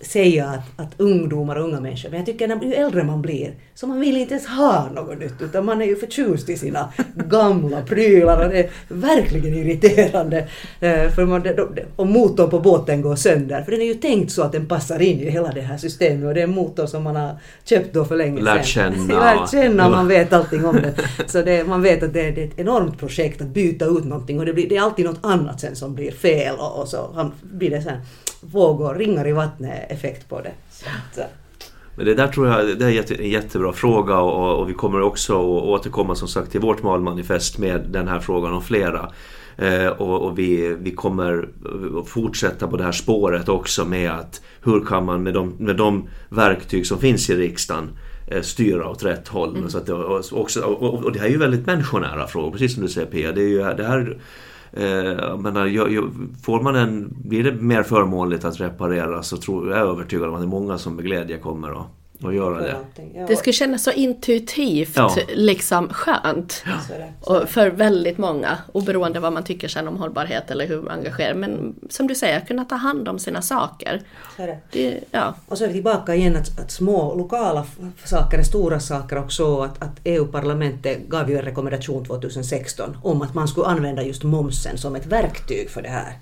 säga 0.01 0.47
att, 0.47 0.81
att 0.81 1.01
ungdomar 1.01 1.57
och 1.57 1.65
unga 1.65 1.81
människor, 1.81 2.11
men 2.11 2.19
jag 2.19 2.27
tycker 2.27 2.57
att 2.57 2.63
ju 2.63 2.75
äldre 2.75 3.05
man 3.05 3.23
blir 3.23 3.55
så 3.75 3.87
man 3.87 4.01
vill 4.01 4.17
inte 4.17 4.35
ens 4.35 4.47
ha 4.47 4.91
något 4.95 5.19
nytt 5.19 5.43
utan 5.43 5.65
man 5.65 5.83
är 5.83 5.87
ju 5.87 5.97
förtjust 5.97 6.49
i 6.49 6.57
sina 6.57 6.93
gamla 7.15 7.83
prylar 7.83 8.45
och 8.45 8.51
det 8.51 8.59
är 8.59 8.71
verkligen 8.89 9.55
irriterande. 9.55 10.49
Eh, 10.81 11.11
för 11.11 11.25
man, 11.25 11.43
om 11.97 12.11
motorn 12.11 12.51
på 12.51 12.61
båten 12.61 13.03
går 13.03 13.17
sönder, 13.17 13.63
för 13.63 13.73
den 13.73 13.81
är 13.81 13.87
ju 13.87 13.95
tänkt 13.95 14.33
så 14.33 14.43
att 14.43 14.53
den 14.53 14.67
passar 14.67 15.03
in 15.03 15.21
i 15.21 15.31
hela 15.31 15.53
det 15.53 15.61
här 15.61 15.77
systemet 15.77 16.25
och 16.29 16.35
det 16.35 16.41
är 16.41 16.45
en 16.45 16.55
motor 16.55 16.87
som 16.87 17.03
man 17.03 17.17
har 17.17 17.37
köpt 17.65 17.95
då 17.95 18.05
för 18.05 18.17
länge 18.17 18.37
sedan. 18.37 18.45
Lärt 18.45 18.67
känna. 18.67 19.21
Lärt 19.21 19.51
känna, 19.51 19.89
man 19.89 20.09
vet 20.09 20.33
allting 20.33 20.65
om 20.65 20.77
det. 20.77 20.95
Så 21.27 21.43
det, 21.43 21.69
man 21.69 21.83
vet 21.83 22.03
att 22.03 22.13
det, 22.13 22.31
det, 22.31 22.43
är 22.43 22.47
ett 22.47 22.59
enormt 22.59 22.99
projekt 22.99 23.41
att 23.41 23.49
byta 23.49 23.85
ut 23.85 24.05
någonting 24.05 24.39
och 24.39 24.47
det, 24.47 24.53
blir, 24.53 24.69
det 24.69 24.77
är 24.77 24.83
alltid 24.83 25.05
något 25.05 25.21
annat 25.23 25.61
sen 25.61 25.77
som 25.77 25.95
blir 25.95 26.11
fel 26.11 26.55
och, 26.59 26.81
och 26.81 26.89
så 26.89 27.31
blir 27.43 27.71
det 27.71 27.83
sen 27.83 27.97
vågor, 28.51 28.95
ringar 28.95 29.29
i 29.29 29.33
vattnet 29.33 29.91
effekt 29.91 30.29
på 30.29 30.41
det. 30.41 30.53
Att, 30.87 31.19
men 31.97 32.07
det 32.07 32.15
där 32.15 32.29
tror 32.29 32.49
jag 32.49 32.79
det 32.79 32.85
är 32.85 33.21
en 33.21 33.31
jättebra 33.31 33.73
fråga 33.73 34.19
och, 34.19 34.61
och, 34.61 34.69
vi 34.69 34.75
kommer 34.75 35.01
också 35.01 35.33
att 35.33 35.63
återkomma 35.63 36.15
som 36.15 36.29
sagt 36.29 36.51
till 36.51 36.61
vårt 36.61 36.83
malmanifest 36.83 37.59
med 37.59 37.87
den 37.91 38.09
här 38.09 38.21
frågan 38.21 38.53
och 38.53 38.65
flera. 38.65 39.11
Eh, 39.57 39.87
och, 39.87 40.23
och 40.23 40.39
vi, 40.39 40.77
vi 40.81 40.91
kommer 40.91 41.49
fortsätta 42.07 42.69
på 42.69 42.77
det 42.77 42.85
här 42.85 42.93
spåret 42.93 43.49
också 43.49 43.85
med 43.85 44.11
att 44.11 44.41
hur 44.63 44.85
kan 44.85 45.05
man 45.05 45.23
med 45.23 45.35
de, 45.35 45.55
med 45.59 45.77
de 45.77 46.09
verktyg 46.29 46.87
som 46.87 46.99
finns 46.99 47.31
i 47.31 47.37
riksdagen 47.37 47.91
eh, 48.27 48.43
styra 48.43 48.89
åt 48.89 49.05
rätt 49.05 49.29
håll. 49.29 49.57
Mm. 49.57 49.71
Så 49.71 49.79
att 49.79 49.87
det, 49.87 49.93
och, 49.93 50.25
också, 50.33 50.61
och, 50.61 51.05
och, 51.05 51.13
det 51.13 51.19
här 51.19 51.27
är 51.27 51.31
ju 51.31 51.39
väldigt 51.39 51.67
människonära 51.67 52.27
frågor, 52.27 52.51
precis 52.51 52.75
som 52.75 52.83
du 52.83 52.89
säger 52.89 53.07
Pia. 53.07 53.33
Det, 53.33 53.43
är 53.43 53.49
ju, 53.49 53.59
det 53.59 53.85
här 53.85 54.19
Eh, 54.77 54.87
jag 54.87 55.41
menar, 55.41 55.67
jag, 55.67 56.11
får 56.43 56.63
man 56.63 56.77
en, 56.77 57.15
blir 57.25 57.45
det 57.45 57.53
mer 57.53 57.83
förmånligt 57.83 58.45
att 58.45 58.61
reparera 58.61 59.23
så 59.23 59.37
tror 59.37 59.71
jag 59.71 59.79
är 59.79 59.83
övertygad 59.83 60.29
om 60.29 60.35
att 60.35 60.41
det 60.41 60.47
är 60.47 60.49
många 60.49 60.79
som 60.79 60.97
med 60.97 61.05
glädje 61.05 61.39
kommer 61.39 61.73
att 62.25 62.35
göra 62.35 62.61
det. 62.61 62.77
Det 63.29 63.37
skulle 63.37 63.53
kännas 63.53 63.83
så 63.83 63.91
intuitivt 63.91 64.97
ja. 64.97 65.17
liksom 65.35 65.89
skönt. 65.89 66.65
Ja. 66.67 66.81
Och 67.21 67.49
för 67.49 67.71
väldigt 67.71 68.19
många, 68.19 68.59
oberoende 68.73 69.21
vad 69.21 69.33
man 69.33 69.45
tycker 69.45 69.69
sen 69.69 69.89
om 69.89 69.97
hållbarhet 69.97 70.51
eller 70.51 70.67
hur 70.67 70.83
man 70.83 70.99
engagerar 70.99 71.35
Men 71.35 71.75
som 71.91 72.07
du 72.07 72.15
säger, 72.15 72.41
kunna 72.41 72.65
ta 72.65 72.75
hand 72.75 73.09
om 73.09 73.19
sina 73.19 73.43
saker. 73.43 74.03
Det. 74.37 74.59
Det, 74.71 75.01
ja. 75.11 75.35
Och 75.49 75.59
så 75.59 75.65
är 75.65 75.69
vi 75.69 75.75
tillbaka 75.75 76.15
igen 76.15 76.37
att, 76.37 76.61
att, 76.61 76.71
små 76.71 77.15
lokala 77.15 77.67
saker 78.05 78.39
är 78.39 78.43
stora 78.43 78.81
saker 78.81 79.19
också. 79.19 79.61
Att, 79.61 79.83
att 79.83 80.01
EU-parlamentet 80.05 81.09
gav 81.09 81.31
ju 81.31 81.39
en 81.39 81.45
rekommendation 81.45 82.05
2016 82.05 82.97
om 83.03 83.23
att 83.23 83.35
man 83.35 83.49
skulle 83.49 83.67
använda 83.67 84.03
just 84.03 84.23
momsen 84.23 84.79
som 84.79 84.97
ett 84.97 85.07
verktyg 85.07 85.71
för 85.71 85.83
det 85.83 85.89
här. 85.89 86.19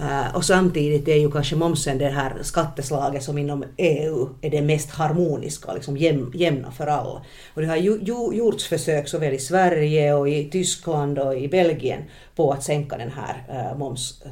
Uh, 0.00 0.36
och 0.36 0.44
samtidigt 0.44 1.08
är 1.08 1.14
ju 1.14 1.30
kanske 1.30 1.56
momsen 1.56 1.98
det 1.98 2.08
här 2.08 2.32
skatteslaget 2.42 3.22
som 3.22 3.38
inom 3.38 3.64
EU 3.76 4.28
är 4.42 4.50
det 4.50 4.62
mest 4.62 4.90
harmoniska, 4.90 5.72
liksom 5.72 5.96
jäm, 5.96 6.32
jämna 6.34 6.70
för 6.70 6.86
alla. 6.86 7.22
Och 7.54 7.62
det 7.62 7.66
har 7.66 7.76
ju, 7.76 8.00
ju, 8.02 8.36
gjorts 8.36 8.68
försök 8.68 9.08
såväl 9.08 9.34
i 9.34 9.38
Sverige 9.38 10.14
och 10.14 10.28
i 10.28 10.50
Tyskland 10.50 11.18
och 11.18 11.36
i 11.36 11.48
Belgien 11.48 12.02
på 12.34 12.52
att 12.52 12.62
sänka 12.62 12.96
den 12.96 13.10
här 13.10 13.44
uh, 13.50 13.78
moms, 13.78 14.22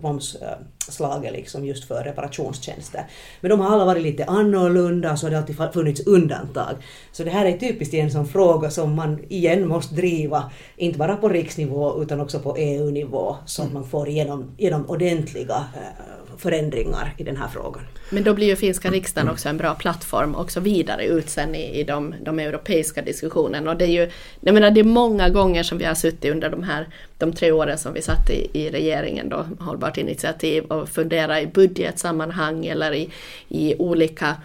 momsslaget 0.00 1.32
liksom 1.32 1.64
just 1.64 1.84
för 1.84 2.04
reparationstjänster. 2.04 3.06
Men 3.40 3.50
de 3.50 3.60
har 3.60 3.70
alla 3.70 3.84
varit 3.84 4.02
lite 4.02 4.24
annorlunda 4.24 5.16
så 5.16 5.26
har 5.26 5.30
det 5.30 5.38
alltid 5.38 5.56
funnits 5.72 6.06
undantag. 6.06 6.74
Så 7.12 7.24
det 7.24 7.30
här 7.30 7.44
är 7.44 7.58
typiskt 7.58 7.94
en 7.94 8.10
sån 8.10 8.26
fråga 8.26 8.70
som 8.70 8.94
man 8.94 9.24
igen 9.28 9.68
måste 9.68 9.94
driva, 9.94 10.50
inte 10.76 10.98
bara 10.98 11.16
på 11.16 11.28
riksnivå 11.28 12.02
utan 12.02 12.20
också 12.20 12.40
på 12.40 12.56
EU-nivå 12.56 13.36
så 13.46 13.62
att 13.62 13.68
mm. 13.68 13.80
man 13.80 13.90
får 13.90 14.08
igenom, 14.08 14.54
igenom 14.56 14.84
ordentliga 15.06 15.64
eh, 15.74 16.38
förändringar 16.38 17.14
i 17.16 17.24
den 17.24 17.36
här 17.36 17.48
frågan. 17.48 17.82
Men 18.10 18.24
då 18.24 18.34
blir 18.34 18.46
ju 18.46 18.56
finska 18.56 18.90
riksdagen 18.90 19.30
också 19.30 19.48
en 19.48 19.56
bra 19.56 19.74
plattform 19.74 20.34
också 20.34 20.60
vidare 20.60 21.04
ut 21.06 21.28
sen 21.28 21.54
i, 21.54 21.80
i 21.80 21.84
de, 21.84 22.14
de 22.22 22.38
europeiska 22.38 23.02
diskussionerna. 23.02 23.70
Och 23.70 23.76
det 23.76 23.84
är 23.84 23.88
ju, 23.88 24.10
jag 24.40 24.54
menar 24.54 24.70
det 24.70 24.80
är 24.80 24.84
många 24.84 25.28
gånger 25.28 25.62
som 25.62 25.78
vi 25.78 25.84
har 25.84 25.94
suttit 25.94 26.32
under 26.32 26.50
de 26.50 26.62
här 26.62 26.86
de 27.18 27.32
tre 27.32 27.52
åren 27.52 27.78
som 27.78 27.92
vi 27.92 28.02
satt 28.02 28.30
i, 28.30 28.50
i 28.52 28.70
regeringen 28.70 29.28
då, 29.28 29.46
Hållbart 29.60 29.98
initiativ 29.98 30.64
och 30.64 30.88
funderat 30.88 31.42
i 31.42 31.46
budgetsammanhang 31.46 32.66
eller 32.66 32.94
i, 32.94 33.10
i 33.48 33.74
olika 33.78 34.36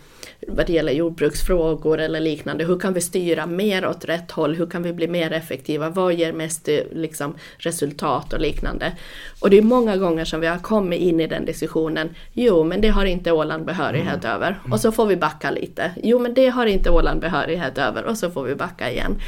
vad 0.47 0.67
det 0.67 0.73
gäller 0.73 0.91
jordbruksfrågor 0.91 1.99
eller 1.99 2.19
liknande. 2.19 2.65
Hur 2.65 2.79
kan 2.79 2.93
vi 2.93 3.01
styra 3.01 3.45
mer 3.45 3.85
åt 3.85 4.05
rätt 4.05 4.31
håll? 4.31 4.55
Hur 4.55 4.65
kan 4.65 4.83
vi 4.83 4.93
bli 4.93 5.07
mer 5.07 5.33
effektiva? 5.33 5.89
Vad 5.89 6.13
ger 6.13 6.33
mest 6.33 6.69
liksom, 6.91 7.35
resultat 7.57 8.33
och 8.33 8.39
liknande? 8.39 8.91
Och 9.39 9.49
det 9.49 9.57
är 9.57 9.61
många 9.61 9.97
gånger 9.97 10.25
som 10.25 10.39
vi 10.39 10.47
har 10.47 10.57
kommit 10.57 10.99
in 10.99 11.19
i 11.19 11.27
den 11.27 11.45
diskussionen. 11.45 12.09
Jo, 12.33 12.63
men 12.63 12.81
det 12.81 12.87
har 12.87 13.05
inte 13.05 13.31
Åland 13.31 13.65
behörighet 13.65 14.25
mm. 14.25 14.35
över. 14.35 14.59
Och 14.71 14.79
så 14.79 14.91
får 14.91 15.05
vi 15.05 15.15
backa 15.15 15.51
lite. 15.51 15.91
Jo, 16.03 16.19
men 16.19 16.33
det 16.33 16.47
har 16.47 16.65
inte 16.65 16.89
Åland 16.89 17.21
behörighet 17.21 17.77
över. 17.77 18.05
Och 18.05 18.17
så 18.17 18.29
får 18.29 18.43
vi 18.43 18.55
backa 18.55 18.91
igen. 18.91 19.21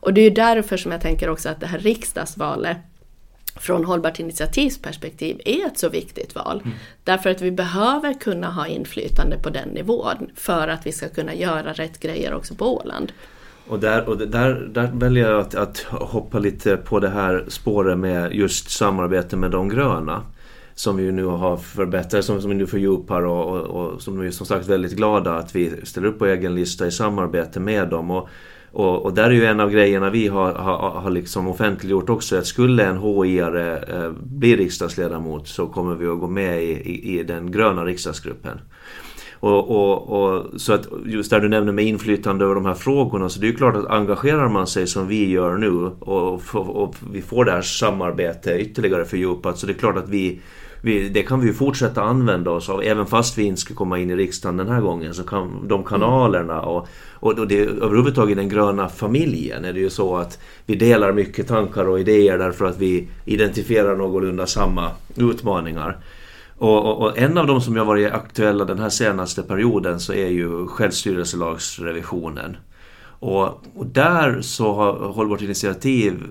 Och 0.00 0.14
det 0.14 0.20
är 0.20 0.30
därför 0.30 0.76
som 0.76 0.92
jag 0.92 1.00
tänker 1.00 1.30
också 1.30 1.48
att 1.48 1.60
det 1.60 1.66
här 1.66 1.78
riksdagsvalet 1.78 2.76
från 3.60 3.84
Hållbart 3.84 4.20
initiativs 4.20 4.78
perspektiv 4.78 5.40
är 5.44 5.66
ett 5.66 5.78
så 5.78 5.88
viktigt 5.88 6.34
val. 6.34 6.60
Mm. 6.64 6.76
Därför 7.04 7.30
att 7.30 7.42
vi 7.42 7.50
behöver 7.50 8.14
kunna 8.14 8.50
ha 8.50 8.66
inflytande 8.66 9.38
på 9.38 9.50
den 9.50 9.68
nivån 9.68 10.30
för 10.34 10.68
att 10.68 10.86
vi 10.86 10.92
ska 10.92 11.08
kunna 11.08 11.34
göra 11.34 11.72
rätt 11.72 12.00
grejer 12.00 12.34
också 12.34 12.54
på 12.54 12.76
Åland. 12.76 13.12
Och 13.68 13.78
där, 13.78 14.08
och 14.08 14.18
där, 14.18 14.68
där 14.72 14.90
väljer 14.94 15.30
jag 15.30 15.40
att, 15.40 15.54
att 15.54 15.78
hoppa 15.90 16.38
lite 16.38 16.76
på 16.76 17.00
det 17.00 17.08
här 17.08 17.44
spåret 17.48 17.98
med 17.98 18.32
just 18.32 18.70
samarbete 18.70 19.36
med 19.36 19.50
de 19.50 19.68
gröna. 19.68 20.22
Som 20.74 20.96
vi 20.96 21.12
nu 21.12 21.24
har 21.24 21.56
förbättrat, 21.56 22.24
som, 22.24 22.40
som 22.40 22.50
vi 22.50 22.56
nu 22.56 22.66
fördjupar 22.66 23.22
och, 23.22 23.56
och, 23.56 23.92
och 23.92 24.02
som 24.02 24.20
vi 24.20 24.26
är 24.26 24.30
som 24.30 24.46
sagt 24.46 24.66
väldigt 24.66 24.92
glada 24.92 25.34
att 25.34 25.56
vi 25.56 25.86
ställer 25.86 26.08
upp 26.08 26.18
på 26.18 26.26
egen 26.26 26.54
lista 26.54 26.86
i 26.86 26.90
samarbete 26.90 27.60
med 27.60 27.88
dem. 27.88 28.10
Och 28.10 28.28
och, 28.78 29.04
och, 29.04 29.14
där 29.14 29.24
är 29.24 29.30
ju 29.30 29.44
en 29.44 29.60
av 29.60 29.70
grejerna 29.70 30.10
vi 30.10 30.28
har, 30.28 30.52
har, 30.52 30.90
har 30.90 31.10
liksom 31.10 31.48
offentliggjort 31.48 32.10
också 32.10 32.36
att 32.36 32.46
skulle 32.46 32.84
en 32.84 32.98
HI-are 32.98 33.94
eh, 33.96 34.12
bli 34.22 34.56
riksdagsledamot 34.56 35.48
så 35.48 35.66
kommer 35.66 35.94
vi 35.94 36.06
att 36.06 36.20
gå 36.20 36.26
med 36.26 36.62
i, 36.62 36.70
i, 36.70 37.18
i 37.18 37.22
den 37.22 37.50
gröna 37.50 37.84
riksdagsgruppen. 37.84 38.60
Och, 39.40 39.70
och, 39.70 40.08
och, 40.08 40.60
så 40.60 40.72
att 40.72 40.88
just 41.06 41.30
där 41.30 41.40
du 41.40 41.48
nämner 41.48 41.72
med 41.72 41.84
inflytande 41.84 42.44
över 42.44 42.54
de 42.54 42.66
här 42.66 42.74
frågorna 42.74 43.28
så 43.28 43.40
det 43.40 43.46
är 43.46 43.50
ju 43.50 43.56
klart 43.56 43.76
att 43.76 43.86
engagerar 43.86 44.48
man 44.48 44.66
sig 44.66 44.86
som 44.86 45.08
vi 45.08 45.30
gör 45.30 45.56
nu 45.56 45.70
och, 46.00 46.42
och 46.54 46.94
vi 47.12 47.22
får 47.22 47.44
det 47.44 47.52
här 47.52 47.62
samarbetet 47.62 48.60
ytterligare 48.60 49.04
fördjupat 49.04 49.58
så 49.58 49.66
det 49.66 49.72
är 49.72 49.78
klart 49.78 49.96
att 49.96 50.08
vi 50.08 50.40
vi, 50.80 51.08
det 51.08 51.22
kan 51.22 51.40
vi 51.40 51.46
ju 51.46 51.54
fortsätta 51.54 52.02
använda 52.02 52.50
oss 52.50 52.68
av 52.68 52.82
även 52.82 53.06
fast 53.06 53.38
vi 53.38 53.42
inte 53.42 53.60
ska 53.60 53.74
komma 53.74 53.98
in 53.98 54.10
i 54.10 54.16
riksdagen 54.16 54.56
den 54.56 54.68
här 54.68 54.80
gången. 54.80 55.14
Så 55.14 55.22
kan 55.22 55.68
de 55.68 55.84
kanalerna 55.84 56.60
och, 56.60 56.88
och, 57.10 57.48
det, 57.48 57.60
överhuvudtaget 57.60 58.32
i 58.32 58.40
den 58.40 58.48
gröna 58.48 58.88
familjen 58.88 59.64
är 59.64 59.72
det 59.72 59.80
ju 59.80 59.90
så 59.90 60.16
att 60.16 60.38
vi 60.66 60.74
delar 60.74 61.12
mycket 61.12 61.48
tankar 61.48 61.88
och 61.88 62.00
idéer 62.00 62.38
därför 62.38 62.64
att 62.64 62.78
vi 62.78 63.08
identifierar 63.24 63.96
någorlunda 63.96 64.46
samma 64.46 64.90
utmaningar. 65.16 65.96
Och, 66.58 66.84
och, 66.86 67.02
och, 67.02 67.18
en 67.18 67.38
av 67.38 67.46
de 67.46 67.60
som 67.60 67.76
har 67.76 67.84
varit 67.84 68.12
aktuella 68.12 68.64
den 68.64 68.78
här 68.78 68.88
senaste 68.88 69.42
perioden 69.42 70.00
så 70.00 70.12
är 70.12 70.28
ju 70.28 70.66
självstyrelselagsrevisionen. 70.66 72.56
Och, 73.20 73.44
och 73.74 73.86
där 73.86 74.40
så 74.40 74.72
har 74.72 74.92
Hållbart 74.92 75.42
initiativ 75.42 76.22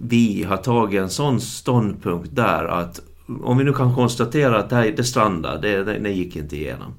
vi 0.00 0.44
har 0.48 0.56
tagit 0.56 1.00
en 1.00 1.10
sån 1.10 1.40
ståndpunkt 1.40 2.28
där 2.36 2.64
att 2.64 3.00
om 3.42 3.58
vi 3.58 3.64
nu 3.64 3.72
kan 3.72 3.94
konstatera 3.94 4.58
att 4.58 4.70
det, 4.70 4.76
här, 4.76 4.92
det 4.96 5.04
strandade, 5.04 5.68
det, 5.68 5.84
det, 5.84 5.98
det 5.98 6.10
gick 6.10 6.36
inte 6.36 6.56
igenom. 6.56 6.94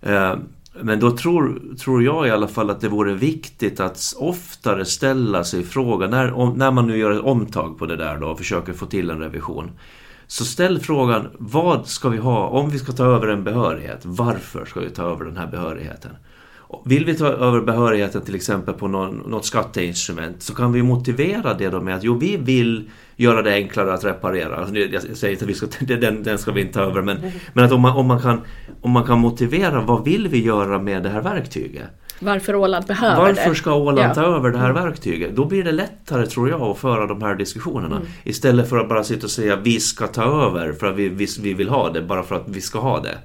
Eh, 0.00 0.34
men 0.80 1.00
då 1.00 1.16
tror, 1.16 1.60
tror 1.78 2.02
jag 2.02 2.26
i 2.26 2.30
alla 2.30 2.48
fall 2.48 2.70
att 2.70 2.80
det 2.80 2.88
vore 2.88 3.14
viktigt 3.14 3.80
att 3.80 4.14
oftare 4.18 4.84
ställa 4.84 5.44
sig 5.44 5.62
frågan, 5.62 6.10
när, 6.10 6.32
om, 6.32 6.58
när 6.58 6.70
man 6.70 6.86
nu 6.86 6.98
gör 6.98 7.10
ett 7.10 7.24
omtag 7.24 7.78
på 7.78 7.86
det 7.86 7.96
där 7.96 8.18
då 8.18 8.26
och 8.26 8.38
försöker 8.38 8.72
få 8.72 8.86
till 8.86 9.10
en 9.10 9.18
revision. 9.18 9.70
Så 10.26 10.44
ställ 10.44 10.80
frågan, 10.80 11.28
vad 11.38 11.86
ska 11.86 12.08
vi 12.08 12.18
ha 12.18 12.48
om 12.48 12.70
vi 12.70 12.78
ska 12.78 12.92
ta 12.92 13.04
över 13.04 13.28
en 13.28 13.44
behörighet? 13.44 14.00
Varför 14.02 14.64
ska 14.64 14.80
vi 14.80 14.90
ta 14.90 15.02
över 15.02 15.24
den 15.24 15.36
här 15.36 15.46
behörigheten? 15.46 16.10
Vill 16.84 17.04
vi 17.04 17.14
ta 17.14 17.26
över 17.26 17.60
behörigheten 17.60 18.22
till 18.22 18.34
exempel 18.34 18.74
på 18.74 18.88
någon, 18.88 19.16
något 19.16 19.44
skatteinstrument 19.46 20.42
så 20.42 20.54
kan 20.54 20.72
vi 20.72 20.82
motivera 20.82 21.54
det 21.54 21.68
då 21.68 21.80
med 21.80 21.96
att 21.96 22.04
jo, 22.04 22.18
vi 22.18 22.36
vill 22.36 22.90
göra 23.16 23.42
det 23.42 23.54
enklare 23.54 23.94
att 23.94 24.04
reparera. 24.04 24.56
Alltså, 24.56 24.74
jag 24.74 25.02
säger 25.02 25.32
inte 25.32 25.44
att 25.44 25.50
vi 25.50 25.54
ska, 25.54 25.66
den, 25.96 26.22
den 26.22 26.38
ska 26.38 26.52
vi 26.52 26.60
inte 26.60 26.72
ta 26.72 26.80
över 26.80 27.02
men, 27.02 27.16
men 27.52 27.64
att 27.64 27.72
om 27.72 27.80
man, 27.80 27.96
om, 27.96 28.06
man 28.06 28.20
kan, 28.20 28.40
om 28.80 28.90
man 28.90 29.04
kan 29.04 29.18
motivera 29.18 29.80
vad 29.80 30.04
vill 30.04 30.28
vi 30.28 30.44
göra 30.44 30.78
med 30.78 31.02
det 31.02 31.08
här 31.08 31.22
verktyget? 31.22 31.84
Varför 32.22 32.54
Åland 32.54 32.86
behöver 32.86 33.16
Varför 33.16 33.34
det. 33.34 33.40
Varför 33.40 33.54
ska 33.54 33.74
Åland 33.74 34.10
Ja. 34.10 34.14
ta 34.14 34.22
över 34.22 34.50
det 34.50 34.58
här 34.58 34.72
verktyget? 34.72 35.36
Då 35.36 35.44
blir 35.44 35.64
det 35.64 35.72
lättare 35.72 36.26
tror 36.26 36.48
jag 36.48 36.62
att 36.62 36.78
föra 36.78 37.06
de 37.06 37.22
här 37.22 37.34
diskussionerna. 37.34 37.96
Mm. 37.96 38.08
Istället 38.24 38.68
för 38.68 38.78
att 38.78 38.88
bara 38.88 39.04
sitta 39.04 39.26
och 39.26 39.30
säga 39.30 39.56
vi 39.56 39.80
ska 39.80 40.06
ta 40.06 40.46
över 40.46 40.72
för 40.72 40.86
att 40.86 40.96
vi, 40.96 41.08
vi, 41.08 41.26
vi 41.42 41.54
vill 41.54 41.68
ha 41.68 41.90
det 41.90 42.02
bara 42.02 42.22
för 42.22 42.34
att 42.36 42.44
vi 42.46 42.60
ska 42.60 42.78
ha 42.78 43.00
det. 43.00 43.18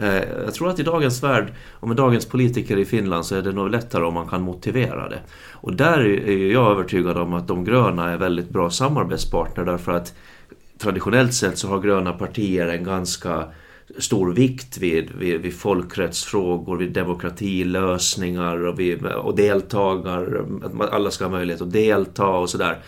Eh, 0.00 0.22
jag 0.44 0.54
tror 0.54 0.68
att 0.68 0.78
i 0.78 0.82
dagens 0.82 1.22
värld 1.22 1.52
och 1.72 1.88
med 1.88 1.96
dagens 1.96 2.26
politiker 2.26 2.76
i 2.76 2.84
Finland 2.84 3.26
så 3.26 3.36
är 3.36 3.42
det 3.42 3.52
nog 3.52 3.70
lättare 3.70 4.04
om 4.04 4.14
man 4.14 4.28
kan 4.28 4.42
motivera 4.42 5.08
det. 5.08 5.20
Och 5.52 5.76
där 5.76 5.98
är 6.28 6.52
jag 6.52 6.70
övertygad 6.70 7.18
om 7.18 7.34
att 7.34 7.48
de 7.48 7.64
gröna 7.64 8.10
är 8.10 8.16
väldigt 8.16 8.48
bra 8.48 8.70
samarbetspartner 8.70 9.64
därför 9.64 9.92
att 9.92 10.14
traditionellt 10.78 11.34
sett 11.34 11.58
så 11.58 11.68
har 11.68 11.80
gröna 11.80 12.12
partier 12.12 12.66
en 12.66 12.84
ganska 12.84 13.44
stor 13.98 14.32
vikt 14.32 14.78
vid, 14.78 15.10
vid, 15.18 15.40
vid 15.40 15.54
folkrättsfrågor, 15.54 16.76
vid 16.76 16.92
demokratilösningar 16.92 18.66
och, 18.66 18.80
vid, 18.80 19.06
och 19.06 19.36
deltagar, 19.36 20.44
att 20.62 20.92
alla 20.92 21.10
ska 21.10 21.24
ha 21.24 21.30
möjlighet 21.30 21.62
att 21.62 21.72
delta 21.72 22.26
och 22.26 22.50
sådär. 22.50 22.78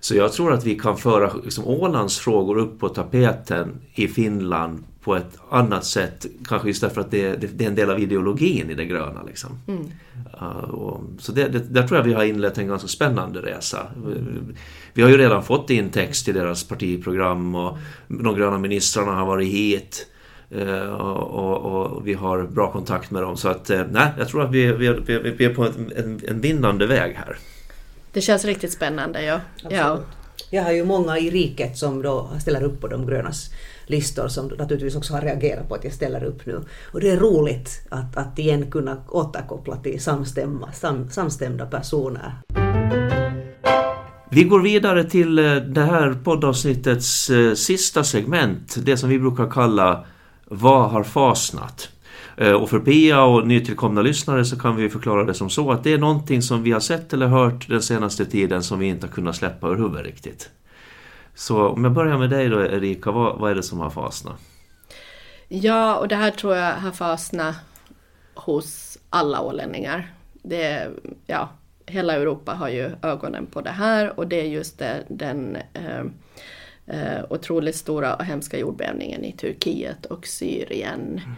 Så 0.00 0.16
jag 0.16 0.32
tror 0.32 0.52
att 0.52 0.64
vi 0.64 0.74
kan 0.74 0.96
föra 0.96 1.32
liksom, 1.44 1.66
Ålands 1.66 2.18
frågor 2.18 2.58
upp 2.58 2.80
på 2.80 2.88
tapeten 2.88 3.80
i 3.94 4.08
Finland 4.08 4.84
på 5.04 5.16
ett 5.16 5.38
annat 5.50 5.84
sätt. 5.84 6.26
Kanske 6.48 6.68
just 6.68 6.80
därför 6.80 7.00
att 7.00 7.10
det, 7.10 7.36
det, 7.36 7.46
det 7.46 7.64
är 7.64 7.68
en 7.68 7.74
del 7.74 7.90
av 7.90 8.00
ideologin 8.00 8.70
i 8.70 8.74
det 8.74 8.84
gröna. 8.84 9.22
Liksom. 9.22 9.58
Mm. 9.68 9.90
Uh, 10.40 10.70
och, 10.70 11.00
så 11.18 11.32
det, 11.32 11.48
det, 11.48 11.58
där 11.58 11.88
tror 11.88 11.98
jag 11.98 12.04
vi 12.04 12.12
har 12.12 12.24
inlett 12.24 12.58
en 12.58 12.68
ganska 12.68 12.88
spännande 12.88 13.40
resa. 13.40 13.86
Vi 14.92 15.02
har 15.02 15.10
ju 15.10 15.18
redan 15.18 15.42
fått 15.42 15.70
in 15.70 15.90
text 15.90 16.28
i 16.28 16.32
deras 16.32 16.64
partiprogram 16.64 17.54
och 17.54 17.78
de 18.08 18.34
gröna 18.36 18.58
ministrarna 18.58 19.12
har 19.12 19.26
varit 19.26 19.48
hit. 19.48 20.06
Uh, 20.56 20.92
och, 20.92 21.30
och, 21.30 21.96
och, 21.96 22.06
vi 22.06 22.14
har 22.14 22.42
bra 22.42 22.72
kontakt 22.72 23.10
med 23.10 23.22
dem. 23.22 23.36
Så 23.36 23.48
att, 23.48 23.70
uh, 23.70 23.82
nej, 23.90 24.08
jag 24.18 24.28
tror 24.28 24.44
att 24.44 24.50
vi, 24.50 24.72
vi, 24.72 24.88
vi, 25.06 25.18
vi 25.18 25.44
är 25.44 25.54
på 25.54 25.64
en, 25.64 25.92
en, 25.96 26.20
en 26.28 26.40
vinnande 26.40 26.86
väg 26.86 27.14
här. 27.14 27.36
Det 28.12 28.20
känns 28.20 28.44
riktigt 28.44 28.72
spännande, 28.72 29.24
ja. 29.24 29.40
ja. 29.70 30.00
Jag 30.50 30.62
har 30.62 30.72
ju 30.72 30.84
många 30.84 31.18
i 31.18 31.30
riket 31.30 31.78
som 31.78 32.02
då 32.02 32.30
ställer 32.40 32.62
upp 32.62 32.80
på 32.80 32.88
de 32.88 33.06
grönas 33.06 33.50
listor 33.86 34.28
som 34.28 34.46
naturligtvis 34.46 34.96
också 34.96 35.14
har 35.14 35.20
reagerat 35.20 35.68
på 35.68 35.74
att 35.74 35.84
jag 35.84 35.92
ställer 35.92 36.24
upp 36.24 36.46
nu. 36.46 36.60
Och 36.92 37.00
det 37.00 37.10
är 37.10 37.16
roligt 37.16 37.86
att, 37.90 38.16
att 38.16 38.38
igen 38.38 38.70
kunna 38.70 38.96
återkoppla 39.08 39.76
till 39.76 40.02
samstämma, 40.02 40.72
sam, 40.72 41.10
samstämda 41.10 41.66
personer. 41.66 42.32
Vi 44.30 44.44
går 44.44 44.60
vidare 44.60 45.04
till 45.04 45.38
eh, 45.38 45.54
det 45.54 45.84
här 45.84 46.16
poddavsnittets 46.24 47.30
eh, 47.30 47.54
sista 47.54 48.04
segment, 48.04 48.76
det 48.84 48.96
som 48.96 49.08
vi 49.08 49.18
brukar 49.18 49.50
kalla 49.50 50.04
Vad 50.44 50.90
har 50.90 51.02
fasnat? 51.02 51.88
Eh, 52.36 52.52
och 52.52 52.70
för 52.70 52.78
Pia 52.80 53.22
och 53.22 53.46
nytillkomna 53.46 54.02
lyssnare 54.02 54.44
så 54.44 54.58
kan 54.58 54.76
vi 54.76 54.90
förklara 54.90 55.24
det 55.24 55.34
som 55.34 55.50
så 55.50 55.72
att 55.72 55.84
det 55.84 55.92
är 55.92 55.98
någonting 55.98 56.42
som 56.42 56.62
vi 56.62 56.72
har 56.72 56.80
sett 56.80 57.12
eller 57.12 57.26
hört 57.26 57.68
den 57.68 57.82
senaste 57.82 58.24
tiden 58.24 58.62
som 58.62 58.78
vi 58.78 58.86
inte 58.86 59.06
har 59.06 59.12
kunnat 59.12 59.36
släppa 59.36 59.68
ur 59.68 59.76
huvudet 59.76 60.06
riktigt. 60.06 60.50
Så 61.34 61.68
om 61.68 61.84
jag 61.84 61.92
börjar 61.92 62.18
med 62.18 62.30
dig 62.30 62.48
då 62.48 62.60
Erika, 62.60 63.10
vad, 63.10 63.38
vad 63.38 63.50
är 63.50 63.54
det 63.54 63.62
som 63.62 63.80
har 63.80 63.90
fastnat? 63.90 64.40
Ja, 65.48 65.96
och 65.96 66.08
det 66.08 66.16
här 66.16 66.30
tror 66.30 66.56
jag 66.56 66.74
har 66.74 66.92
fastnat 66.92 67.56
hos 68.34 68.98
alla 69.10 69.40
ålänningar. 69.40 70.12
Det, 70.32 70.90
ja, 71.26 71.48
hela 71.86 72.14
Europa 72.14 72.52
har 72.54 72.68
ju 72.68 72.90
ögonen 73.02 73.46
på 73.46 73.60
det 73.60 73.70
här 73.70 74.18
och 74.18 74.28
det 74.28 74.40
är 74.40 74.46
just 74.46 74.78
det, 74.78 75.04
den 75.08 75.56
eh, 75.56 76.04
eh, 76.86 77.24
otroligt 77.30 77.76
stora 77.76 78.14
och 78.14 78.24
hemska 78.24 78.58
jordbävningen 78.58 79.24
i 79.24 79.32
Turkiet 79.32 80.06
och 80.06 80.26
Syrien. 80.26 81.00
Mm. 81.00 81.34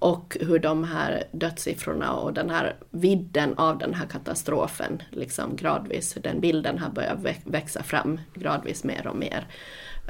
Och 0.00 0.36
hur 0.40 0.58
de 0.58 0.84
här 0.84 1.24
dödssiffrorna 1.32 2.12
och 2.12 2.32
den 2.32 2.50
här 2.50 2.76
vidden 2.90 3.54
av 3.58 3.78
den 3.78 3.94
här 3.94 4.06
katastrofen 4.06 5.02
liksom 5.10 5.56
gradvis, 5.56 6.18
den 6.22 6.40
bilden 6.40 6.78
har 6.78 6.90
börjat 6.90 7.18
växa 7.44 7.82
fram 7.82 8.20
gradvis 8.34 8.84
mer 8.84 9.06
och 9.06 9.16
mer. 9.16 9.46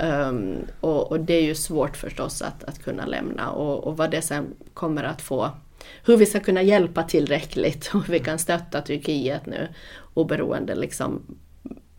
Um, 0.02 0.56
och, 0.80 1.12
och, 1.12 1.20
det 1.20 1.34
är 1.34 1.42
ju 1.42 1.54
svårt 1.54 1.96
förstås 1.96 2.42
att, 2.42 2.64
att 2.64 2.82
kunna 2.84 3.06
lämna 3.06 3.50
och, 3.50 3.84
och 3.84 3.96
vad 3.96 4.10
det 4.10 4.22
sen 4.22 4.54
kommer 4.74 5.04
att 5.04 5.22
få 5.22 5.50
hur 6.04 6.16
vi 6.16 6.26
ska 6.26 6.40
kunna 6.40 6.62
hjälpa 6.62 7.02
tillräckligt 7.02 7.90
och 7.94 8.04
hur 8.04 8.12
vi 8.12 8.18
kan 8.18 8.38
stötta 8.38 8.80
Turkiet 8.80 9.46
nu 9.46 9.68
oberoende 10.14 10.74
liksom 10.74 11.22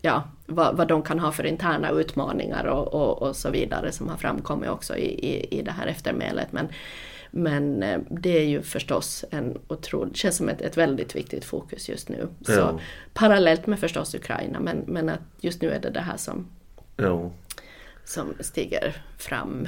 ja, 0.01 0.23
vad, 0.45 0.77
vad 0.77 0.87
de 0.87 1.01
kan 1.01 1.19
ha 1.19 1.31
för 1.31 1.45
interna 1.45 1.89
utmaningar 1.89 2.65
och, 2.65 2.93
och, 2.93 3.21
och 3.21 3.35
så 3.35 3.49
vidare 3.49 3.91
som 3.91 4.09
har 4.09 4.17
framkommit 4.17 4.69
också 4.69 4.95
i, 4.95 5.27
i, 5.29 5.59
i 5.59 5.61
det 5.61 5.71
här 5.71 5.87
eftermälet. 5.87 6.51
Men, 6.51 6.67
men 7.32 7.79
det 8.09 8.38
är 8.39 8.45
ju 8.45 8.61
förstås 8.61 9.25
en 9.32 9.57
otroligt, 9.67 10.15
känns 10.17 10.38
som 10.38 10.49
ett, 10.49 10.61
ett 10.61 10.77
väldigt 10.77 11.15
viktigt 11.15 11.45
fokus 11.45 11.89
just 11.89 12.09
nu. 12.09 12.27
Så, 12.41 12.51
Ja. 12.51 12.79
parallellt 13.13 13.67
med 13.67 13.79
förstås 13.79 14.15
Ukraina 14.15 14.59
men, 14.59 14.84
men 14.88 15.09
att 15.09 15.19
just 15.39 15.61
nu 15.61 15.69
är 15.71 15.79
det 15.79 15.89
det 15.89 15.99
här 16.01 16.17
som, 16.17 16.45
Ja. 16.97 17.32
som 18.03 18.34
stiger 18.39 18.95
fram. 19.17 19.67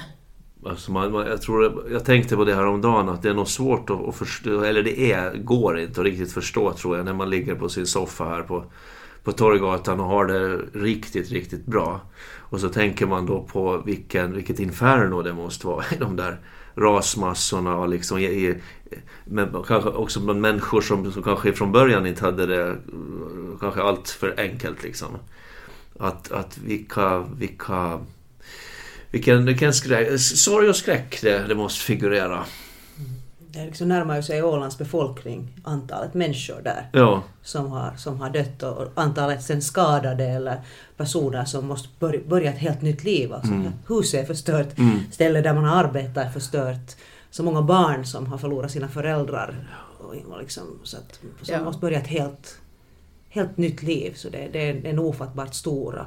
Alltså 0.66 0.92
man, 0.92 1.12
man, 1.12 1.28
jag, 1.28 1.42
tror, 1.42 1.88
jag 1.92 2.06
tänkte 2.06 2.36
på 2.36 2.44
det 2.46 2.56
här 2.56 2.66
om 2.66 2.82
dagen 2.82 3.10
att 3.10 3.22
det 3.22 3.30
är 3.30 3.34
nog 3.34 3.48
svårt 3.48 3.90
att, 3.90 4.08
att 4.08 4.16
förstå, 4.16 4.62
eller 4.64 4.84
det 4.84 5.12
är, 5.12 5.38
går 5.38 5.80
inte 5.80 6.02
att 6.02 6.06
riktigt 6.06 6.34
förstå 6.34 6.74
tror 6.74 6.98
jag 6.98 7.06
när 7.06 7.14
man 7.14 7.30
ligger 7.30 7.56
på 7.56 7.70
sin 7.70 7.86
soffa 7.86 8.24
här 8.26 8.42
på, 8.42 8.66
på 9.24 9.32
Torggatan 9.32 10.00
och 10.00 10.06
har 10.06 10.26
det 10.26 10.58
riktigt, 10.74 11.32
riktigt 11.32 11.66
bra. 11.66 12.02
Och 12.38 12.60
så 12.60 12.70
tänker 12.70 13.06
man 13.06 13.26
då 13.26 13.44
på 13.44 13.78
vilken, 13.86 14.34
vilket 14.34 14.60
inferno 14.60 15.22
det 15.22 15.34
måste 15.34 15.68
vara 15.68 15.86
i 15.92 15.98
de 15.98 16.16
där 16.16 16.40
rasmassorna 16.76 17.76
och 17.76 17.90
liksom 17.90 18.18
i, 18.18 18.24
i, 18.24 18.56
men 19.26 19.64
kanske 19.68 19.90
också 19.90 20.20
bland 20.20 20.42
människor 20.42 20.82
som, 20.82 21.12
som 21.12 21.24
kanske 21.24 21.54
från 21.54 21.72
början 21.72 22.08
inte 22.08 22.26
hade 22.26 22.46
det 22.46 22.70
eh, 22.70 22.76
kanske 23.60 23.82
allt 23.82 24.10
för 24.10 24.40
enkelt 24.40 24.84
liksom. 24.84 25.18
Att, 26.00 26.32
att 26.32 26.58
vilka, 26.58 27.20
vilka 27.20 28.00
vilken, 29.12 29.46
vilken 29.46 29.74
skräck, 29.74 30.20
sorg 30.20 30.70
och 30.70 30.76
skräck 30.76 31.20
det, 31.22 31.48
det 31.48 31.56
måste 31.56 31.86
figurera. 31.86 32.46
Det 33.54 33.66
liksom 33.66 33.88
närmar 33.88 34.16
ju 34.16 34.24
sig 34.24 34.44
Ålands 34.44 34.78
befolkning, 34.78 35.60
antalet 35.64 36.14
människor 36.14 36.62
där 36.64 36.90
Ja, 36.94 37.24
som 37.42 37.72
har, 37.72 37.94
som 37.98 38.20
har 38.22 38.30
dött 38.30 38.64
och 38.64 38.88
antalet 38.96 39.44
sen 39.44 39.62
skadade 39.62 40.26
eller 40.26 40.62
personer 40.98 41.46
som 41.46 41.68
måste 41.68 41.90
börja, 42.00 42.20
börja 42.28 42.52
ett 42.52 42.58
helt 42.60 42.82
nytt 42.82 43.04
liv. 43.04 43.34
Alltså, 43.34 43.52
Mm. 43.54 43.72
Huset 43.88 44.22
är 44.22 44.26
förstört, 44.26 44.78
Mm. 44.78 45.00
stället 45.12 45.44
där 45.44 45.54
man 45.54 45.66
arbetar 45.66 46.26
är 46.26 46.30
förstört. 46.30 46.96
Så 47.32 47.44
många 47.44 47.62
barn 47.62 48.06
som 48.06 48.28
har 48.28 48.38
förlorat 48.38 48.72
sina 48.72 48.88
föräldrar. 48.88 49.70
Och, 50.00 50.40
liksom, 50.42 50.64
så 50.84 50.98
att, 50.98 51.20
som 51.42 51.56
Ja. 51.56 51.64
måste 51.64 51.82
börja 51.82 52.00
ett 52.00 52.08
helt, 52.08 52.58
helt 53.30 53.58
nytt 53.58 53.84
liv. 53.84 54.14
Så 54.16 54.30
det, 54.30 54.50
det 54.54 54.70
är 54.70 54.86
en 54.86 55.00
ofattbart 55.00 55.54
stora 55.54 56.02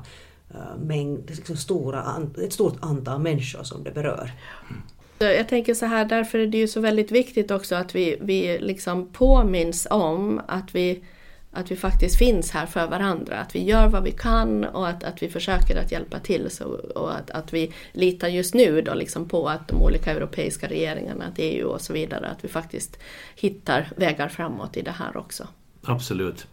uh, 0.54 0.84
mängd, 0.84 1.18
det 1.26 1.32
är 1.32 1.36
liksom 1.36 1.56
stora, 1.56 2.04
ett 2.44 2.52
stort 2.52 2.76
antal 2.80 3.20
människor 3.20 3.62
som 3.62 3.84
det 3.84 3.90
berör. 3.90 4.30
Så 4.68 4.95
Jag 5.18 5.48
tänker 5.48 5.74
så 5.74 5.86
här, 5.86 6.04
därför 6.04 6.38
är 6.38 6.46
det 6.46 6.58
ju 6.58 6.68
så 6.68 6.80
väldigt 6.80 7.12
viktigt 7.12 7.50
också 7.50 7.74
att 7.74 7.94
vi, 7.94 8.16
vi 8.20 8.58
liksom 8.58 9.08
påminns 9.12 9.86
om 9.90 10.40
att 10.48 10.74
vi, 10.74 11.04
att 11.52 11.70
vi 11.70 11.76
faktiskt 11.76 12.18
finns 12.18 12.50
här 12.50 12.66
för 12.66 12.86
varandra. 12.86 13.36
Att 13.36 13.54
vi 13.54 13.64
gör 13.64 13.88
vad 13.88 14.02
vi 14.02 14.10
kan 14.10 14.64
och 14.64 14.88
att, 14.88 15.04
att 15.04 15.22
vi 15.22 15.28
försöker 15.28 15.76
att 15.76 15.92
hjälpa 15.92 16.18
till. 16.18 16.50
Så, 16.50 16.64
och 16.94 17.16
att, 17.16 17.30
att 17.30 17.52
vi 17.52 17.72
litar 17.92 18.28
just 18.28 18.54
nu 18.54 18.82
då 18.82 18.94
liksom 18.94 19.28
på 19.28 19.48
att 19.48 19.68
de 19.68 19.82
olika 19.82 20.12
europeiska 20.12 20.68
regeringarna, 20.68 21.24
att 21.24 21.38
EU 21.38 21.68
och 21.68 21.80
så 21.80 21.92
vidare, 21.92 22.26
att 22.26 22.44
vi 22.44 22.48
faktiskt 22.48 22.98
hittar 23.36 23.88
vägar 23.96 24.28
framåt 24.28 24.76
i 24.76 24.82
det 24.82 24.90
här 24.90 25.16
också. 25.16 25.48
absolut. 25.84 26.46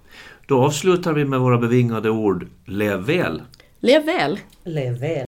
Då 0.48 0.64
avslutar 0.64 1.14
vi 1.14 1.26
med 1.26 1.40
våra 1.40 1.58
bevingade 1.58 2.10
ord 2.10 2.48
Lev 2.66 3.00
väl! 3.00 3.42
Lev 3.80 4.06
väl! 4.06 4.40
Lev 4.64 5.00
väl! 5.00 5.26